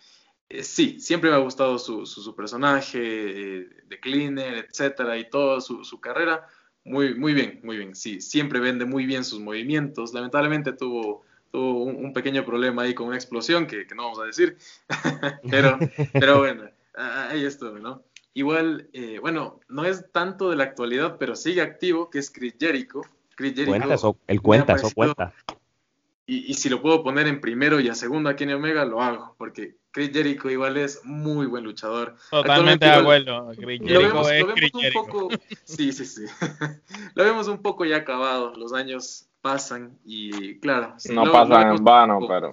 Eh, 0.50 0.64
sí, 0.64 1.00
siempre 1.00 1.30
me 1.30 1.36
ha 1.36 1.40
gustado 1.40 1.80
su, 1.80 2.06
su, 2.06 2.36
personaje 2.36 3.00
eh, 3.00 3.68
de 3.88 4.00
Cleaner, 4.00 4.66
etcétera, 4.70 5.18
y 5.18 5.30
toda 5.30 5.60
su, 5.62 5.84
su, 5.84 6.00
carrera. 6.00 6.48
Muy, 6.84 7.16
muy 7.16 7.34
bien, 7.34 7.60
muy 7.64 7.78
bien. 7.78 7.96
Sí, 7.96 8.22
siempre 8.22 8.60
vende 8.60 8.86
muy 8.86 9.06
bien 9.06 9.26
sus 9.26 9.40
movimientos. 9.40 10.14
Lamentablemente 10.14 10.74
tuvo, 10.74 11.24
tuvo 11.52 11.84
un, 11.84 12.14
pequeño 12.14 12.46
problema 12.46 12.84
ahí 12.84 12.94
con 12.94 13.08
una 13.08 13.16
explosión 13.16 13.66
que, 13.66 13.88
que 13.88 13.96
no 13.96 14.04
vamos 14.04 14.20
a 14.20 14.26
decir, 14.26 14.58
pero, 15.50 15.80
pero 16.14 16.40
bueno, 16.40 16.70
ahí 16.94 17.44
estuvo, 17.44 17.80
¿no? 17.80 18.04
Igual, 18.36 18.90
eh, 18.94 19.18
bueno, 19.20 19.62
no 19.70 19.86
es 19.86 20.12
tanto 20.12 20.50
de 20.50 20.58
la 20.58 20.66
actualidad, 20.66 21.18
pero 21.18 21.36
sigue 21.36 21.62
activo, 21.62 22.10
que 22.10 22.20
es 22.20 22.30
Chris 22.30 22.56
Jericho. 22.60 23.02
Chris 23.36 23.54
Jericho. 23.56 23.72
Me 23.72 23.78
ha 23.78 23.80
cuenta, 24.42 24.76
parecido- 24.76 24.94
cuenta. 24.94 25.34
Y, 26.28 26.52
y 26.52 26.54
si 26.56 26.70
lo 26.70 26.82
puedo 26.82 27.02
poner 27.02 27.28
en 27.28 27.40
primero 27.40 27.80
y 27.80 27.88
a 27.88 27.96
segundo 27.96 28.30
a 28.30 28.36
Kenny 28.36 28.54
Omega, 28.54 28.84
lo 28.84 29.02
hago, 29.02 29.36
porque 29.38 29.78
Chris 29.96 30.12
Jericho 30.12 30.50
igual 30.50 30.76
es 30.76 31.00
muy 31.06 31.46
buen 31.46 31.64
luchador. 31.64 32.16
Totalmente 32.30 32.86
de 32.86 32.92
acuerdo. 32.92 33.50
Chris 33.56 33.80
Lo 33.80 33.88
Jericho 33.88 34.00
vemos, 34.02 34.30
es 34.32 34.40
lo 34.42 34.46
vemos 34.48 34.54
Chris 34.60 34.72
un 34.74 34.82
Jericho. 34.82 35.04
poco, 35.06 35.30
sí, 35.64 35.92
sí, 35.94 36.06
sí. 36.06 36.26
lo 37.16 37.24
vemos 37.24 37.48
un 37.48 37.62
poco 37.62 37.86
ya 37.86 37.96
acabado, 37.98 38.54
los 38.58 38.74
años 38.74 39.28
pasan 39.42 39.98
y 40.06 40.60
claro. 40.60 40.96
No 41.14 41.26
lo- 41.26 41.32
pasan 41.32 41.78
en 41.78 41.84
vano, 41.84 42.20
pero 42.28 42.52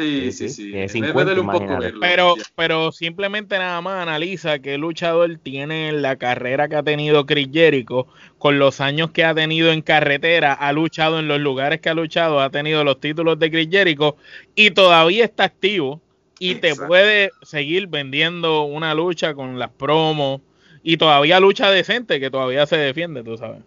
Sí, 0.00 0.32
Sí, 0.32 0.32
sí, 0.32 0.48
sí, 0.48 0.54
sí. 0.54 0.62
tiene 0.70 0.80
Me- 0.80 0.88
50, 0.88 1.14
me 1.18 1.24
duele 1.24 1.40
un 1.42 1.50
poco 1.50 1.78
verlo. 1.78 2.00
Pero, 2.00 2.36
ya. 2.38 2.42
pero 2.56 2.90
simplemente 2.90 3.58
nada 3.58 3.82
más 3.82 4.00
analiza 4.02 4.58
qué 4.58 4.78
luchador 4.78 5.36
tiene 5.42 5.92
la 5.92 6.16
carrera 6.16 6.68
que 6.68 6.76
ha 6.76 6.82
tenido 6.82 7.26
Chris 7.26 7.48
Jericho, 7.52 8.06
con 8.38 8.58
los 8.58 8.80
años 8.80 9.10
que 9.10 9.24
ha 9.26 9.34
tenido 9.34 9.70
en 9.70 9.82
carretera, 9.82 10.54
ha 10.54 10.72
luchado 10.72 11.18
en 11.18 11.28
los 11.28 11.38
lugares 11.38 11.82
que 11.82 11.90
ha 11.90 11.94
luchado, 11.94 12.40
ha 12.40 12.48
tenido 12.48 12.82
los 12.82 12.98
títulos 12.98 13.38
de 13.38 13.50
Chris 13.50 13.68
Jericho 13.70 14.16
y 14.54 14.70
todavía 14.70 15.26
está 15.26 15.44
activo 15.44 16.00
y 16.40 16.56
te 16.56 16.70
Exacto. 16.70 16.88
puede 16.88 17.30
seguir 17.42 17.86
vendiendo 17.86 18.62
una 18.62 18.94
lucha 18.94 19.34
con 19.34 19.58
las 19.58 19.70
promos 19.70 20.40
y 20.82 20.96
todavía 20.96 21.38
lucha 21.38 21.70
decente 21.70 22.18
que 22.18 22.30
todavía 22.30 22.66
se 22.66 22.78
defiende, 22.78 23.22
tú 23.22 23.36
sabes. 23.36 23.62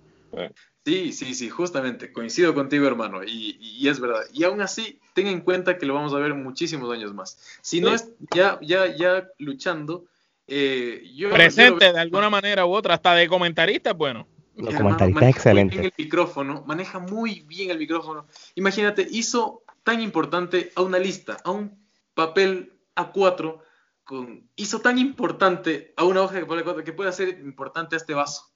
Sí, 0.84 1.14
sí, 1.14 1.36
sí, 1.36 1.50
justamente, 1.50 2.12
coincido 2.12 2.54
contigo, 2.54 2.88
hermano, 2.88 3.24
y, 3.24 3.58
y- 3.62 3.88
es 3.88 4.00
verdad. 4.02 4.24
Y 4.34 4.44
aún 4.44 4.60
así, 4.60 5.00
ten 5.14 5.28
en 5.28 5.42
cuenta 5.42 5.78
que 5.78 5.86
lo 5.86 5.94
vamos 5.94 6.14
a 6.14 6.18
ver 6.18 6.34
muchísimos 6.34 6.92
años 6.92 7.14
más. 7.14 7.38
Si 7.62 7.80
no 7.80 7.94
es 7.94 8.10
ya, 8.34 8.60
ya, 8.62 8.94
ya 8.94 9.28
luchando, 9.38 10.06
eh, 10.48 11.10
yo... 11.16 11.30
Presente 11.30 11.94
de 11.94 12.00
alguna 12.00 12.30
manera 12.30 12.66
u 12.66 12.74
otra, 12.74 12.96
hasta 12.96 13.14
de 13.14 13.28
comentarista, 13.30 13.94
bueno. 13.94 14.28
Los 14.58 14.74
Hermano, 14.74 14.98
comentaristas 14.98 15.22
maneja 15.22 15.30
muy 15.30 15.32
excelentes. 15.38 15.80
bien 15.80 15.92
el 15.96 16.04
micrófono, 16.04 16.64
maneja 16.66 17.00
muy 17.00 17.42
bien 17.42 17.70
el 17.70 17.78
micrófono. 17.78 18.26
Imagínate, 18.56 19.08
hizo 19.10 19.62
tan 19.84 20.02
importante 20.02 20.72
a 20.76 20.82
una 20.82 20.98
lista, 21.00 21.38
a 21.46 21.52
un 21.52 21.83
papel 22.14 22.74
A4, 22.96 23.60
con, 24.04 24.50
hizo 24.56 24.80
tan 24.80 24.98
importante 24.98 25.94
a 25.98 26.04
una 26.04 26.22
hoja 26.22 26.36
de 26.36 26.46
papel 26.46 26.66
A4 26.66 26.84
que 26.84 26.94
puede 26.94 27.10
hacer 27.10 27.30
importante 27.30 27.96
a 27.96 27.98
este 27.98 28.14
vaso. 28.14 28.54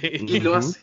Y 0.00 0.40
lo 0.40 0.54
hace. 0.54 0.80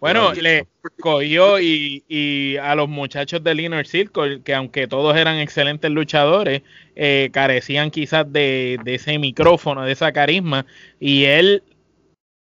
Bueno, 0.00 0.32
le 0.32 0.66
cogió 1.00 1.60
y, 1.60 2.04
y 2.08 2.56
a 2.56 2.74
los 2.74 2.88
muchachos 2.88 3.42
del 3.44 3.60
Inner 3.60 3.86
Circle, 3.86 4.42
que 4.42 4.54
aunque 4.54 4.86
todos 4.86 5.16
eran 5.16 5.38
excelentes 5.38 5.90
luchadores, 5.90 6.62
eh, 6.96 7.30
carecían 7.32 7.90
quizás 7.90 8.30
de, 8.32 8.78
de 8.84 8.94
ese 8.94 9.18
micrófono, 9.18 9.84
de 9.84 9.92
esa 9.92 10.12
carisma, 10.12 10.66
y 10.98 11.24
él 11.24 11.62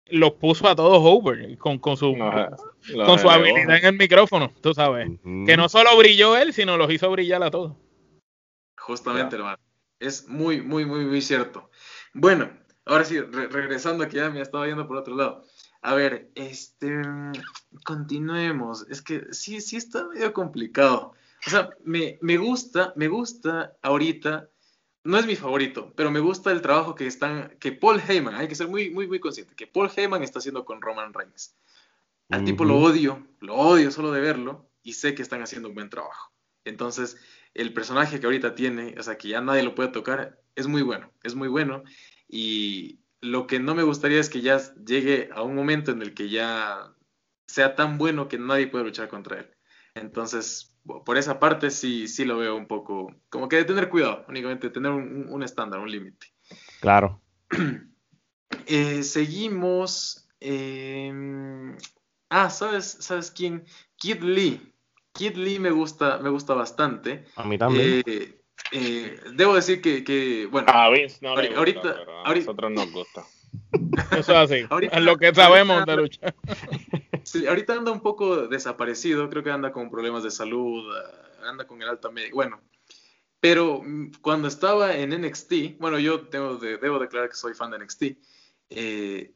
los 0.08 0.32
puso 0.32 0.68
a 0.68 0.76
todos 0.76 1.00
over 1.02 1.56
con, 1.58 1.78
con 1.78 1.96
su, 1.96 2.16
no, 2.16 2.30
con 3.04 3.18
su 3.18 3.28
habilidad 3.28 3.78
en 3.78 3.86
el 3.86 3.96
micrófono, 3.96 4.52
tú 4.60 4.72
sabes. 4.74 5.08
Que 5.46 5.56
no 5.56 5.68
solo 5.68 5.96
brilló 5.96 6.36
él, 6.36 6.52
sino 6.52 6.76
los 6.76 6.92
hizo 6.92 7.10
brillar 7.10 7.42
a 7.42 7.50
todos. 7.50 7.72
Justamente, 8.86 9.34
hermano. 9.34 9.58
Es 9.98 10.28
muy, 10.28 10.62
muy, 10.62 10.84
muy, 10.86 11.04
muy 11.04 11.20
cierto. 11.20 11.70
Bueno, 12.14 12.50
ahora 12.84 13.04
sí, 13.04 13.20
re- 13.20 13.48
regresando 13.48 14.04
aquí, 14.04 14.16
ya 14.16 14.30
me 14.30 14.40
estaba 14.40 14.66
yendo 14.66 14.86
por 14.86 14.96
otro 14.96 15.16
lado. 15.16 15.44
A 15.82 15.94
ver, 15.94 16.30
este, 16.36 17.02
continuemos. 17.84 18.86
Es 18.88 19.02
que 19.02 19.26
sí, 19.32 19.60
sí 19.60 19.76
está 19.76 20.06
medio 20.08 20.32
complicado. 20.32 21.14
O 21.46 21.50
sea, 21.50 21.70
me, 21.84 22.18
me 22.22 22.36
gusta, 22.36 22.92
me 22.96 23.08
gusta 23.08 23.76
ahorita, 23.82 24.48
no 25.04 25.18
es 25.18 25.26
mi 25.26 25.36
favorito, 25.36 25.92
pero 25.96 26.10
me 26.10 26.20
gusta 26.20 26.50
el 26.52 26.62
trabajo 26.62 26.94
que 26.94 27.06
están, 27.06 27.56
que 27.58 27.72
Paul 27.72 28.00
Heyman, 28.00 28.34
hay 28.34 28.48
que 28.48 28.54
ser 28.54 28.68
muy, 28.68 28.90
muy, 28.90 29.06
muy 29.06 29.20
consciente, 29.20 29.54
que 29.54 29.66
Paul 29.66 29.90
Heyman 29.94 30.22
está 30.22 30.38
haciendo 30.38 30.64
con 30.64 30.80
Roman 30.80 31.12
Reigns. 31.12 31.56
Al 32.28 32.44
tipo 32.44 32.64
lo 32.64 32.78
odio, 32.78 33.26
lo 33.40 33.54
odio 33.54 33.90
solo 33.90 34.10
de 34.10 34.20
verlo 34.20 34.68
y 34.82 34.94
sé 34.94 35.14
que 35.14 35.22
están 35.22 35.42
haciendo 35.42 35.68
un 35.68 35.74
buen 35.74 35.90
trabajo. 35.90 36.32
Entonces, 36.64 37.16
el 37.56 37.72
personaje 37.72 38.20
que 38.20 38.26
ahorita 38.26 38.54
tiene, 38.54 38.94
o 38.98 39.02
sea, 39.02 39.16
que 39.18 39.28
ya 39.28 39.40
nadie 39.40 39.62
lo 39.62 39.74
puede 39.74 39.88
tocar, 39.90 40.40
es 40.54 40.66
muy 40.66 40.82
bueno, 40.82 41.12
es 41.22 41.34
muy 41.34 41.48
bueno. 41.48 41.82
Y 42.28 43.00
lo 43.20 43.46
que 43.46 43.58
no 43.60 43.74
me 43.74 43.82
gustaría 43.82 44.20
es 44.20 44.28
que 44.30 44.40
ya 44.42 44.58
llegue 44.84 45.28
a 45.32 45.42
un 45.42 45.54
momento 45.54 45.90
en 45.90 46.02
el 46.02 46.14
que 46.14 46.28
ya 46.28 46.92
sea 47.46 47.74
tan 47.74 47.98
bueno 47.98 48.28
que 48.28 48.38
nadie 48.38 48.66
puede 48.66 48.84
luchar 48.84 49.08
contra 49.08 49.38
él. 49.40 49.50
Entonces, 49.94 50.76
por 51.04 51.16
esa 51.16 51.38
parte 51.40 51.70
sí, 51.70 52.06
sí 52.08 52.24
lo 52.24 52.36
veo 52.38 52.54
un 52.56 52.66
poco, 52.66 53.14
como 53.30 53.48
que 53.48 53.56
de 53.56 53.64
tener 53.64 53.88
cuidado, 53.88 54.24
únicamente 54.28 54.68
tener 54.70 54.92
un, 54.92 55.02
un- 55.02 55.32
un 55.32 55.42
estándar, 55.42 55.80
un 55.80 55.90
límite. 55.90 56.26
Claro. 56.80 57.20
Eh, 58.66 59.02
seguimos. 59.02 60.28
em, 60.40 61.76
ah, 62.30 62.50
¿sabes, 62.50 62.96
¿sabes 63.00 63.30
quién? 63.30 63.64
Kid 63.96 64.22
Lee. 64.22 64.72
Kid 65.16 65.36
Lee 65.36 65.58
me 65.58 65.70
gusta, 65.70 66.18
me 66.18 66.28
gusta 66.30 66.54
bastante. 66.54 67.24
A 67.36 67.44
mí 67.44 67.56
también. 67.58 68.02
Eh, 68.06 68.40
eh, 68.72 69.20
debo 69.34 69.54
decir 69.54 69.80
que, 69.80 70.02
que, 70.04 70.46
bueno, 70.50 70.68
A 70.72 70.88
Vince 70.90 71.18
no 71.22 71.34
le 71.36 71.54
Ahorita- 71.54 71.80
gusta, 71.80 71.88
ahorita- 71.90 71.94
pero 72.04 72.12
a 72.18 72.22
ahorita- 72.26 72.46
nosotros 72.46 72.70
nos 72.72 72.92
gusta. 72.92 73.24
Eso 74.12 74.32
es 74.32 74.50
así. 74.50 74.66
Ahorita- 74.68 74.96
es 74.96 75.02
lo 75.04 75.16
que 75.16 75.34
sabemos 75.34 75.76
ahorita- 75.78 75.92
de 75.92 76.02
lucha. 76.02 76.34
sí, 77.24 77.46
ahorita 77.46 77.74
anda 77.74 77.92
un 77.92 78.00
poco 78.00 78.46
desaparecido, 78.48 79.28
creo 79.30 79.42
que 79.42 79.50
anda 79.50 79.72
con 79.72 79.90
problemas 79.90 80.22
de 80.22 80.30
salud, 80.30 80.84
ah, 80.94 81.48
anda 81.48 81.66
con 81.66 81.80
el 81.82 81.88
alta 81.88 82.10
media, 82.10 82.30
bueno. 82.34 82.60
Pero 83.40 83.82
mm, 83.84 84.12
cuando 84.20 84.48
estaba 84.48 84.96
en 84.96 85.12
NXT, 85.12 85.76
bueno, 85.78 85.98
yo 85.98 86.22
tengo 86.28 86.56
de- 86.56 86.78
debo 86.78 86.98
declarar 86.98 87.28
que 87.28 87.36
soy 87.36 87.54
fan 87.54 87.70
de 87.70 87.78
NXT, 87.78 88.02
eh, 88.70 89.32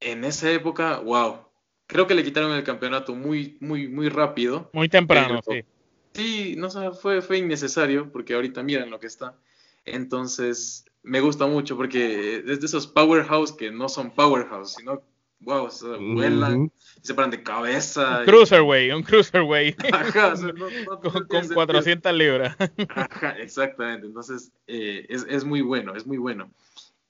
en 0.00 0.24
esa 0.24 0.50
época, 0.50 0.98
wow, 1.00 1.47
creo 1.88 2.06
que 2.06 2.14
le 2.14 2.22
quitaron 2.22 2.52
el 2.52 2.62
campeonato 2.62 3.14
muy, 3.16 3.56
muy, 3.60 3.88
muy 3.88 4.08
rápido. 4.08 4.70
Muy 4.72 4.88
temprano, 4.88 5.40
Pero- 5.44 5.60
sí. 5.62 5.68
Sí, 6.14 6.54
no 6.56 6.70
sé, 6.70 6.90
fue, 6.92 7.20
fue 7.22 7.38
innecesario 7.38 8.10
porque 8.12 8.34
ahorita 8.34 8.62
miran 8.62 8.90
lo 8.90 8.98
que 9.00 9.06
está. 9.06 9.36
Entonces, 9.84 10.84
me 11.02 11.20
gusta 11.20 11.46
mucho 11.46 11.76
porque 11.76 12.42
es 12.46 12.60
de 12.60 12.66
esos 12.66 12.86
powerhouse 12.86 13.52
que 13.52 13.70
no 13.70 13.88
son 13.88 14.10
powerhouse, 14.10 14.74
sino, 14.76 15.02
wow, 15.40 15.64
o 15.64 15.70
sea, 15.70 15.90
vuelan, 15.98 16.70
se 17.02 17.14
paran 17.14 17.30
de 17.30 17.42
cabeza. 17.42 18.22
y- 18.22 18.26
Cruiserweight, 18.26 18.94
un 18.94 19.02
cruiserweight 19.02 19.76
Ajá, 19.94 20.32
o 20.32 20.36
sea, 20.36 20.48
no- 20.48 20.52
no- 20.52 20.70
no 20.90 21.00
con, 21.00 21.10
con 21.26 21.40
sentido. 21.42 21.54
400 21.54 22.12
libras. 22.14 22.56
Ajá, 22.88 23.30
exactamente. 23.38 24.06
Entonces, 24.06 24.50
eh, 24.66 25.06
es, 25.08 25.24
es 25.28 25.44
muy 25.44 25.60
bueno, 25.62 25.94
es 25.94 26.06
muy 26.06 26.18
bueno. 26.18 26.50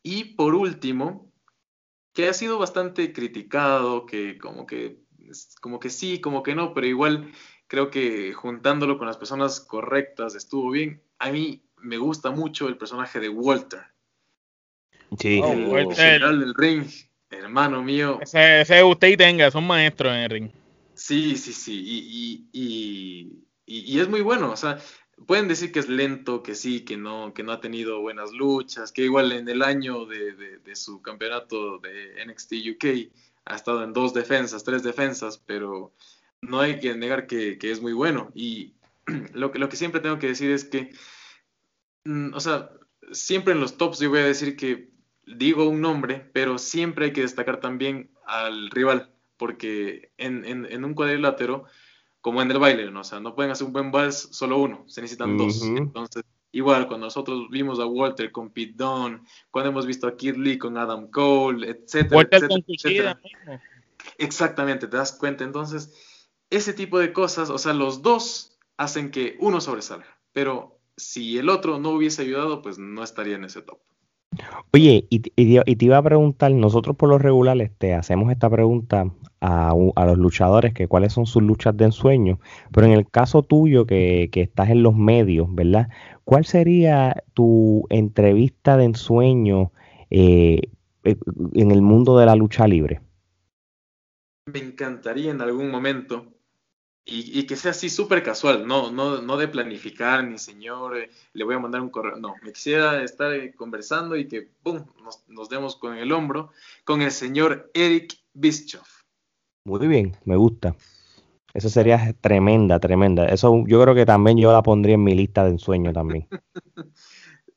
Y 0.02 0.34
por 0.34 0.54
último, 0.54 1.27
que 2.18 2.28
ha 2.28 2.34
sido 2.34 2.58
bastante 2.58 3.12
criticado, 3.12 4.04
que 4.04 4.38
como 4.38 4.66
que, 4.66 4.98
como 5.60 5.78
que 5.78 5.88
sí, 5.88 6.20
como 6.20 6.42
que 6.42 6.56
no, 6.56 6.74
pero 6.74 6.84
igual 6.84 7.30
creo 7.68 7.90
que 7.92 8.32
juntándolo 8.32 8.98
con 8.98 9.06
las 9.06 9.16
personas 9.16 9.60
correctas 9.60 10.34
estuvo 10.34 10.68
bien. 10.72 11.00
A 11.20 11.30
mí 11.30 11.62
me 11.76 11.96
gusta 11.96 12.32
mucho 12.32 12.66
el 12.66 12.76
personaje 12.76 13.20
de 13.20 13.28
Walter, 13.28 13.82
Sí. 15.16 15.40
Oh, 15.44 15.52
el 15.52 15.68
Walter. 15.68 15.94
general 15.94 16.40
del 16.40 16.54
ring, 16.56 16.86
hermano 17.30 17.84
mío. 17.84 18.18
Ese, 18.20 18.62
ese 18.62 18.82
usted 18.82 19.10
y 19.10 19.16
tenga, 19.16 19.48
son 19.52 19.64
maestros 19.64 20.12
en 20.12 20.18
el 20.18 20.30
ring. 20.30 20.50
Sí, 20.96 21.36
sí, 21.36 21.52
sí, 21.52 21.80
y, 21.86 22.48
y, 22.50 22.50
y, 22.52 23.44
y- 23.64 23.94
y 23.96 24.00
es 24.00 24.08
muy 24.08 24.22
bueno, 24.22 24.50
o 24.50 24.56
sea, 24.56 24.80
pueden 25.26 25.48
decir 25.48 25.72
que 25.72 25.80
es 25.80 25.88
lento, 25.88 26.42
que 26.42 26.54
sí, 26.54 26.84
que 26.84 26.96
no, 26.96 27.32
que 27.34 27.42
no 27.42 27.52
ha 27.52 27.60
tenido 27.60 28.00
buenas 28.00 28.32
luchas, 28.32 28.92
que 28.92 29.02
igual 29.02 29.32
en 29.32 29.48
el 29.48 29.62
año 29.62 30.06
de, 30.06 30.60
su 30.74 31.02
campeonato 31.02 31.78
de 31.78 32.24
NXT 32.24 32.52
UK 32.72 33.12
ha 33.44 33.56
estado 33.56 33.82
en 33.82 33.92
dos 33.92 34.14
defensas, 34.14 34.64
tres 34.64 34.82
defensas, 34.82 35.38
pero 35.38 35.92
no 36.42 36.60
hay 36.60 36.78
que 36.78 36.94
negar 36.94 37.26
que, 37.26 37.58
es 37.60 37.80
muy 37.80 37.92
bueno. 37.92 38.30
Y 38.34 38.74
lo 39.34 39.50
que, 39.50 39.76
siempre 39.76 40.00
tengo 40.00 40.18
que 40.18 40.28
decir 40.28 40.50
es 40.50 40.64
que, 40.64 40.92
mm, 42.04 42.34
o 42.34 42.40
sea, 42.40 42.70
siempre 43.12 43.54
en 43.54 43.60
los 43.60 43.76
tops 43.76 43.98
yo 43.98 44.10
voy 44.10 44.20
a 44.20 44.24
decir 44.24 44.56
que 44.56 44.90
digo 45.26 45.68
un 45.68 45.80
nombre, 45.80 46.30
pero 46.32 46.58
siempre 46.58 47.06
hay 47.06 47.12
que 47.12 47.22
destacar 47.22 47.60
también 47.60 48.10
al 48.26 48.70
rival 48.70 49.12
porque 49.36 50.10
en 50.16 50.84
un 50.84 50.94
cuadrilátero, 50.94 51.66
como 52.28 52.42
en 52.42 52.50
el 52.50 52.58
baile, 52.58 52.90
¿no? 52.90 53.00
O 53.00 53.04
sea, 53.04 53.20
no 53.20 53.34
pueden 53.34 53.50
hacer 53.52 53.66
un 53.66 53.72
buen 53.72 53.90
vals 53.90 54.28
solo 54.32 54.58
uno, 54.58 54.84
se 54.86 55.00
necesitan 55.00 55.38
dos. 55.38 55.62
Entonces, 55.62 56.24
igual, 56.52 56.86
cuando 56.86 57.06
nosotros 57.06 57.48
vimos 57.48 57.80
a 57.80 57.86
Walter 57.86 58.30
con 58.30 58.50
Pete 58.50 58.74
Dunne, 58.76 59.22
cuando 59.50 59.70
hemos 59.70 59.86
visto 59.86 60.06
a 60.06 60.14
Kid 60.14 60.36
Lee 60.36 60.58
con 60.58 60.76
Adam 60.76 61.10
Cole, 61.10 61.70
etcétera, 61.70 62.16
Walter 62.18 62.44
etcétera, 62.44 62.64
etcétera. 62.68 63.20
mismo. 63.24 63.60
Exactamente, 64.18 64.88
te 64.88 64.98
das 64.98 65.12
cuenta. 65.12 65.42
Entonces, 65.42 65.94
ese 66.50 66.74
tipo 66.74 66.98
de 66.98 67.14
cosas, 67.14 67.48
o 67.48 67.56
sea, 67.56 67.72
los 67.72 68.02
dos 68.02 68.58
hacen 68.76 69.10
que 69.10 69.38
uno 69.40 69.62
sobresalga, 69.62 70.20
pero 70.34 70.78
si 70.98 71.38
el 71.38 71.48
otro 71.48 71.78
no 71.78 71.92
hubiese 71.92 72.20
ayudado, 72.20 72.60
pues 72.60 72.78
no 72.78 73.02
estaría 73.02 73.36
en 73.36 73.44
ese 73.44 73.62
top. 73.62 73.78
Oye, 74.72 75.07
y, 75.11 75.22
y 75.36 75.76
te- 75.76 75.84
iba 75.84 75.97
a 75.99 76.03
preguntar, 76.03 76.51
nosotros 76.53 76.97
por 76.97 77.09
lo 77.09 77.18
regular 77.18 77.57
te 77.78 77.95
hacemos 77.95 78.30
esta 78.30 78.51
pregunta 78.51 79.11
a, 79.41 79.72
a 79.97 80.07
los 80.07 80.18
luchadores, 80.18 80.74
que 80.74 80.89
cuáles 80.89 81.12
son 81.12 81.26
sus 81.26 81.43
luchas 81.43 81.76
de 81.76 81.86
ensueño, 81.86 82.39
pero 82.72 82.86
en 82.86 82.93
el 82.93 83.09
caso 83.09 83.43
tuyo 83.43 83.86
que, 83.86 84.28
que 84.32 84.43
estás 84.43 84.70
en 84.70 84.82
los 84.82 84.95
medios, 84.97 85.49
¿verdad? 85.55 85.89
¿Cuál 86.24 86.45
sería 86.45 87.22
tu 87.34 87.86
entrevista 87.91 88.76
de 88.76 88.84
ensueño 88.84 89.72
eh, 90.11 90.61
eh, 91.05 91.16
en 91.55 91.70
el 91.70 91.82
mundo 91.82 92.18
de 92.18 92.26
la 92.26 92.36
lucha 92.36 92.66
libre? 92.68 93.01
me 94.47 94.59
encantaría 94.61 95.30
en 95.30 95.41
algún 95.41 95.70
momento 95.70 96.38
y, 97.11 97.46
que 97.46 97.56
sea 97.56 97.70
así 97.70 97.88
súper 97.88 98.22
casual, 98.22 98.66
no, 98.66 98.90
no, 98.90 99.22
no 99.22 99.36
de 99.38 99.48
planificar, 99.48 100.22
ni 100.24 100.36
señor, 100.36 100.98
eh, 100.98 101.11
le 101.32 101.44
voy 101.44 101.54
a 101.54 101.59
mandar 101.59 101.80
un 101.80 101.88
correo, 101.88 102.16
no, 102.16 102.34
me 102.42 102.52
quisiera 102.52 103.02
estar 103.02 103.32
eh, 103.32 103.54
conversando 103.54 104.14
y 104.14 104.28
que, 104.28 104.50
¡pum!, 104.62 104.84
nos, 105.02 105.26
nos, 105.26 105.48
demos 105.48 105.76
con 105.76 105.96
el 105.96 106.12
hombro 106.12 106.50
con 106.84 107.00
el 107.00 107.11
señor 107.11 107.70
Eric 107.72 108.14
Bischoff. 108.34 109.04
Muy 109.64 109.86
bien, 109.88 110.16
me 110.26 110.36
gusta. 110.36 110.76
Eso 111.54 111.70
sería 111.70 112.12
tremenda, 112.20 112.78
tremenda. 112.78 113.26
Eso 113.26 113.64
yo 113.66 113.82
creo 113.82 113.94
que 113.94 114.04
también 114.04 114.36
yo 114.36 114.52
la 114.52 114.62
pondría 114.62 114.96
en 114.96 115.04
mi 115.04 115.14
lista 115.14 115.44
de 115.44 115.50
ensueño 115.50 115.94
también. 115.94 116.28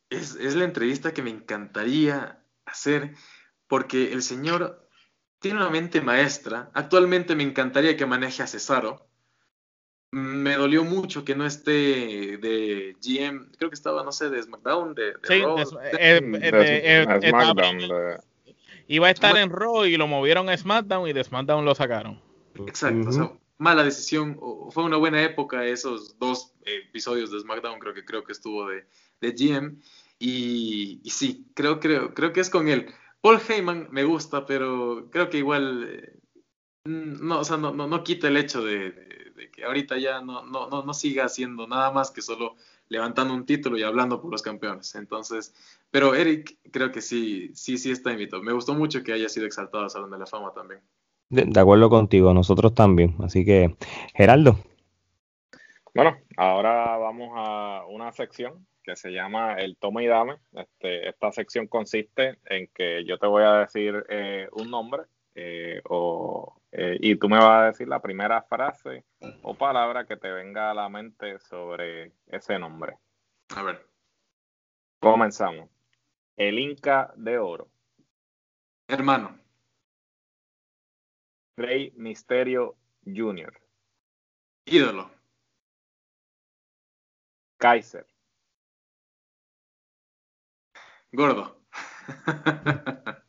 es, 0.09 0.35
es 0.35 0.55
la 0.55 0.63
entrevista 0.63 1.13
que 1.13 1.23
me 1.23 1.29
encantaría 1.29 2.41
hacer 2.65 3.15
porque 3.67 4.13
el 4.13 4.21
señor 4.21 4.87
tiene 5.39 5.57
una 5.57 5.69
mente 5.69 5.99
maestra. 5.99 6.71
Actualmente 6.73 7.35
me 7.35 7.43
encantaría 7.43 7.97
que 7.97 8.05
maneje 8.05 8.43
a 8.43 8.47
Cesaro 8.47 9.10
me 10.11 10.55
dolió 10.55 10.83
mucho 10.83 11.23
que 11.23 11.35
no 11.35 11.45
esté 11.45 11.71
de 12.37 12.95
GM, 13.01 13.47
creo 13.57 13.69
que 13.69 13.75
estaba, 13.75 14.03
no 14.03 14.11
sé, 14.11 14.29
de 14.29 14.43
SmackDown, 14.43 14.93
de, 14.93 15.13
sí, 15.23 15.41
de, 15.41 15.65
SmackDown. 17.29 17.79
Iba 18.87 19.07
a 19.07 19.11
estar 19.11 19.37
en 19.37 19.49
Raw 19.49 19.85
y 19.85 19.95
lo 19.95 20.07
movieron 20.07 20.49
a 20.49 20.57
SmackDown 20.57 21.07
y 21.07 21.13
de 21.13 21.23
SmackDown 21.23 21.63
lo 21.63 21.73
sacaron. 21.73 22.19
Exacto, 22.67 23.09
o 23.09 23.11
sea, 23.13 23.31
mala 23.57 23.85
decisión. 23.85 24.37
Fue 24.71 24.83
una 24.83 24.97
buena 24.97 25.23
época 25.23 25.65
esos 25.65 26.19
dos 26.19 26.53
episodios 26.65 27.31
de 27.31 27.39
SmackDown, 27.39 27.79
creo 27.79 27.93
que 27.93 28.03
creo 28.03 28.25
que 28.25 28.33
estuvo 28.33 28.67
de, 28.67 28.85
de 29.21 29.31
GM. 29.31 29.77
Y, 30.19 30.99
y, 31.03 31.09
sí, 31.09 31.47
creo, 31.55 31.79
creo, 31.79 32.13
creo 32.13 32.33
que 32.33 32.41
es 32.41 32.49
con 32.49 32.67
él. 32.67 32.93
Paul 33.21 33.39
Heyman 33.47 33.87
me 33.91 34.03
gusta, 34.03 34.45
pero 34.45 35.07
creo 35.09 35.29
que 35.29 35.37
igual 35.37 35.87
eh, 35.89 36.19
no, 36.85 37.39
o 37.39 37.43
sea, 37.43 37.57
no, 37.57 37.71
no, 37.71 37.87
no 37.87 38.03
quita 38.03 38.27
el 38.27 38.37
hecho 38.37 38.63
de 38.63 39.10
que 39.49 39.63
ahorita 39.63 39.97
ya 39.97 40.21
no, 40.21 40.43
no, 40.43 40.69
no, 40.69 40.83
no 40.83 40.93
siga 40.93 41.25
haciendo 41.25 41.67
nada 41.67 41.91
más 41.91 42.11
que 42.11 42.21
solo 42.21 42.55
levantando 42.89 43.33
un 43.33 43.45
título 43.45 43.77
y 43.77 43.83
hablando 43.83 44.21
por 44.21 44.31
los 44.31 44.41
campeones. 44.41 44.95
Entonces, 44.95 45.55
pero 45.89 46.13
Eric 46.13 46.57
creo 46.71 46.91
que 46.91 47.01
sí, 47.01 47.51
sí, 47.55 47.77
sí 47.77 47.89
está 47.89 48.11
invitado. 48.11 48.43
Me 48.43 48.51
gustó 48.51 48.73
mucho 48.73 49.01
que 49.01 49.13
haya 49.13 49.29
sido 49.29 49.45
exaltado 49.45 49.85
al 49.85 49.89
Salón 49.89 50.11
de 50.11 50.19
la 50.19 50.25
Fama 50.25 50.51
también. 50.53 50.81
De, 51.29 51.57
acuerdo 51.57 51.89
contigo, 51.89 52.33
nosotros 52.33 52.75
también. 52.75 53.15
Así 53.23 53.45
que, 53.45 53.77
Geraldo. 54.13 54.59
Bueno, 55.95 56.17
ahora 56.35 56.97
vamos 56.97 57.31
a 57.33 57.85
una 57.87 58.11
sección 58.11 58.67
que 58.83 58.97
se 58.97 59.11
llama 59.11 59.55
el 59.55 59.77
toma 59.77 60.03
y 60.03 60.07
dame. 60.07 60.35
Este, 60.53 61.07
esta 61.07 61.31
sección 61.31 61.67
consiste 61.67 62.39
en 62.45 62.67
que 62.73 63.05
yo 63.05 63.17
te 63.17 63.27
voy 63.27 63.43
a 63.43 63.59
decir 63.59 64.05
eh, 64.09 64.49
un 64.51 64.69
nombre 64.69 65.03
eh, 65.35 65.81
o 65.85 66.61
eh, 66.71 66.97
y 67.01 67.15
tú 67.17 67.27
me 67.27 67.37
vas 67.37 67.61
a 67.61 67.65
decir 67.65 67.87
la 67.87 68.01
primera 68.01 68.41
frase 68.43 69.03
o 69.41 69.55
palabra 69.55 70.05
que 70.05 70.15
te 70.15 70.31
venga 70.31 70.71
a 70.71 70.73
la 70.73 70.87
mente 70.87 71.39
sobre 71.39 72.13
ese 72.27 72.57
nombre. 72.57 72.97
A 73.55 73.63
ver. 73.63 73.85
Comenzamos. 74.99 75.69
El 76.37 76.59
Inca 76.59 77.11
de 77.17 77.37
Oro. 77.37 77.69
Hermano. 78.87 79.37
Rey 81.57 81.91
Misterio 81.97 82.77
Jr. 83.05 83.53
Ídolo. 84.65 85.11
Kaiser. 87.57 88.07
Gordo. 91.11 91.61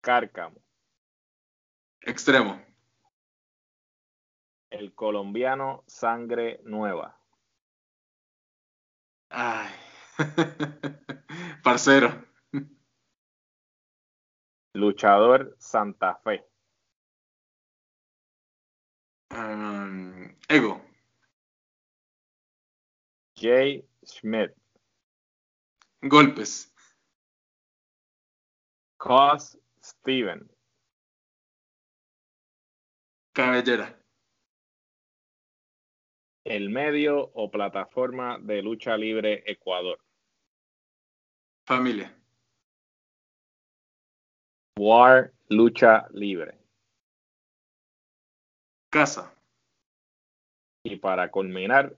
Cárcamo. 0.00 0.62
Extremo. 2.02 2.64
El 4.70 4.94
colombiano 4.94 5.84
Sangre 5.86 6.60
Nueva. 6.64 7.18
Ay. 9.30 9.70
Parcero. 11.62 12.24
Luchador 14.74 15.56
Santa 15.58 16.14
Fe. 16.22 16.44
Um, 19.30 20.36
ego. 20.48 20.80
Jay 23.34 23.84
Schmidt. 24.04 24.54
Golpes. 26.02 26.72
Cos 28.98 29.58
Steven. 29.82 30.48
Cabellera. 33.32 33.96
El 36.44 36.70
medio 36.70 37.30
o 37.34 37.50
plataforma 37.50 38.38
de 38.40 38.62
lucha 38.62 38.96
libre 38.96 39.44
Ecuador. 39.46 40.00
Familia. 41.64 42.16
War 44.78 45.32
Lucha 45.48 46.08
Libre. 46.12 46.58
Casa. 48.90 49.32
Y 50.82 50.96
para 50.96 51.30
culminar, 51.30 51.96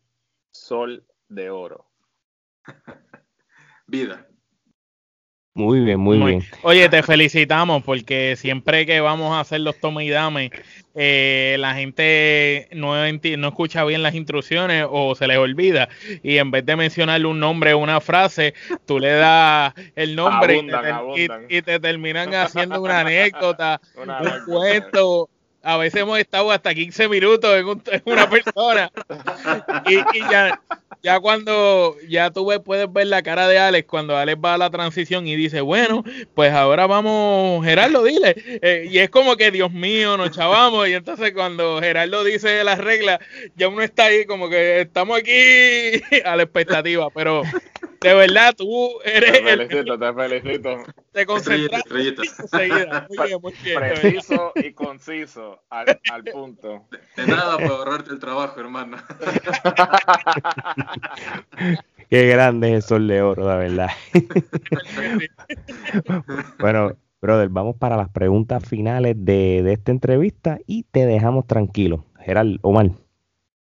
Sol 0.50 1.06
de 1.28 1.48
Oro. 1.48 1.86
Vida. 3.86 4.31
Muy 5.54 5.80
bien, 5.80 6.00
muy, 6.00 6.18
bien. 6.18 6.42
Oye, 6.62 6.88
te 6.88 7.02
felicitamos 7.02 7.82
porque 7.82 8.36
siempre 8.36 8.86
que 8.86 9.00
vamos 9.00 9.34
a 9.34 9.40
hacer 9.40 9.60
los 9.60 9.78
toma 9.78 10.02
y 10.02 10.08
dame, 10.08 10.50
eh, 10.94 11.56
la 11.58 11.74
gente 11.74 12.68
no, 12.72 12.94
no 12.94 13.48
escucha 13.48 13.84
bien 13.84 14.02
las 14.02 14.14
instrucciones 14.14 14.86
o 14.88 15.14
se 15.14 15.26
les 15.26 15.36
olvida. 15.36 15.90
Y 16.22 16.38
en 16.38 16.50
vez 16.50 16.64
de 16.64 16.76
mencionarle 16.76 17.26
un 17.26 17.38
nombre 17.38 17.74
o 17.74 17.78
una 17.78 18.00
frase, 18.00 18.54
tú 18.86 18.98
le 18.98 19.12
das 19.12 19.74
el 19.94 20.16
nombre 20.16 20.64
y, 21.50 21.60
te, 21.60 21.78
terminan 21.78 22.34
haciendo 22.34 22.80
una 22.80 23.00
anécdota, 23.00 23.78
un 23.96 24.44
cuento 24.46 25.28
a 25.62 25.76
veces 25.76 26.02
hemos 26.02 26.18
estado 26.18 26.50
hasta 26.50 26.74
15 26.74 27.08
minutos 27.08 27.54
en, 27.54 28.02
una 28.04 28.28
persona. 28.28 28.90
y, 29.86 30.20
ya, 30.30 30.60
ya 31.02 31.18
cuando 31.18 31.96
ya 32.08 32.30
tú 32.30 32.48
puedes 32.64 32.92
ver 32.92 33.08
la 33.08 33.22
cara 33.22 33.48
de 33.48 33.58
Alex 33.58 33.88
cuando 33.88 34.16
Alex 34.16 34.38
va 34.42 34.54
a 34.54 34.58
la 34.58 34.70
transición 34.70 35.26
y 35.26 35.34
dice, 35.34 35.60
bueno, 35.60 36.04
pues 36.34 36.52
ahora 36.52 36.86
vamos, 36.86 37.64
Gerardo, 37.64 38.04
dile. 38.04 38.36
Eh, 38.62 38.86
y 38.88 38.98
es 38.98 39.10
como 39.10 39.36
que, 39.36 39.50
Dios 39.50 39.72
mío, 39.72 40.16
nos 40.16 40.30
chavamos. 40.30 40.88
Y 40.88 40.94
entonces 40.94 41.32
cuando 41.32 41.80
Gerardo 41.80 42.22
dice 42.22 42.62
las 42.62 42.78
reglas, 42.78 43.18
ya 43.56 43.68
uno 43.68 43.82
está 43.82 44.06
ahí 44.06 44.24
como 44.26 44.48
que 44.48 44.82
estamos 44.82 45.18
aquí 45.18 46.02
a 46.24 46.36
la 46.36 46.44
expectativa. 46.44 47.08
Pero 47.10 47.42
de 48.02 48.14
verdad, 48.14 48.54
tú 48.56 49.00
eres. 49.04 49.32
Te 49.32 49.42
felicito, 49.42 49.98
te 49.98 50.12
felicito. 50.12 50.76
Te 51.12 51.26
concentras 51.26 51.82
enseguida. 51.90 53.06
Muy 53.08 53.26
bien, 53.26 53.40
muy 53.40 53.54
bien. 53.62 53.78
Preciso 53.78 54.52
y 54.56 54.72
conciso, 54.72 55.62
al, 55.70 56.00
al 56.10 56.24
punto. 56.24 56.86
De, 57.16 57.26
nada 57.26 57.56
para 57.56 57.68
ahorrarte 57.68 58.10
el 58.12 58.18
trabajo, 58.18 58.60
hermano. 58.60 58.96
Qué 62.10 62.26
grande 62.26 62.68
es 62.68 62.74
el 62.74 62.82
sol 62.82 63.08
de 63.08 63.22
oro, 63.22 63.46
la 63.46 63.56
verdad. 63.56 63.88
bueno, 66.58 66.92
brother, 67.20 67.48
vamos 67.48 67.76
para 67.76 67.96
las 67.96 68.10
preguntas 68.10 68.62
finales 68.68 69.16
de, 69.18 69.62
de 69.62 69.72
esta 69.72 69.92
entrevista 69.92 70.58
y 70.66 70.84
te 70.84 71.06
dejamos 71.06 71.46
tranquilo. 71.46 72.04
Gerald, 72.20 72.58
Omar. 72.62 72.90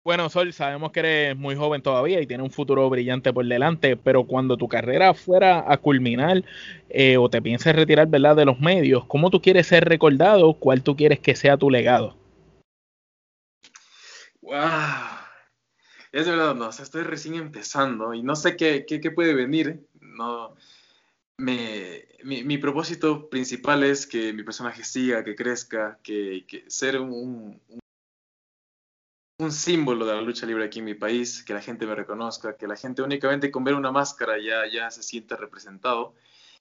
Bueno, 0.08 0.30
Sol, 0.30 0.54
sabemos 0.54 0.90
que 0.90 1.00
eres 1.00 1.36
muy 1.36 1.54
joven 1.54 1.82
todavía 1.82 2.18
y 2.18 2.26
tienes 2.26 2.42
un 2.42 2.50
futuro 2.50 2.88
brillante 2.88 3.30
por 3.30 3.44
delante, 3.44 3.94
pero 3.94 4.24
cuando 4.24 4.56
tu 4.56 4.66
carrera 4.66 5.12
fuera 5.12 5.70
a 5.70 5.76
culminar 5.76 6.42
eh, 6.88 7.18
o 7.18 7.28
te 7.28 7.42
pienses 7.42 7.76
retirar 7.76 8.06
¿verdad? 8.06 8.34
de 8.34 8.46
los 8.46 8.58
medios, 8.58 9.04
¿cómo 9.04 9.28
tú 9.28 9.42
quieres 9.42 9.66
ser 9.66 9.84
recordado? 9.84 10.54
¿Cuál 10.54 10.82
tú 10.82 10.96
quieres 10.96 11.20
que 11.20 11.36
sea 11.36 11.58
tu 11.58 11.68
legado? 11.68 12.16
¡Wow! 14.40 14.54
Es 16.10 16.26
verdad, 16.26 16.54
no, 16.54 16.68
o 16.68 16.72
sea, 16.72 16.84
estoy 16.84 17.02
recién 17.02 17.34
empezando 17.34 18.14
y 18.14 18.22
no 18.22 18.34
sé 18.34 18.56
qué, 18.56 18.86
qué, 18.86 19.10
puede 19.10 19.34
venir. 19.34 19.86
No, 20.00 20.54
me, 21.36 22.06
mi, 22.24 22.44
mi, 22.44 22.56
propósito 22.56 23.28
principal 23.28 23.84
es 23.84 24.06
que 24.06 24.32
mi 24.32 24.42
personaje 24.42 24.84
siga, 24.84 25.22
que 25.22 25.36
crezca, 25.36 25.98
que, 26.02 26.46
que 26.48 26.64
ser 26.66 26.98
un, 26.98 27.60
un 27.68 27.78
símbolo 29.52 30.04
de 30.04 30.14
la 30.14 30.20
lucha 30.20 30.46
libre 30.46 30.64
aquí 30.64 30.80
en 30.80 30.84
mi 30.84 30.94
país, 30.94 31.44
que 31.44 31.54
la 31.54 31.60
gente 31.60 31.86
me 31.86 31.94
reconozca, 31.94 32.56
que 32.56 32.66
la 32.66 32.76
gente 32.76 33.02
únicamente 33.02 33.52
con 33.52 33.62
ver 33.62 33.74
una 33.74 33.92
máscara 33.92 34.36
ya, 34.38 34.66
ya 34.66 34.90
se 34.90 35.02
siente 35.02 35.36
representado. 35.36 36.14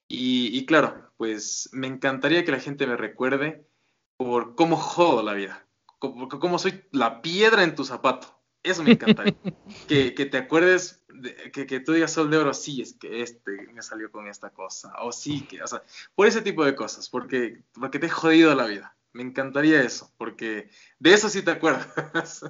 Y, 0.07 0.65
claro, 0.65 1.11
pues 1.17 1.69
me 1.73 1.87
encantaría 1.87 2.45
que 2.45 2.51
la 2.51 2.59
gente 2.59 2.87
me 2.87 2.95
recuerde 2.95 3.67
por 4.15 4.55
cómo 4.55 4.77
jodo 4.77 5.21
la 5.21 5.33
vida, 5.33 5.67
como, 5.99 6.29
cómo 6.29 6.59
soy 6.59 6.85
la 6.91 7.21
piedra 7.21 7.63
en 7.63 7.75
tu 7.75 7.83
zapato. 7.83 8.39
Eso 8.63 8.83
me 8.83 8.91
encantaría. 8.91 9.35
que, 9.87 10.13
que, 10.13 10.25
te 10.25 10.37
acuerdes, 10.37 11.03
de, 11.09 11.51
que, 11.51 11.65
que, 11.65 11.79
tú 11.79 11.93
digas 11.93 12.13
Sol 12.13 12.29
de 12.29 12.37
Oro, 12.37 12.53
sí, 12.53 12.81
es 12.81 12.93
que 12.93 13.21
este 13.21 13.67
me 13.73 13.81
salió 13.81 14.11
con 14.11 14.27
esta 14.27 14.51
cosa, 14.51 14.93
o 15.01 15.11
sí, 15.11 15.41
que, 15.41 15.61
o 15.61 15.67
sea, 15.67 15.83
por 16.15 16.27
ese 16.27 16.41
tipo 16.41 16.63
de 16.63 16.75
cosas, 16.75 17.09
porque, 17.09 17.63
porque 17.73 17.99
te 17.99 18.05
he 18.05 18.09
jodido 18.09 18.55
la 18.55 18.65
vida. 18.65 18.96
Me 19.13 19.23
encantaría 19.23 19.81
eso, 19.81 20.13
porque 20.17 20.69
de 20.99 21.13
eso 21.13 21.29
sí 21.29 21.41
te 21.41 21.51
acuerdas. 21.51 22.43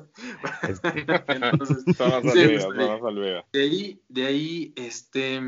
Entonces, 1.29 1.85
De 3.53 3.61
ahí, 3.61 4.01
de 4.09 4.25
ahí, 4.25 4.73
este, 4.75 5.41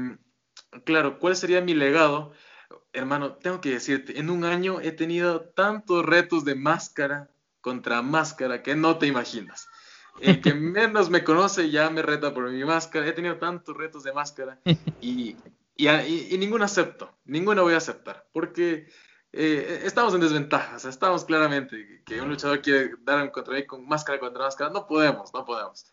claro, 0.85 1.19
¿cuál 1.19 1.35
sería 1.35 1.61
mi 1.61 1.73
legado? 1.73 2.31
Hermano, 2.93 3.33
tengo 3.33 3.61
que 3.61 3.71
decirte, 3.71 4.19
en 4.19 4.29
un 4.29 4.43
año 4.43 4.79
he 4.81 4.91
tenido 4.91 5.41
tantos 5.41 6.05
retos 6.05 6.45
de 6.45 6.55
máscara 6.55 7.29
contra 7.61 8.01
máscara 8.01 8.63
que 8.63 8.75
no 8.75 8.97
te 8.97 9.07
imaginas. 9.07 9.67
El 10.21 10.41
que 10.41 10.53
menos 10.55 11.09
me 11.09 11.23
conoce 11.23 11.69
ya 11.69 11.89
me 11.89 12.01
reta 12.01 12.33
por 12.33 12.49
mi 12.49 12.63
máscara. 12.63 13.07
He 13.07 13.13
tenido 13.13 13.37
tantos 13.37 13.75
retos 13.75 14.03
de 14.03 14.13
máscara 14.13 14.59
y, 15.01 15.35
y, 15.75 16.37
ninguno 16.37 16.65
acepto. 16.65 17.17
Ninguno 17.25 17.63
voy 17.63 17.73
a 17.73 17.77
aceptar. 17.77 18.27
Porque 18.31 18.87
eh, 19.31 19.81
estamos 19.83 20.13
en 20.13 20.21
desventaja. 20.21 20.77
estamos 20.87 21.25
claramente 21.25 22.01
que 22.05 22.21
un 22.21 22.29
luchador 22.29 22.61
quiere 22.61 22.91
dar 23.01 23.21
un 23.21 23.29
contra 23.29 23.65
con 23.67 23.87
máscara 23.87 24.19
contra 24.19 24.43
máscara. 24.43 24.71
No 24.71 24.87
podemos, 24.87 25.33
no 25.33 25.45
podemos. 25.45 25.85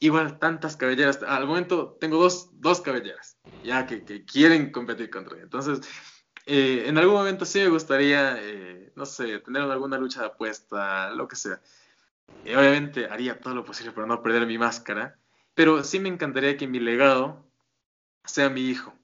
Igual 0.00 0.38
tantas 0.38 0.76
cabelleras. 0.76 1.22
Al 1.22 1.46
momento 1.46 1.96
tengo 2.00 2.18
dos, 2.18 2.50
dos 2.60 2.80
cabelleras 2.80 3.36
ya 3.62 3.86
que, 3.86 4.04
que 4.04 4.24
quieren 4.24 4.70
competir 4.70 5.10
contra 5.10 5.36
mí. 5.36 5.42
Entonces, 5.42 5.80
eh, 6.46 6.84
en 6.86 6.98
algún 6.98 7.14
momento 7.14 7.44
sí 7.44 7.60
me 7.60 7.68
gustaría, 7.68 8.36
eh, 8.40 8.92
no 8.96 9.06
sé, 9.06 9.40
tener 9.40 9.62
alguna 9.62 9.98
lucha 9.98 10.20
de 10.20 10.26
apuesta, 10.26 11.10
lo 11.10 11.28
que 11.28 11.36
sea. 11.36 11.60
obviamente 12.44 13.06
haría 13.06 13.40
todo 13.40 13.54
lo 13.54 13.64
posible 13.64 13.92
para 13.92 14.06
no 14.06 14.22
perder 14.22 14.46
mi 14.46 14.58
máscara, 14.58 15.18
pero 15.54 15.84
sí 15.84 16.00
me 16.00 16.08
encantaría 16.08 16.56
que 16.56 16.66
mi 16.66 16.80
legado 16.80 17.44
sea 18.24 18.48
mi 18.50 18.62
hijo. 18.62 18.95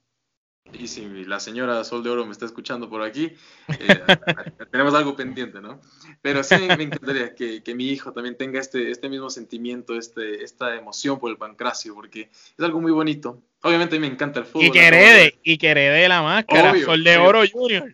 Y 0.71 0.87
si 0.87 1.25
la 1.25 1.39
señora 1.39 1.83
Sol 1.83 2.03
de 2.03 2.09
Oro 2.09 2.25
me 2.25 2.31
está 2.31 2.45
escuchando 2.45 2.89
por 2.89 3.03
aquí, 3.03 3.33
eh, 3.67 3.99
tenemos 4.71 4.93
algo 4.93 5.15
pendiente, 5.15 5.61
¿no? 5.61 5.81
Pero 6.21 6.43
sí 6.43 6.55
me 6.55 6.83
encantaría 6.83 7.35
que, 7.35 7.61
que, 7.61 7.75
mi 7.75 7.89
hijo 7.89 8.13
también 8.13 8.37
tenga 8.37 8.59
este, 8.59 8.89
este 8.89 9.09
mismo 9.09 9.29
sentimiento, 9.29 9.95
este, 9.95 10.43
esta 10.43 10.75
emoción 10.75 11.19
por 11.19 11.29
el 11.29 11.37
pancracio, 11.37 11.93
porque 11.93 12.29
es 12.31 12.59
algo 12.59 12.81
muy 12.81 12.91
bonito. 12.91 13.41
Obviamente 13.61 13.97
a 13.97 13.99
mí 13.99 14.07
me 14.07 14.13
encanta 14.13 14.39
el 14.39 14.45
fútbol. 14.45 14.65
Y 14.65 14.71
que 14.71 14.87
herede, 14.87 15.39
y 15.43 15.57
que 15.57 15.69
herede 15.69 16.07
la 16.07 16.21
máscara, 16.21 16.73
Sol 16.83 17.03
de 17.03 17.17
Oro 17.17 17.43
Junior. 17.51 17.93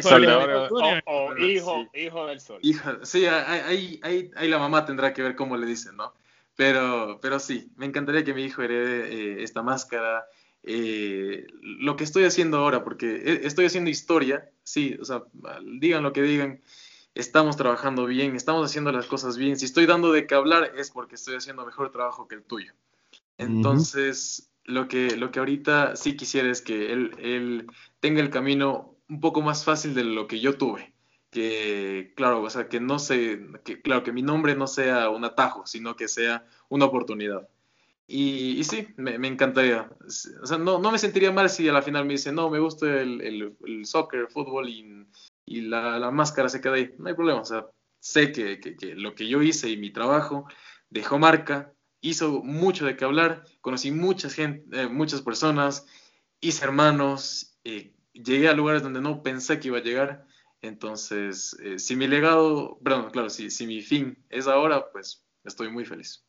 Sol 0.00 0.22
de 0.22 0.32
Oro, 0.32 0.68
o, 1.06 1.36
hijo, 1.38 1.88
hijo 1.94 2.26
del 2.26 2.40
Sol. 2.40 2.60
sí, 3.02 3.26
ahí, 3.26 4.00
ahí, 4.02 4.30
ahí 4.36 4.48
la 4.48 4.58
mamá 4.58 4.84
tendrá 4.84 5.12
que 5.12 5.22
ver 5.22 5.34
cómo 5.34 5.56
le 5.56 5.66
dicen, 5.66 5.96
¿no? 5.96 6.14
Pero, 6.56 7.20
pero 7.22 7.38
sí, 7.38 7.70
me 7.76 7.86
encantaría 7.86 8.24
que 8.24 8.34
mi 8.34 8.42
hijo 8.42 8.62
herede 8.62 9.12
eh, 9.12 9.42
esta 9.44 9.62
máscara, 9.62 10.26
eh, 10.70 11.46
lo 11.62 11.96
que 11.96 12.04
estoy 12.04 12.24
haciendo 12.24 12.58
ahora, 12.58 12.84
porque 12.84 13.06
e, 13.24 13.46
estoy 13.46 13.64
haciendo 13.64 13.88
historia, 13.88 14.50
sí, 14.62 14.98
o 15.00 15.04
sea, 15.06 15.24
digan 15.64 16.02
lo 16.02 16.12
que 16.12 16.20
digan, 16.20 16.60
estamos 17.14 17.56
trabajando 17.56 18.04
bien, 18.04 18.36
estamos 18.36 18.66
haciendo 18.66 18.92
las 18.92 19.06
cosas 19.06 19.38
bien. 19.38 19.58
Si 19.58 19.64
estoy 19.64 19.86
dando 19.86 20.12
de 20.12 20.26
qué 20.26 20.34
hablar 20.34 20.72
es 20.76 20.90
porque 20.90 21.14
estoy 21.14 21.36
haciendo 21.36 21.64
mejor 21.64 21.90
trabajo 21.90 22.28
que 22.28 22.34
el 22.34 22.42
tuyo. 22.42 22.74
Entonces, 23.38 24.50
lo, 24.64 24.88
que, 24.88 25.16
lo 25.16 25.30
que 25.30 25.38
ahorita 25.38 25.96
sí 25.96 26.16
quisiera 26.16 26.50
es 26.50 26.60
que 26.60 26.92
él, 26.92 27.12
él 27.18 27.66
tenga 28.00 28.20
el 28.20 28.28
camino 28.28 28.94
un 29.08 29.20
poco 29.20 29.40
más 29.40 29.64
fácil 29.64 29.94
de 29.94 30.04
lo 30.04 30.26
que 30.26 30.40
yo 30.40 30.58
tuve 30.58 30.92
que, 31.30 32.12
claro, 32.16 32.42
o 32.42 32.50
sea, 32.50 32.68
que 32.68 32.80
no 32.80 32.98
sé, 32.98 33.40
que, 33.64 33.80
claro, 33.82 34.02
que 34.02 34.12
mi 34.12 34.22
nombre 34.22 34.54
no 34.54 34.66
sea 34.66 35.10
un 35.10 35.24
atajo, 35.24 35.66
sino 35.66 35.96
que 35.96 36.08
sea 36.08 36.46
una 36.68 36.86
oportunidad. 36.86 37.48
Y, 38.10 38.64
sí, 38.64 38.88
me, 38.96 39.14
encantaría. 39.28 39.90
O 40.42 40.46
sea, 40.46 40.56
no, 40.56 40.78
no, 40.78 40.90
me 40.90 40.98
sentiría 40.98 41.30
mal 41.30 41.50
si 41.50 41.68
a 41.68 41.72
la 41.74 41.82
final 41.82 42.06
me 42.06 42.14
dicen, 42.14 42.34
no, 42.34 42.48
me 42.48 42.58
gusta 42.58 42.86
el, 42.86 43.20
el, 43.20 43.84
soccer, 43.84 44.20
el 44.20 44.28
fútbol 44.28 44.66
y, 44.70 45.06
y 45.44 45.60
la, 45.60 45.98
la, 45.98 46.10
máscara 46.10 46.48
se 46.48 46.62
queda 46.62 46.74
ahí. 46.74 46.94
No 46.98 47.08
hay 47.08 47.14
problema. 47.14 47.42
O 47.42 47.44
sea, 47.44 47.66
sé 48.00 48.32
que, 48.32 48.60
que, 48.60 48.94
lo 48.94 49.14
que 49.14 49.28
yo 49.28 49.42
hice 49.42 49.68
y 49.68 49.76
mi 49.76 49.90
trabajo 49.90 50.46
dejó 50.88 51.18
marca, 51.18 51.74
hizo 52.00 52.42
mucho 52.42 52.86
de 52.86 52.96
qué 52.96 53.04
hablar, 53.04 53.44
conocí 53.60 53.90
mucha 53.90 54.30
gente, 54.30 54.84
eh, 54.84 54.88
muchas 54.88 55.20
personas, 55.20 55.86
hice 56.40 56.64
hermanos, 56.64 57.58
eh, 57.64 57.94
llegué 58.14 58.48
a 58.48 58.54
lugares 58.54 58.82
donde 58.82 59.02
no 59.02 59.22
pensé 59.22 59.60
que 59.60 59.68
iba 59.68 59.78
a 59.78 59.82
llegar. 59.82 60.26
Entonces, 60.62 61.56
eh, 61.62 61.78
si 61.78 61.94
mi 61.94 62.06
legado, 62.06 62.78
perdón, 62.82 63.10
claro, 63.10 63.28
si, 63.28 63.50
si 63.50 63.66
mi 63.66 63.82
fin 63.82 64.24
es 64.30 64.46
ahora, 64.46 64.90
pues 64.92 65.26
estoy 65.44 65.70
muy 65.70 65.84
feliz. 65.84 66.24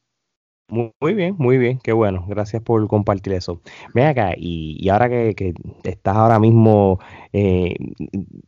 Muy 0.70 1.16
bien, 1.16 1.36
muy 1.40 1.58
bien, 1.58 1.80
qué 1.80 1.94
bueno, 1.94 2.26
gracias 2.28 2.62
por 2.62 2.88
compartir 2.88 3.34
eso. 3.34 3.60
Ven 3.96 4.06
acá, 4.06 4.34
y, 4.38 4.88
ahora 4.90 5.10
que, 5.10 5.54
estás 5.84 6.16
ahora 6.16 6.40
mismo, 6.40 7.00
eh, 7.34 7.76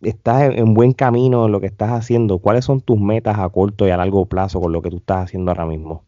estás 0.02 0.54
en 0.54 0.76
buen 0.76 0.94
camino 0.94 1.48
en 1.48 1.52
lo 1.52 1.60
que 1.60 1.66
estás 1.66 1.90
haciendo, 1.90 2.38
¿cuáles 2.38 2.66
son 2.66 2.82
tus 2.82 3.00
metas 3.00 3.40
a 3.40 3.50
corto 3.50 3.88
y 3.88 3.90
a 3.90 3.98
largo 3.98 4.28
plazo 4.28 4.62
con 4.62 4.72
lo 4.72 4.84
que 4.84 4.92
tú 4.92 4.98
estás 4.98 5.26
haciendo 5.26 5.50
ahora 5.50 5.66
mismo? 5.66 6.06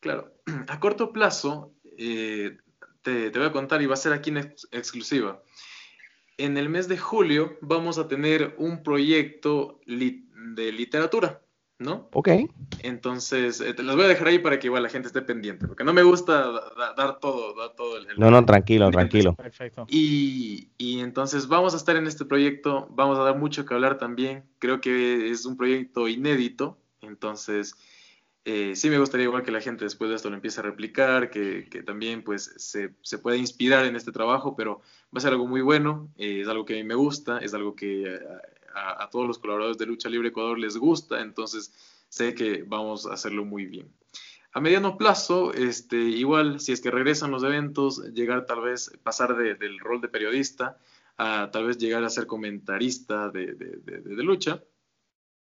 Claro, 0.00 0.34
a 0.68 0.78
corto 0.78 1.10
plazo, 1.10 1.72
eh, 1.96 2.58
te, 3.00 3.30
voy 3.30 3.46
a 3.46 3.52
contar 3.52 3.80
y 3.80 3.86
va 3.86 3.94
a 3.94 3.96
ser 3.96 4.12
aquí 4.12 4.28
en 4.28 4.36
exclusiva. 4.72 5.42
En 6.36 6.58
el 6.58 6.68
mes 6.68 6.86
de 6.86 6.98
julio 6.98 7.56
vamos 7.62 7.96
a 7.96 8.08
tener 8.08 8.54
un 8.58 8.82
proyecto 8.82 9.80
de 9.86 10.72
literatura 10.72 11.40
¿no? 11.78 12.08
Ok. 12.12 12.28
Entonces, 12.82 13.60
eh, 13.60 13.72
te 13.72 13.82
los 13.82 13.94
voy 13.94 14.04
a 14.04 14.08
dejar 14.08 14.28
ahí 14.28 14.38
para 14.38 14.58
que 14.58 14.66
igual 14.66 14.82
la 14.82 14.88
gente 14.88 15.08
esté 15.08 15.22
pendiente, 15.22 15.66
porque 15.66 15.84
no 15.84 15.92
me 15.92 16.02
gusta 16.02 16.50
dar 16.96 17.20
todo, 17.20 17.54
dar 17.54 17.74
todo 17.76 17.98
el, 17.98 18.06
No, 18.16 18.30
no, 18.30 18.44
tranquilo, 18.44 18.90
tranquilo. 18.90 19.34
Perfecto. 19.34 19.86
Y, 19.88 20.70
y, 20.76 21.00
entonces 21.00 21.46
vamos 21.46 21.74
a 21.74 21.76
estar 21.76 21.96
en 21.96 22.06
este 22.06 22.24
proyecto, 22.24 22.88
vamos 22.90 23.18
a 23.18 23.22
dar 23.22 23.38
mucho 23.38 23.64
que 23.64 23.74
hablar 23.74 23.98
también, 23.98 24.44
creo 24.58 24.80
que 24.80 25.30
es 25.30 25.44
un 25.46 25.56
proyecto 25.56 26.08
inédito, 26.08 26.78
entonces 27.00 27.74
eh, 28.44 28.74
sí 28.74 28.88
me 28.88 28.98
gustaría 28.98 29.24
igual 29.24 29.42
que 29.42 29.50
la 29.50 29.60
gente 29.60 29.84
después 29.84 30.10
de 30.10 30.16
esto 30.16 30.30
lo 30.30 30.36
empiece 30.36 30.60
a 30.60 30.64
replicar, 30.64 31.30
que, 31.30 31.68
que 31.70 31.82
también 31.82 32.24
pues 32.24 32.54
se, 32.56 32.94
se, 33.02 33.18
pueda 33.18 33.36
inspirar 33.36 33.84
en 33.84 33.94
este 33.94 34.10
trabajo, 34.10 34.56
pero 34.56 34.80
va 35.14 35.18
a 35.18 35.20
ser 35.20 35.32
algo 35.32 35.46
muy 35.46 35.60
bueno, 35.60 36.08
eh, 36.16 36.40
es 36.40 36.48
algo 36.48 36.64
que 36.64 36.74
a 36.74 36.76
mí 36.76 36.84
me 36.84 36.94
gusta, 36.94 37.38
es 37.38 37.52
algo 37.54 37.76
que 37.76 38.18
a, 38.74 39.08
todos 39.10 39.26
los 39.26 39.38
colaboradores 39.38 39.78
de 39.78 39.86
Lucha 39.86 40.08
Libre 40.08 40.28
Ecuador 40.28 40.58
les 40.58 40.76
gusta, 40.76 41.20
entonces 41.20 41.72
sé 42.08 42.34
que 42.34 42.62
vamos 42.66 43.06
a 43.06 43.14
hacerlo 43.14 43.44
muy 43.44 43.66
bien. 43.66 43.92
A 44.52 44.60
mediano 44.60 44.96
plazo, 44.96 45.52
este, 45.52 45.96
igual, 45.96 46.60
si 46.60 46.72
es 46.72 46.80
que 46.80 46.90
regresan 46.90 47.30
los 47.30 47.42
eventos, 47.42 48.02
llegar 48.14 48.46
tal 48.46 48.62
vez, 48.62 48.90
pasar 49.02 49.36
del 49.36 49.78
rol 49.78 50.00
de 50.00 50.08
periodista 50.08 50.78
a 51.16 51.50
tal 51.50 51.66
vez 51.66 51.78
llegar 51.78 52.04
a 52.04 52.10
ser 52.10 52.26
comentarista 52.26 53.28
de, 53.28 53.54
de, 53.54 54.22
lucha. 54.22 54.62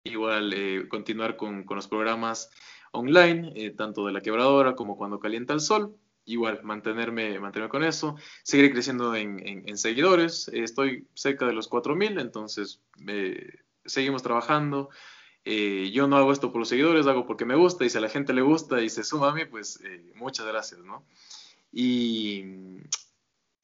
Igual, 0.04 0.52
eh, 0.52 0.88
continuar 0.88 1.36
con, 1.36 1.64
con, 1.64 1.76
los 1.76 1.88
programas 1.88 2.50
online, 2.90 3.52
eh, 3.54 3.70
tanto 3.70 4.04
de 4.06 4.12
la 4.12 4.20
quebradora 4.20 4.74
como 4.74 4.96
cuando 4.96 5.20
calienta 5.20 5.54
el 5.54 5.60
sol 5.60 5.96
igual, 6.24 6.60
mantenerme, 6.62 7.38
mantenerme 7.40 7.70
con 7.70 7.84
eso, 7.84 8.16
seguir 8.42 8.72
creciendo 8.72 9.14
en, 9.14 9.76
seguidores, 9.76 10.48
estoy 10.48 11.06
cerca 11.14 11.46
de 11.46 11.52
los 11.52 11.68
4.000, 11.68 12.20
entonces 12.20 12.80
eh, 13.06 13.58
seguimos 13.84 14.22
trabajando. 14.22 14.90
Eh, 15.44 15.90
yo 15.92 16.06
no 16.06 16.16
hago 16.16 16.32
esto 16.32 16.52
por 16.52 16.60
los 16.60 16.68
seguidores, 16.68 17.06
hago 17.06 17.26
porque 17.26 17.44
me 17.44 17.56
gusta 17.56 17.84
y 17.84 17.90
si 17.90 17.98
a 17.98 18.00
la 18.00 18.08
gente 18.08 18.32
le 18.32 18.42
gusta 18.42 18.80
y 18.80 18.88
se 18.88 19.02
suma 19.02 19.30
a 19.30 19.34
mí, 19.34 19.44
pues 19.44 19.80
eh, 19.84 20.12
muchas 20.14 20.46
gracias, 20.46 20.80
¿no? 20.80 21.04
Y 21.72 22.44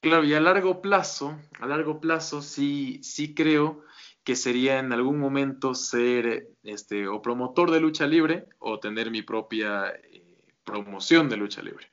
claro, 0.01 0.25
y 0.25 0.33
a 0.33 0.41
largo 0.41 0.81
plazo, 0.81 1.39
a 1.59 1.67
largo 1.67 2.01
plazo 2.01 2.41
sí, 2.41 2.99
sí 3.01 3.33
creo 3.33 3.85
que 4.25 4.35
sería 4.35 4.79
en 4.79 4.91
algún 4.91 5.19
momento 5.19 5.73
ser 5.73 6.49
este, 6.63 7.07
o 7.07 7.21
promotor 7.21 7.71
de 7.71 7.79
lucha 7.79 8.05
libre 8.05 8.47
o 8.59 8.79
tener 8.79 9.09
mi 9.09 9.21
propia 9.21 9.93
promoción 10.65 11.29
de 11.29 11.37
lucha 11.37 11.61
libre. 11.61 11.89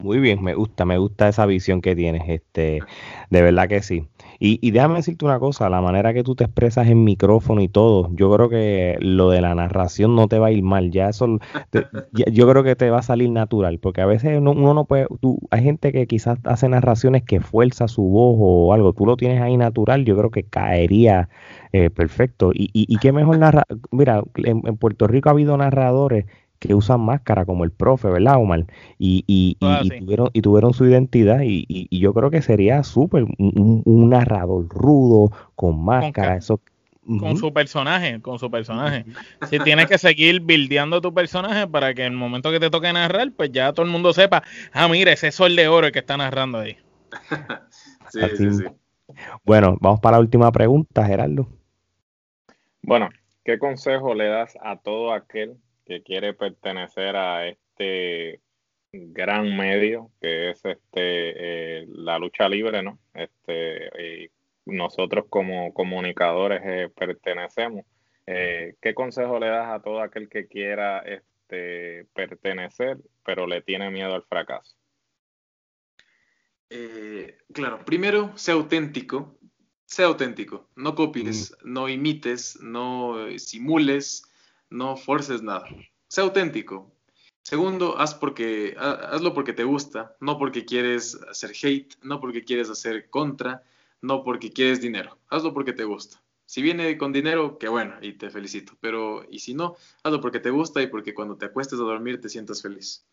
Muy 0.00 0.20
bien, 0.20 0.40
me 0.44 0.54
gusta, 0.54 0.84
me 0.84 0.96
gusta 0.96 1.28
esa 1.28 1.44
visión 1.44 1.80
que 1.80 1.96
tienes, 1.96 2.22
este, 2.28 2.78
de 3.30 3.42
verdad 3.42 3.66
que 3.68 3.82
sí. 3.82 4.06
Y, 4.38 4.60
y, 4.62 4.70
déjame 4.70 4.94
decirte 4.94 5.24
una 5.24 5.40
cosa, 5.40 5.68
la 5.68 5.80
manera 5.80 6.14
que 6.14 6.22
tú 6.22 6.36
te 6.36 6.44
expresas 6.44 6.86
en 6.86 7.02
micrófono 7.02 7.60
y 7.62 7.68
todo, 7.68 8.08
yo 8.14 8.32
creo 8.32 8.48
que 8.48 8.96
lo 9.00 9.28
de 9.30 9.40
la 9.40 9.56
narración 9.56 10.14
no 10.14 10.28
te 10.28 10.38
va 10.38 10.46
a 10.48 10.50
ir 10.52 10.62
mal, 10.62 10.92
ya 10.92 11.08
eso, 11.08 11.40
yo 12.12 12.48
creo 12.48 12.62
que 12.62 12.76
te 12.76 12.90
va 12.90 13.00
a 13.00 13.02
salir 13.02 13.28
natural, 13.30 13.80
porque 13.80 14.00
a 14.00 14.06
veces 14.06 14.38
uno, 14.38 14.54
no 14.54 14.84
puede, 14.84 15.08
tú, 15.20 15.40
hay 15.50 15.64
gente 15.64 15.90
que 15.90 16.06
quizás 16.06 16.38
hace 16.44 16.68
narraciones 16.68 17.24
que 17.24 17.40
fuerza 17.40 17.88
su 17.88 18.02
voz 18.02 18.36
o 18.38 18.72
algo, 18.72 18.92
tú 18.92 19.04
lo 19.04 19.16
tienes 19.16 19.42
ahí 19.42 19.56
natural, 19.56 20.04
yo 20.04 20.16
creo 20.16 20.30
que 20.30 20.44
caería 20.44 21.28
eh, 21.72 21.90
perfecto. 21.90 22.52
Y, 22.54 22.70
y, 22.72 22.86
y 22.88 22.98
qué 22.98 23.10
mejor 23.10 23.38
narrar, 23.38 23.66
mira, 23.90 24.22
en 24.36 24.76
Puerto 24.76 25.08
Rico 25.08 25.28
ha 25.28 25.32
habido 25.32 25.56
narradores 25.56 26.26
que 26.58 26.74
usan 26.74 27.00
máscara 27.00 27.44
como 27.44 27.64
el 27.64 27.70
profe, 27.70 28.08
¿verdad, 28.08 28.36
Omar? 28.36 28.66
Y, 28.98 29.24
y, 29.26 29.56
y, 29.60 29.88
tuvieron, 30.00 30.30
y 30.32 30.42
tuvieron 30.42 30.74
su 30.74 30.86
identidad 30.86 31.40
y, 31.42 31.64
y 31.68 31.98
yo 31.98 32.12
creo 32.14 32.30
que 32.30 32.42
sería 32.42 32.82
súper 32.82 33.24
un, 33.38 34.10
narrador 34.10 34.68
rudo, 34.68 35.30
con 35.54 35.84
máscara, 35.84 36.28
con 36.28 36.38
eso. 36.38 36.60
Con 37.20 37.38
su 37.38 37.54
personaje, 37.54 38.20
con 38.20 38.38
su 38.38 38.50
personaje. 38.50 39.06
Si 39.48 39.58
tienes 39.60 39.86
que 39.86 39.96
seguir 39.96 40.40
buildeando 40.40 41.00
tu 41.00 41.14
personaje 41.14 41.66
para 41.66 41.94
que 41.94 42.04
en 42.04 42.12
el 42.12 42.18
momento 42.18 42.50
que 42.50 42.60
te 42.60 42.68
toque 42.68 42.92
narrar, 42.92 43.32
pues 43.34 43.50
ya 43.50 43.72
todo 43.72 43.86
el 43.86 43.92
mundo 43.92 44.12
sepa, 44.12 44.42
ah, 44.72 44.88
mira, 44.88 45.12
ese 45.12 45.32
sol 45.32 45.56
de 45.56 45.68
oro 45.68 45.90
que 45.90 46.00
está 46.00 46.18
narrando 46.18 46.58
ahí. 46.58 46.76
sí, 48.10 48.20
sí, 48.36 48.52
sí. 48.52 48.64
Bueno, 49.42 49.78
vamos 49.80 50.00
para 50.00 50.18
la 50.18 50.20
última 50.20 50.52
pregunta, 50.52 51.06
Gerardo. 51.06 51.48
Bueno, 52.82 53.08
¿qué 53.42 53.58
consejo 53.58 54.14
le 54.14 54.28
das 54.28 54.58
a 54.62 54.76
todo 54.76 55.14
aquel 55.14 55.56
que 55.88 56.02
quiere 56.02 56.34
pertenecer 56.34 57.16
a 57.16 57.48
este 57.48 58.42
gran 58.92 59.56
medio 59.56 60.10
que 60.20 60.50
es 60.50 60.58
este 60.64 61.80
eh, 61.80 61.86
la 61.88 62.18
lucha 62.18 62.46
libre, 62.48 62.82
¿no? 62.82 62.98
Este, 63.14 64.24
y 64.24 64.30
nosotros 64.66 65.24
como 65.30 65.72
comunicadores 65.72 66.60
eh, 66.62 66.90
pertenecemos. 66.94 67.86
Eh, 68.26 68.74
¿Qué 68.82 68.92
consejo 68.92 69.40
le 69.40 69.48
das 69.48 69.70
a 69.70 69.80
todo 69.80 70.02
aquel 70.02 70.28
que 70.28 70.46
quiera 70.46 70.98
este, 70.98 72.04
pertenecer, 72.12 72.98
pero 73.24 73.46
le 73.46 73.62
tiene 73.62 73.90
miedo 73.90 74.14
al 74.14 74.22
fracaso? 74.24 74.76
claro, 77.54 77.82
primero, 77.86 78.36
sea 78.36 78.52
auténtico, 78.52 79.38
sea 79.86 80.04
auténtico, 80.04 80.68
no 80.76 80.94
copies, 80.94 81.56
mm. 81.62 81.72
no 81.72 81.88
imites, 81.88 82.58
no 82.60 83.26
simules, 83.38 84.27
no 84.70 84.96
forces 84.96 85.42
nada. 85.42 85.68
Sea 86.08 86.24
auténtico, 86.24 86.92
Segundo, 87.48 87.98
haz 87.98 88.14
porque, 88.14 88.76
hazlo 88.78 89.32
porque 89.32 89.54
te 89.54 89.64
gusta, 89.64 90.14
no 90.20 90.36
porque 90.36 90.66
quieres 90.66 91.18
hacer 91.30 91.52
hate, 91.62 91.94
no 92.02 92.20
porque 92.20 92.44
quieres 92.44 92.68
hacer 92.68 93.08
contra, 93.08 93.62
no 94.02 94.22
porque 94.22 94.52
quieres 94.52 94.82
dinero. 94.82 95.18
Hazlo 95.30 95.54
porque 95.54 95.72
te 95.72 95.84
gusta. 95.84 96.22
Si 96.44 96.60
viene 96.60 96.98
con 96.98 97.10
dinero, 97.10 97.56
qué 97.56 97.68
bueno, 97.68 97.94
y 98.02 98.12
te 98.12 98.28
felicito. 98.28 98.74
Pero, 98.82 99.24
y 99.30 99.38
si 99.38 99.54
no, 99.54 99.76
hazlo 100.02 100.20
porque 100.20 100.40
te 100.40 100.50
gusta 100.50 100.82
y 100.82 100.88
porque 100.88 101.14
cuando 101.14 101.38
te 101.38 101.46
acuestes 101.46 101.78
a 101.78 101.84
dormir 101.84 102.20
te 102.20 102.28
sientas 102.28 102.60
feliz. 102.60 103.06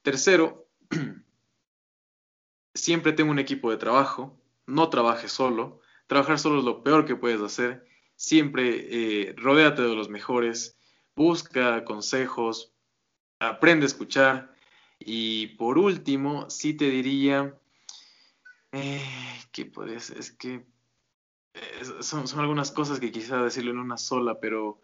Tercero, 0.00 0.66
siempre 2.74 3.12
tengo 3.12 3.30
un 3.30 3.38
equipo 3.38 3.70
de 3.70 3.76
trabajo, 3.76 4.40
no 4.64 4.88
trabajes 4.88 5.32
solo. 5.32 5.80
Trabajar 6.06 6.38
solo 6.38 6.60
es 6.60 6.64
lo 6.64 6.82
peor 6.82 7.04
que 7.04 7.16
puedes 7.16 7.42
hacer. 7.42 7.84
Siempre 8.14 8.86
eh, 9.28 9.34
rodéate 9.36 9.82
de 9.82 9.94
los 9.94 10.08
mejores, 10.08 10.78
busca 11.16 11.84
consejos, 11.84 12.72
aprende 13.40 13.84
a 13.84 13.88
escuchar. 13.88 14.54
Y 14.98 15.48
por 15.56 15.78
último, 15.78 16.48
sí 16.48 16.74
te 16.74 16.90
diría 16.90 17.58
eh, 18.72 19.02
que 19.52 19.66
puedes, 19.66 20.10
es 20.10 20.30
que 20.32 20.66
eh, 21.54 21.84
son, 22.00 22.26
algunas 22.38 22.70
cosas 22.70 23.00
que 23.00 23.10
quisiera 23.10 23.42
decirlo 23.42 23.70
en 23.72 23.78
una 23.78 23.96
sola, 23.96 24.38
pero 24.40 24.80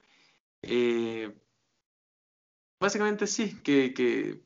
eh, 0.62 1.35
básicamente 2.80 3.26
sí, 3.26 3.61
que, 3.62 3.93
que, 3.95 4.41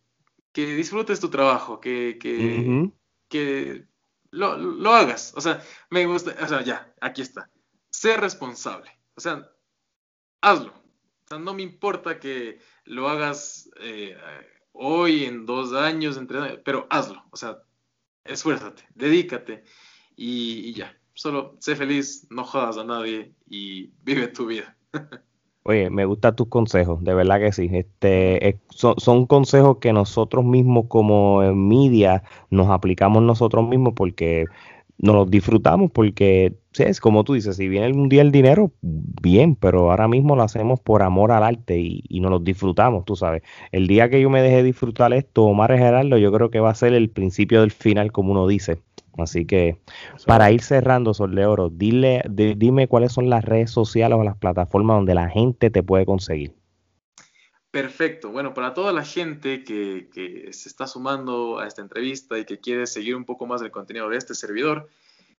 disfrutes 0.54 1.20
tu 1.20 1.28
trabajo, 1.30 1.80
que, 1.80 2.18
que, 2.18 3.86
lo, 4.30 4.56
lo, 4.56 4.94
hagas. 4.94 5.32
O 5.36 5.40
sea, 5.40 5.62
me 5.90 6.06
gusta, 6.06 6.34
o 6.42 6.48
sea, 6.48 6.62
ya, 6.62 6.94
aquí 7.00 7.22
está. 7.22 7.50
Sé 7.90 8.16
responsable. 8.16 8.90
O 9.14 9.20
sea, 9.20 9.50
hazlo. 10.40 10.85
No 11.30 11.54
me 11.54 11.62
importa 11.62 12.20
que 12.20 12.58
lo 12.84 13.08
hagas 13.08 13.68
eh, 13.80 14.16
hoy, 14.72 15.24
en 15.24 15.44
dos 15.44 15.72
años, 15.72 16.16
entre, 16.16 16.58
pero 16.58 16.86
hazlo. 16.88 17.24
O 17.30 17.36
sea, 17.36 17.58
esfuérzate, 18.24 18.84
dedícate 18.94 19.64
y, 20.16 20.72
ya. 20.74 20.96
Solo 21.14 21.56
sé 21.60 21.74
feliz, 21.76 22.26
no 22.30 22.44
jodas 22.44 22.76
a 22.76 22.84
nadie 22.84 23.32
y 23.48 23.90
vive 24.02 24.28
tu 24.28 24.46
vida. 24.46 24.76
Oye, 25.62 25.90
me 25.90 26.04
gustan 26.04 26.36
tus 26.36 26.46
consejos, 26.48 27.02
de 27.02 27.14
verdad 27.14 27.40
que 27.40 27.50
sí. 27.52 27.68
Este, 27.72 28.60
son, 28.70 29.26
consejos 29.26 29.78
que 29.80 29.92
nosotros 29.92 30.44
mismos 30.44 30.84
como 30.88 31.40
media 31.54 32.22
nos 32.50 32.68
aplicamos 32.70 33.22
nosotros 33.22 33.66
mismos 33.66 33.94
porque 33.96 34.44
nos 34.98 35.14
los 35.14 35.30
disfrutamos 35.30 35.90
porque, 35.90 36.54
es 36.78 37.00
como 37.00 37.24
tú 37.24 37.34
dices, 37.34 37.56
si 37.56 37.68
viene 37.68 37.92
un 37.92 38.08
día 38.08 38.22
el 38.22 38.32
dinero, 38.32 38.72
bien, 38.82 39.54
pero 39.56 39.90
ahora 39.90 40.08
mismo 40.08 40.36
lo 40.36 40.42
hacemos 40.42 40.80
por 40.80 41.02
amor 41.02 41.32
al 41.32 41.42
arte 41.42 41.78
y, 41.78 42.04
y 42.08 42.20
nos 42.20 42.30
los 42.30 42.44
disfrutamos, 42.44 43.04
tú 43.04 43.16
sabes. 43.16 43.42
El 43.72 43.86
día 43.86 44.10
que 44.10 44.20
yo 44.20 44.30
me 44.30 44.42
deje 44.42 44.62
disfrutar 44.62 45.12
esto, 45.12 45.44
Omar 45.44 45.76
Gerardo, 45.76 46.18
yo 46.18 46.32
creo 46.32 46.50
que 46.50 46.60
va 46.60 46.70
a 46.70 46.74
ser 46.74 46.94
el 46.94 47.10
principio 47.10 47.60
del 47.60 47.70
final, 47.70 48.12
como 48.12 48.32
uno 48.32 48.46
dice. 48.46 48.78
Así 49.18 49.46
que 49.46 49.78
para 50.26 50.50
ir 50.52 50.60
cerrando, 50.62 51.14
Sol 51.14 51.34
de 51.34 51.46
Oro, 51.46 51.70
dile, 51.70 52.22
dime 52.28 52.86
cuáles 52.88 53.12
son 53.12 53.30
las 53.30 53.44
redes 53.44 53.70
sociales 53.70 54.18
o 54.18 54.24
las 54.24 54.36
plataformas 54.36 54.98
donde 54.98 55.14
la 55.14 55.28
gente 55.28 55.70
te 55.70 55.82
puede 55.82 56.04
conseguir. 56.04 56.54
Perfecto. 57.70 58.30
Bueno, 58.30 58.54
para 58.54 58.72
toda 58.72 58.92
la 58.92 59.04
gente 59.04 59.62
que, 59.62 60.48
se 60.52 60.68
está 60.68 60.86
sumando 60.86 61.58
a 61.58 61.66
esta 61.66 61.82
entrevista 61.82 62.38
y 62.38 62.44
que 62.44 62.58
quiere 62.58 62.86
seguir 62.86 63.16
un 63.16 63.24
poco 63.24 63.46
más 63.46 63.60
el 63.62 63.70
contenido 63.70 64.08
de 64.08 64.16
este 64.16 64.34
servidor, 64.34 64.88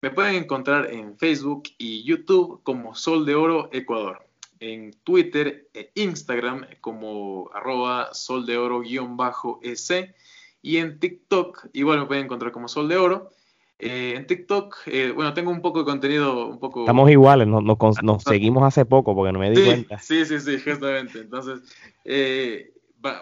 me 0.02 0.10
pueden 0.10 0.34
encontrar 0.34 0.92
en 0.92 1.16
Facebook 1.16 1.64
y 1.78 2.04
YouTube 2.04 2.62
como 2.62 2.94
Sol 2.94 3.24
de 3.24 3.34
Oro 3.34 3.70
Ecuador, 3.72 4.26
en 4.60 4.92
Twitter 5.04 5.68
e 5.72 5.90
Instagram 5.94 6.66
como 6.80 7.50
arroba 7.54 8.12
sol 8.12 8.46
de 8.46 8.56
oro-ec 8.56 10.14
y 10.62 10.78
en 10.78 10.98
TikTok 10.98 11.68
igual 11.72 12.00
me 12.00 12.06
pueden 12.06 12.24
encontrar 12.24 12.52
como 12.52 12.68
Sol 12.68 12.88
de 12.88 12.96
Oro. 12.96 13.30
Eh, 13.78 14.14
en 14.16 14.26
TikTok, 14.26 14.78
eh, 14.86 15.12
bueno, 15.14 15.34
tengo 15.34 15.50
un 15.50 15.60
poco 15.60 15.80
de 15.80 15.84
contenido, 15.84 16.46
un 16.46 16.58
poco... 16.58 16.80
Estamos 16.80 17.10
iguales, 17.10 17.46
nos, 17.46 17.62
nos, 17.62 18.22
seguimos 18.22 18.62
hace 18.62 18.86
poco 18.86 19.14
porque 19.14 19.32
no 19.32 19.38
me 19.38 19.50
di 19.50 19.62
cuenta. 19.62 19.98
Sí, 19.98 20.24
sí, 20.24 20.40
sí, 20.40 20.58
justamente. 20.58 21.18
Entonces, 21.18 21.60
eh, 22.04 22.72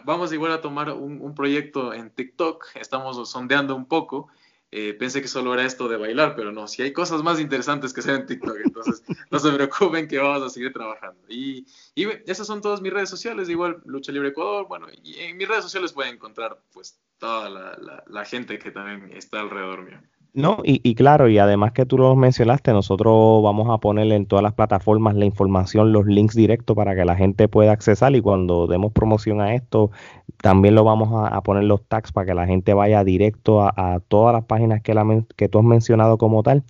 vamos 0.05 0.33
igual 0.33 0.53
a 0.53 0.61
tomar 0.61 0.93
un, 0.93 1.35
proyecto 1.35 1.93
en 1.93 2.11
TikTok, 2.11 2.67
estamos 2.77 3.29
sondeando 3.29 3.75
un 3.75 3.87
poco. 3.87 4.29
pensé 4.71 5.21
que 5.21 5.29
solo 5.29 5.55
era 5.55 5.65
esto 5.65 5.89
de 5.89 5.97
bailar, 5.97 6.37
pero 6.37 6.53
no, 6.53 6.69
si 6.69 6.83
hay 6.83 6.93
cosas 6.93 7.23
más 7.25 7.41
interesantes 7.41 7.93
que 7.93 8.01
hacer 8.01 8.15
en 8.15 8.27
TikTok, 8.27 8.57
entonces 8.65 9.03
no 9.33 9.39
se 9.41 9.51
preocupen 9.51 10.07
que 10.07 10.19
vamos 10.19 10.43
a 10.43 10.51
seguir 10.51 10.73
trabajando. 10.73 11.21
Y, 11.29 11.67
y 11.97 12.07
esas 12.27 12.47
son 12.47 12.61
todas 12.61 12.81
mis 12.81 12.93
redes 12.93 13.11
sociales, 13.11 13.49
igual 13.49 13.83
Lucha 13.87 14.13
Libre 14.13 14.29
Ecuador, 14.29 14.67
bueno, 14.69 14.87
y 15.03 15.19
en 15.19 15.37
mis 15.37 15.49
redes 15.49 15.65
sociales 15.65 15.93
pueden 15.93 16.15
encontrar 16.15 16.61
pues 16.73 16.97
toda 17.19 17.51
la, 17.51 18.05
la 18.07 18.25
gente 18.25 18.59
que 18.59 18.71
también 18.71 19.11
está 19.17 19.41
alrededor 19.41 19.83
mío. 19.83 20.01
No, 20.35 20.59
y, 20.65 20.97
claro, 20.97 21.29
y 21.29 21.39
además 21.39 21.71
que 21.71 21.87
tú 21.87 21.97
lo 21.97 22.17
mencionaste, 22.17 22.73
nosotros 22.73 23.41
vamos 23.41 23.69
a 23.71 23.79
ponerle 23.79 24.17
en 24.17 24.27
todas 24.27 24.43
las 24.43 24.53
plataformas 24.53 25.15
la 25.15 25.27
información, 25.27 25.93
los 25.93 26.07
links 26.07 26.35
directos 26.35 26.75
para 26.75 26.97
que 26.97 27.05
la 27.05 27.15
gente 27.15 27.47
pueda 27.47 27.71
accesar 27.71 28.17
y 28.17 28.21
cuando 28.21 28.67
demos 28.67 28.93
promoción 28.93 29.41
a 29.41 29.55
esto, 29.55 29.93
también 30.39 30.75
lo 30.75 30.83
vamos 30.83 31.11
a, 31.31 31.41
poner 31.43 31.63
los 31.63 31.87
tags 31.87 32.11
para 32.11 32.27
que 32.27 32.35
la 32.35 32.47
gente 32.47 32.75
vaya 32.75 33.05
directo 33.05 33.63
a, 33.63 34.01
todas 34.09 34.35
las 34.35 34.45
páginas 34.45 34.83
que, 34.83 34.93
la, 34.93 35.07
que 35.37 35.49
tú 35.49 35.61
has 35.61 35.65
mencionado 35.65 36.19
como 36.19 36.43
tal. 36.43 36.65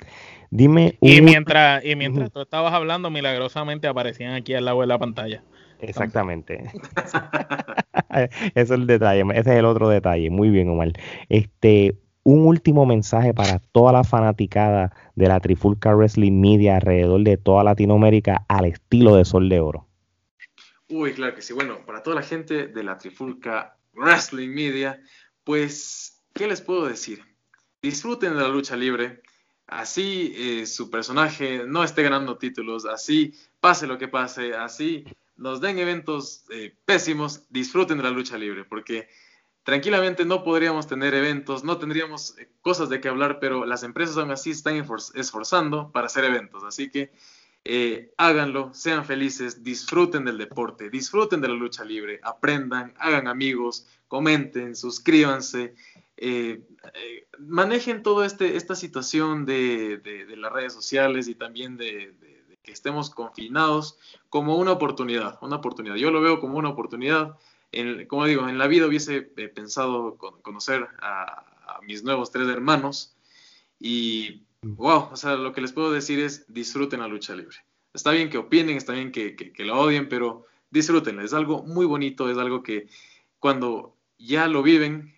Dime. 0.50 0.98
Y 1.00 1.22
mientras, 1.22 1.82
y 1.86 1.96
mientras 1.96 2.30
tú 2.30 2.42
estabas 2.42 2.74
hablando, 2.74 3.08
milagrosamente 3.08 3.88
aparecían 3.88 4.34
aquí 4.34 4.52
al 4.52 4.66
lado 4.66 4.82
de 4.82 4.88
la 4.88 4.98
pantalla. 4.98 5.42
Exactamente. 5.80 6.64
ese 8.10 8.30
es 8.54 8.70
el 8.70 8.86
detalle, 8.86 9.24
ese 9.32 9.52
es 9.52 9.56
el 9.56 9.64
otro 9.64 9.88
detalle. 9.88 10.28
Muy 10.28 10.50
bien, 10.50 10.68
Omar. 10.68 10.92
Este, 11.30 11.96
un 12.24 12.46
último 12.46 12.86
mensaje 12.86 13.32
para 13.32 13.58
toda 13.58 13.92
la 13.92 14.02
fanaticada 14.02 14.92
de 15.14 15.28
la 15.28 15.40
Trifulca 15.40 15.94
Wrestling 15.94 16.40
Media 16.40 16.76
alrededor 16.76 17.22
de 17.22 17.36
toda 17.36 17.62
Latinoamérica 17.62 18.44
al 18.48 18.64
estilo 18.64 19.14
de 19.16 19.24
Sol 19.24 19.48
de 19.48 19.60
Oro. 19.60 19.86
Uy, 20.88 21.12
claro 21.12 21.34
que 21.34 21.42
sí. 21.42 21.52
Bueno, 21.52 21.84
para 21.86 22.02
toda 22.02 22.16
la 22.16 22.22
gente 22.22 22.66
de 22.66 22.82
la 22.82 22.98
Trifulca 22.98 23.76
Wrestling 23.92 24.50
Media, 24.50 25.00
pues, 25.44 26.22
¿qué 26.34 26.46
les 26.46 26.60
puedo 26.60 26.86
decir? 26.86 27.22
Disfruten 27.82 28.34
de 28.34 28.42
la 28.42 28.48
lucha 28.48 28.76
libre. 28.76 29.22
Así 29.66 30.34
eh, 30.36 30.66
su 30.66 30.90
personaje 30.90 31.64
no 31.66 31.84
esté 31.84 32.02
ganando 32.02 32.36
títulos, 32.36 32.84
así 32.84 33.34
pase 33.60 33.86
lo 33.86 33.96
que 33.96 34.08
pase, 34.08 34.54
así 34.54 35.04
nos 35.36 35.60
den 35.60 35.78
eventos 35.78 36.44
eh, 36.50 36.74
pésimos, 36.84 37.46
disfruten 37.50 37.96
de 37.96 38.02
la 38.04 38.10
lucha 38.10 38.36
libre, 38.36 38.64
porque 38.64 39.08
tranquilamente 39.64 40.24
no 40.24 40.44
podríamos 40.44 40.86
tener 40.86 41.14
eventos, 41.14 41.64
no 41.64 41.78
tendríamos 41.78 42.38
eh, 42.38 42.48
cosas 42.60 42.88
de 42.88 43.00
qué 43.00 43.08
hablar, 43.08 43.38
pero 43.40 43.64
las 43.64 43.82
empresas 43.82 44.16
aún 44.16 44.30
así 44.30 44.50
están 44.50 44.76
esforzando 45.14 45.90
para 45.90 46.06
hacer 46.06 46.24
eventos. 46.24 46.62
Así 46.64 46.90
que 46.90 47.10
eh, 47.64 48.12
háganlo, 48.18 48.72
sean 48.74 49.04
felices, 49.04 49.64
disfruten 49.64 50.24
del 50.26 50.38
deporte, 50.38 50.90
disfruten 50.90 51.40
de 51.40 51.48
la 51.48 51.54
lucha 51.54 51.82
libre, 51.82 52.20
aprendan, 52.22 52.94
hagan 52.98 53.26
amigos, 53.26 53.86
comenten, 54.06 54.76
suscríbanse, 54.76 55.74
eh, 56.18 56.62
manejen 57.38 58.02
toda 58.02 58.26
este, 58.26 58.56
esta 58.56 58.74
situación 58.74 59.46
de, 59.46 60.00
las 60.36 60.52
redes 60.52 60.74
sociales 60.74 61.26
y 61.26 61.34
también 61.34 61.78
de, 61.78 62.12
de 62.20 62.58
que 62.62 62.72
estemos 62.72 63.10
confinados 63.10 63.98
como 64.28 64.56
una 64.56 64.72
oportunidad, 64.72 65.38
una 65.40 65.56
oportunidad. 65.56 65.96
Yo 65.96 66.10
lo 66.10 66.20
veo 66.20 66.40
como 66.40 66.58
una 66.58 66.68
oportunidad 66.68 67.36
como 68.08 68.26
digo, 68.26 68.48
en 68.48 68.58
la 68.58 68.66
vida 68.66 68.86
hubiese 68.86 69.32
eh, 69.36 69.48
pensado 69.48 70.16
conocer 70.16 70.86
a, 71.00 71.50
mis 71.86 72.04
nuevos 72.04 72.30
tres 72.30 72.48
hermanos 72.48 73.16
y, 73.78 74.42
wow, 74.62 75.08
o 75.10 75.16
sea, 75.16 75.34
lo 75.34 75.52
que 75.52 75.60
les 75.60 75.72
puedo 75.72 75.92
decir 75.92 76.20
es 76.20 76.44
disfruten 76.52 77.00
la 77.00 77.08
lucha 77.08 77.34
libre. 77.34 77.56
Está 77.92 78.10
bien 78.12 78.30
que 78.30 78.38
opinen, 78.38 78.76
está 78.76 78.92
bien 78.92 79.12
que, 79.12 79.34
que, 79.34 79.64
la 79.64 79.74
odien, 79.74 80.08
pero 80.08 80.46
disfrútenla. 80.70 81.24
Es 81.24 81.34
algo 81.34 81.62
muy 81.62 81.84
bonito, 81.84 82.30
es 82.30 82.38
algo 82.38 82.62
que 82.62 82.88
cuando 83.38 83.96
ya 84.18 84.46
lo 84.46 84.62
viven, 84.62 85.14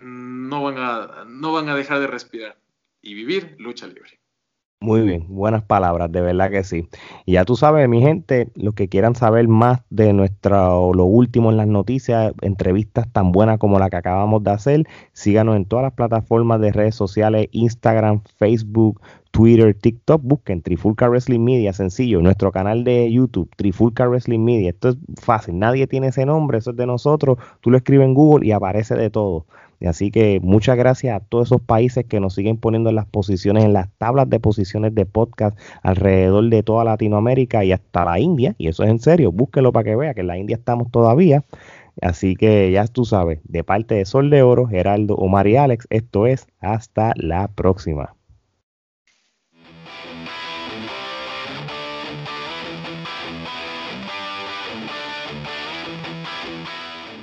no 0.00 0.62
van 0.62 0.78
a, 0.78 1.24
no 1.26 1.52
van 1.52 1.68
a 1.68 1.74
dejar 1.74 2.00
de 2.00 2.06
respirar 2.06 2.58
y 3.02 3.14
vivir 3.14 3.56
lucha 3.58 3.86
libre. 3.86 4.21
Muy 4.82 5.02
bien, 5.02 5.26
buenas 5.28 5.62
palabras, 5.62 6.10
de 6.10 6.20
verdad 6.20 6.50
que 6.50 6.64
sí. 6.64 6.88
Y 7.24 7.34
ya 7.34 7.44
tú 7.44 7.54
sabes, 7.54 7.88
mi 7.88 8.00
gente, 8.02 8.48
los 8.56 8.74
que 8.74 8.88
quieran 8.88 9.14
saber 9.14 9.46
más 9.46 9.80
de 9.90 10.12
nuestro, 10.12 10.92
lo 10.92 11.04
último 11.04 11.52
en 11.52 11.56
las 11.56 11.68
noticias, 11.68 12.32
entrevistas 12.40 13.06
tan 13.12 13.30
buenas 13.30 13.60
como 13.60 13.78
la 13.78 13.90
que 13.90 13.96
acabamos 13.98 14.42
de 14.42 14.50
hacer, 14.50 14.88
síganos 15.12 15.54
en 15.54 15.66
todas 15.66 15.84
las 15.84 15.92
plataformas 15.92 16.60
de 16.60 16.72
redes 16.72 16.96
sociales, 16.96 17.46
Instagram, 17.52 18.22
Facebook, 18.38 19.00
Twitter, 19.30 19.72
TikTok, 19.72 20.20
busquen 20.24 20.62
Trifulca 20.62 21.08
Wrestling 21.08 21.44
Media, 21.44 21.72
sencillo, 21.72 22.20
nuestro 22.20 22.50
canal 22.50 22.82
de 22.82 23.08
YouTube, 23.12 23.48
Trifulca 23.54 24.08
Wrestling 24.08 24.40
Media, 24.40 24.70
esto 24.70 24.88
es 24.88 24.96
fácil, 25.20 25.60
nadie 25.60 25.86
tiene 25.86 26.08
ese 26.08 26.26
nombre, 26.26 26.58
eso 26.58 26.72
es 26.72 26.76
de 26.76 26.86
nosotros, 26.86 27.38
tú 27.60 27.70
lo 27.70 27.76
escribes 27.76 28.06
en 28.06 28.14
Google 28.14 28.44
y 28.44 28.50
aparece 28.50 28.96
de 28.96 29.10
todo. 29.10 29.46
Así 29.86 30.10
que 30.10 30.40
muchas 30.40 30.76
gracias 30.76 31.16
a 31.16 31.20
todos 31.20 31.48
esos 31.48 31.60
países 31.60 32.04
que 32.04 32.20
nos 32.20 32.34
siguen 32.34 32.56
poniendo 32.56 32.90
en 32.90 32.96
las 32.96 33.06
posiciones, 33.06 33.64
en 33.64 33.72
las 33.72 33.88
tablas 33.98 34.28
de 34.30 34.40
posiciones 34.40 34.94
de 34.94 35.06
podcast 35.06 35.58
alrededor 35.82 36.48
de 36.48 36.62
toda 36.62 36.84
Latinoamérica 36.84 37.64
y 37.64 37.72
hasta 37.72 38.04
la 38.04 38.18
India. 38.18 38.54
Y 38.58 38.68
eso 38.68 38.84
es 38.84 38.90
en 38.90 39.00
serio, 39.00 39.32
búsquelo 39.32 39.72
para 39.72 39.84
que 39.84 39.96
vea 39.96 40.14
que 40.14 40.20
en 40.20 40.28
la 40.28 40.38
India 40.38 40.56
estamos 40.56 40.90
todavía. 40.90 41.44
Así 42.00 42.36
que 42.36 42.70
ya 42.70 42.86
tú 42.86 43.04
sabes, 43.04 43.40
de 43.44 43.64
parte 43.64 43.94
de 43.96 44.04
Sol 44.06 44.30
de 44.30 44.42
Oro, 44.42 44.66
Geraldo, 44.66 45.14
Omar 45.16 45.46
y 45.46 45.56
Alex, 45.56 45.86
esto 45.90 46.26
es 46.26 46.46
hasta 46.60 47.12
la 47.16 47.48
próxima. 47.48 48.14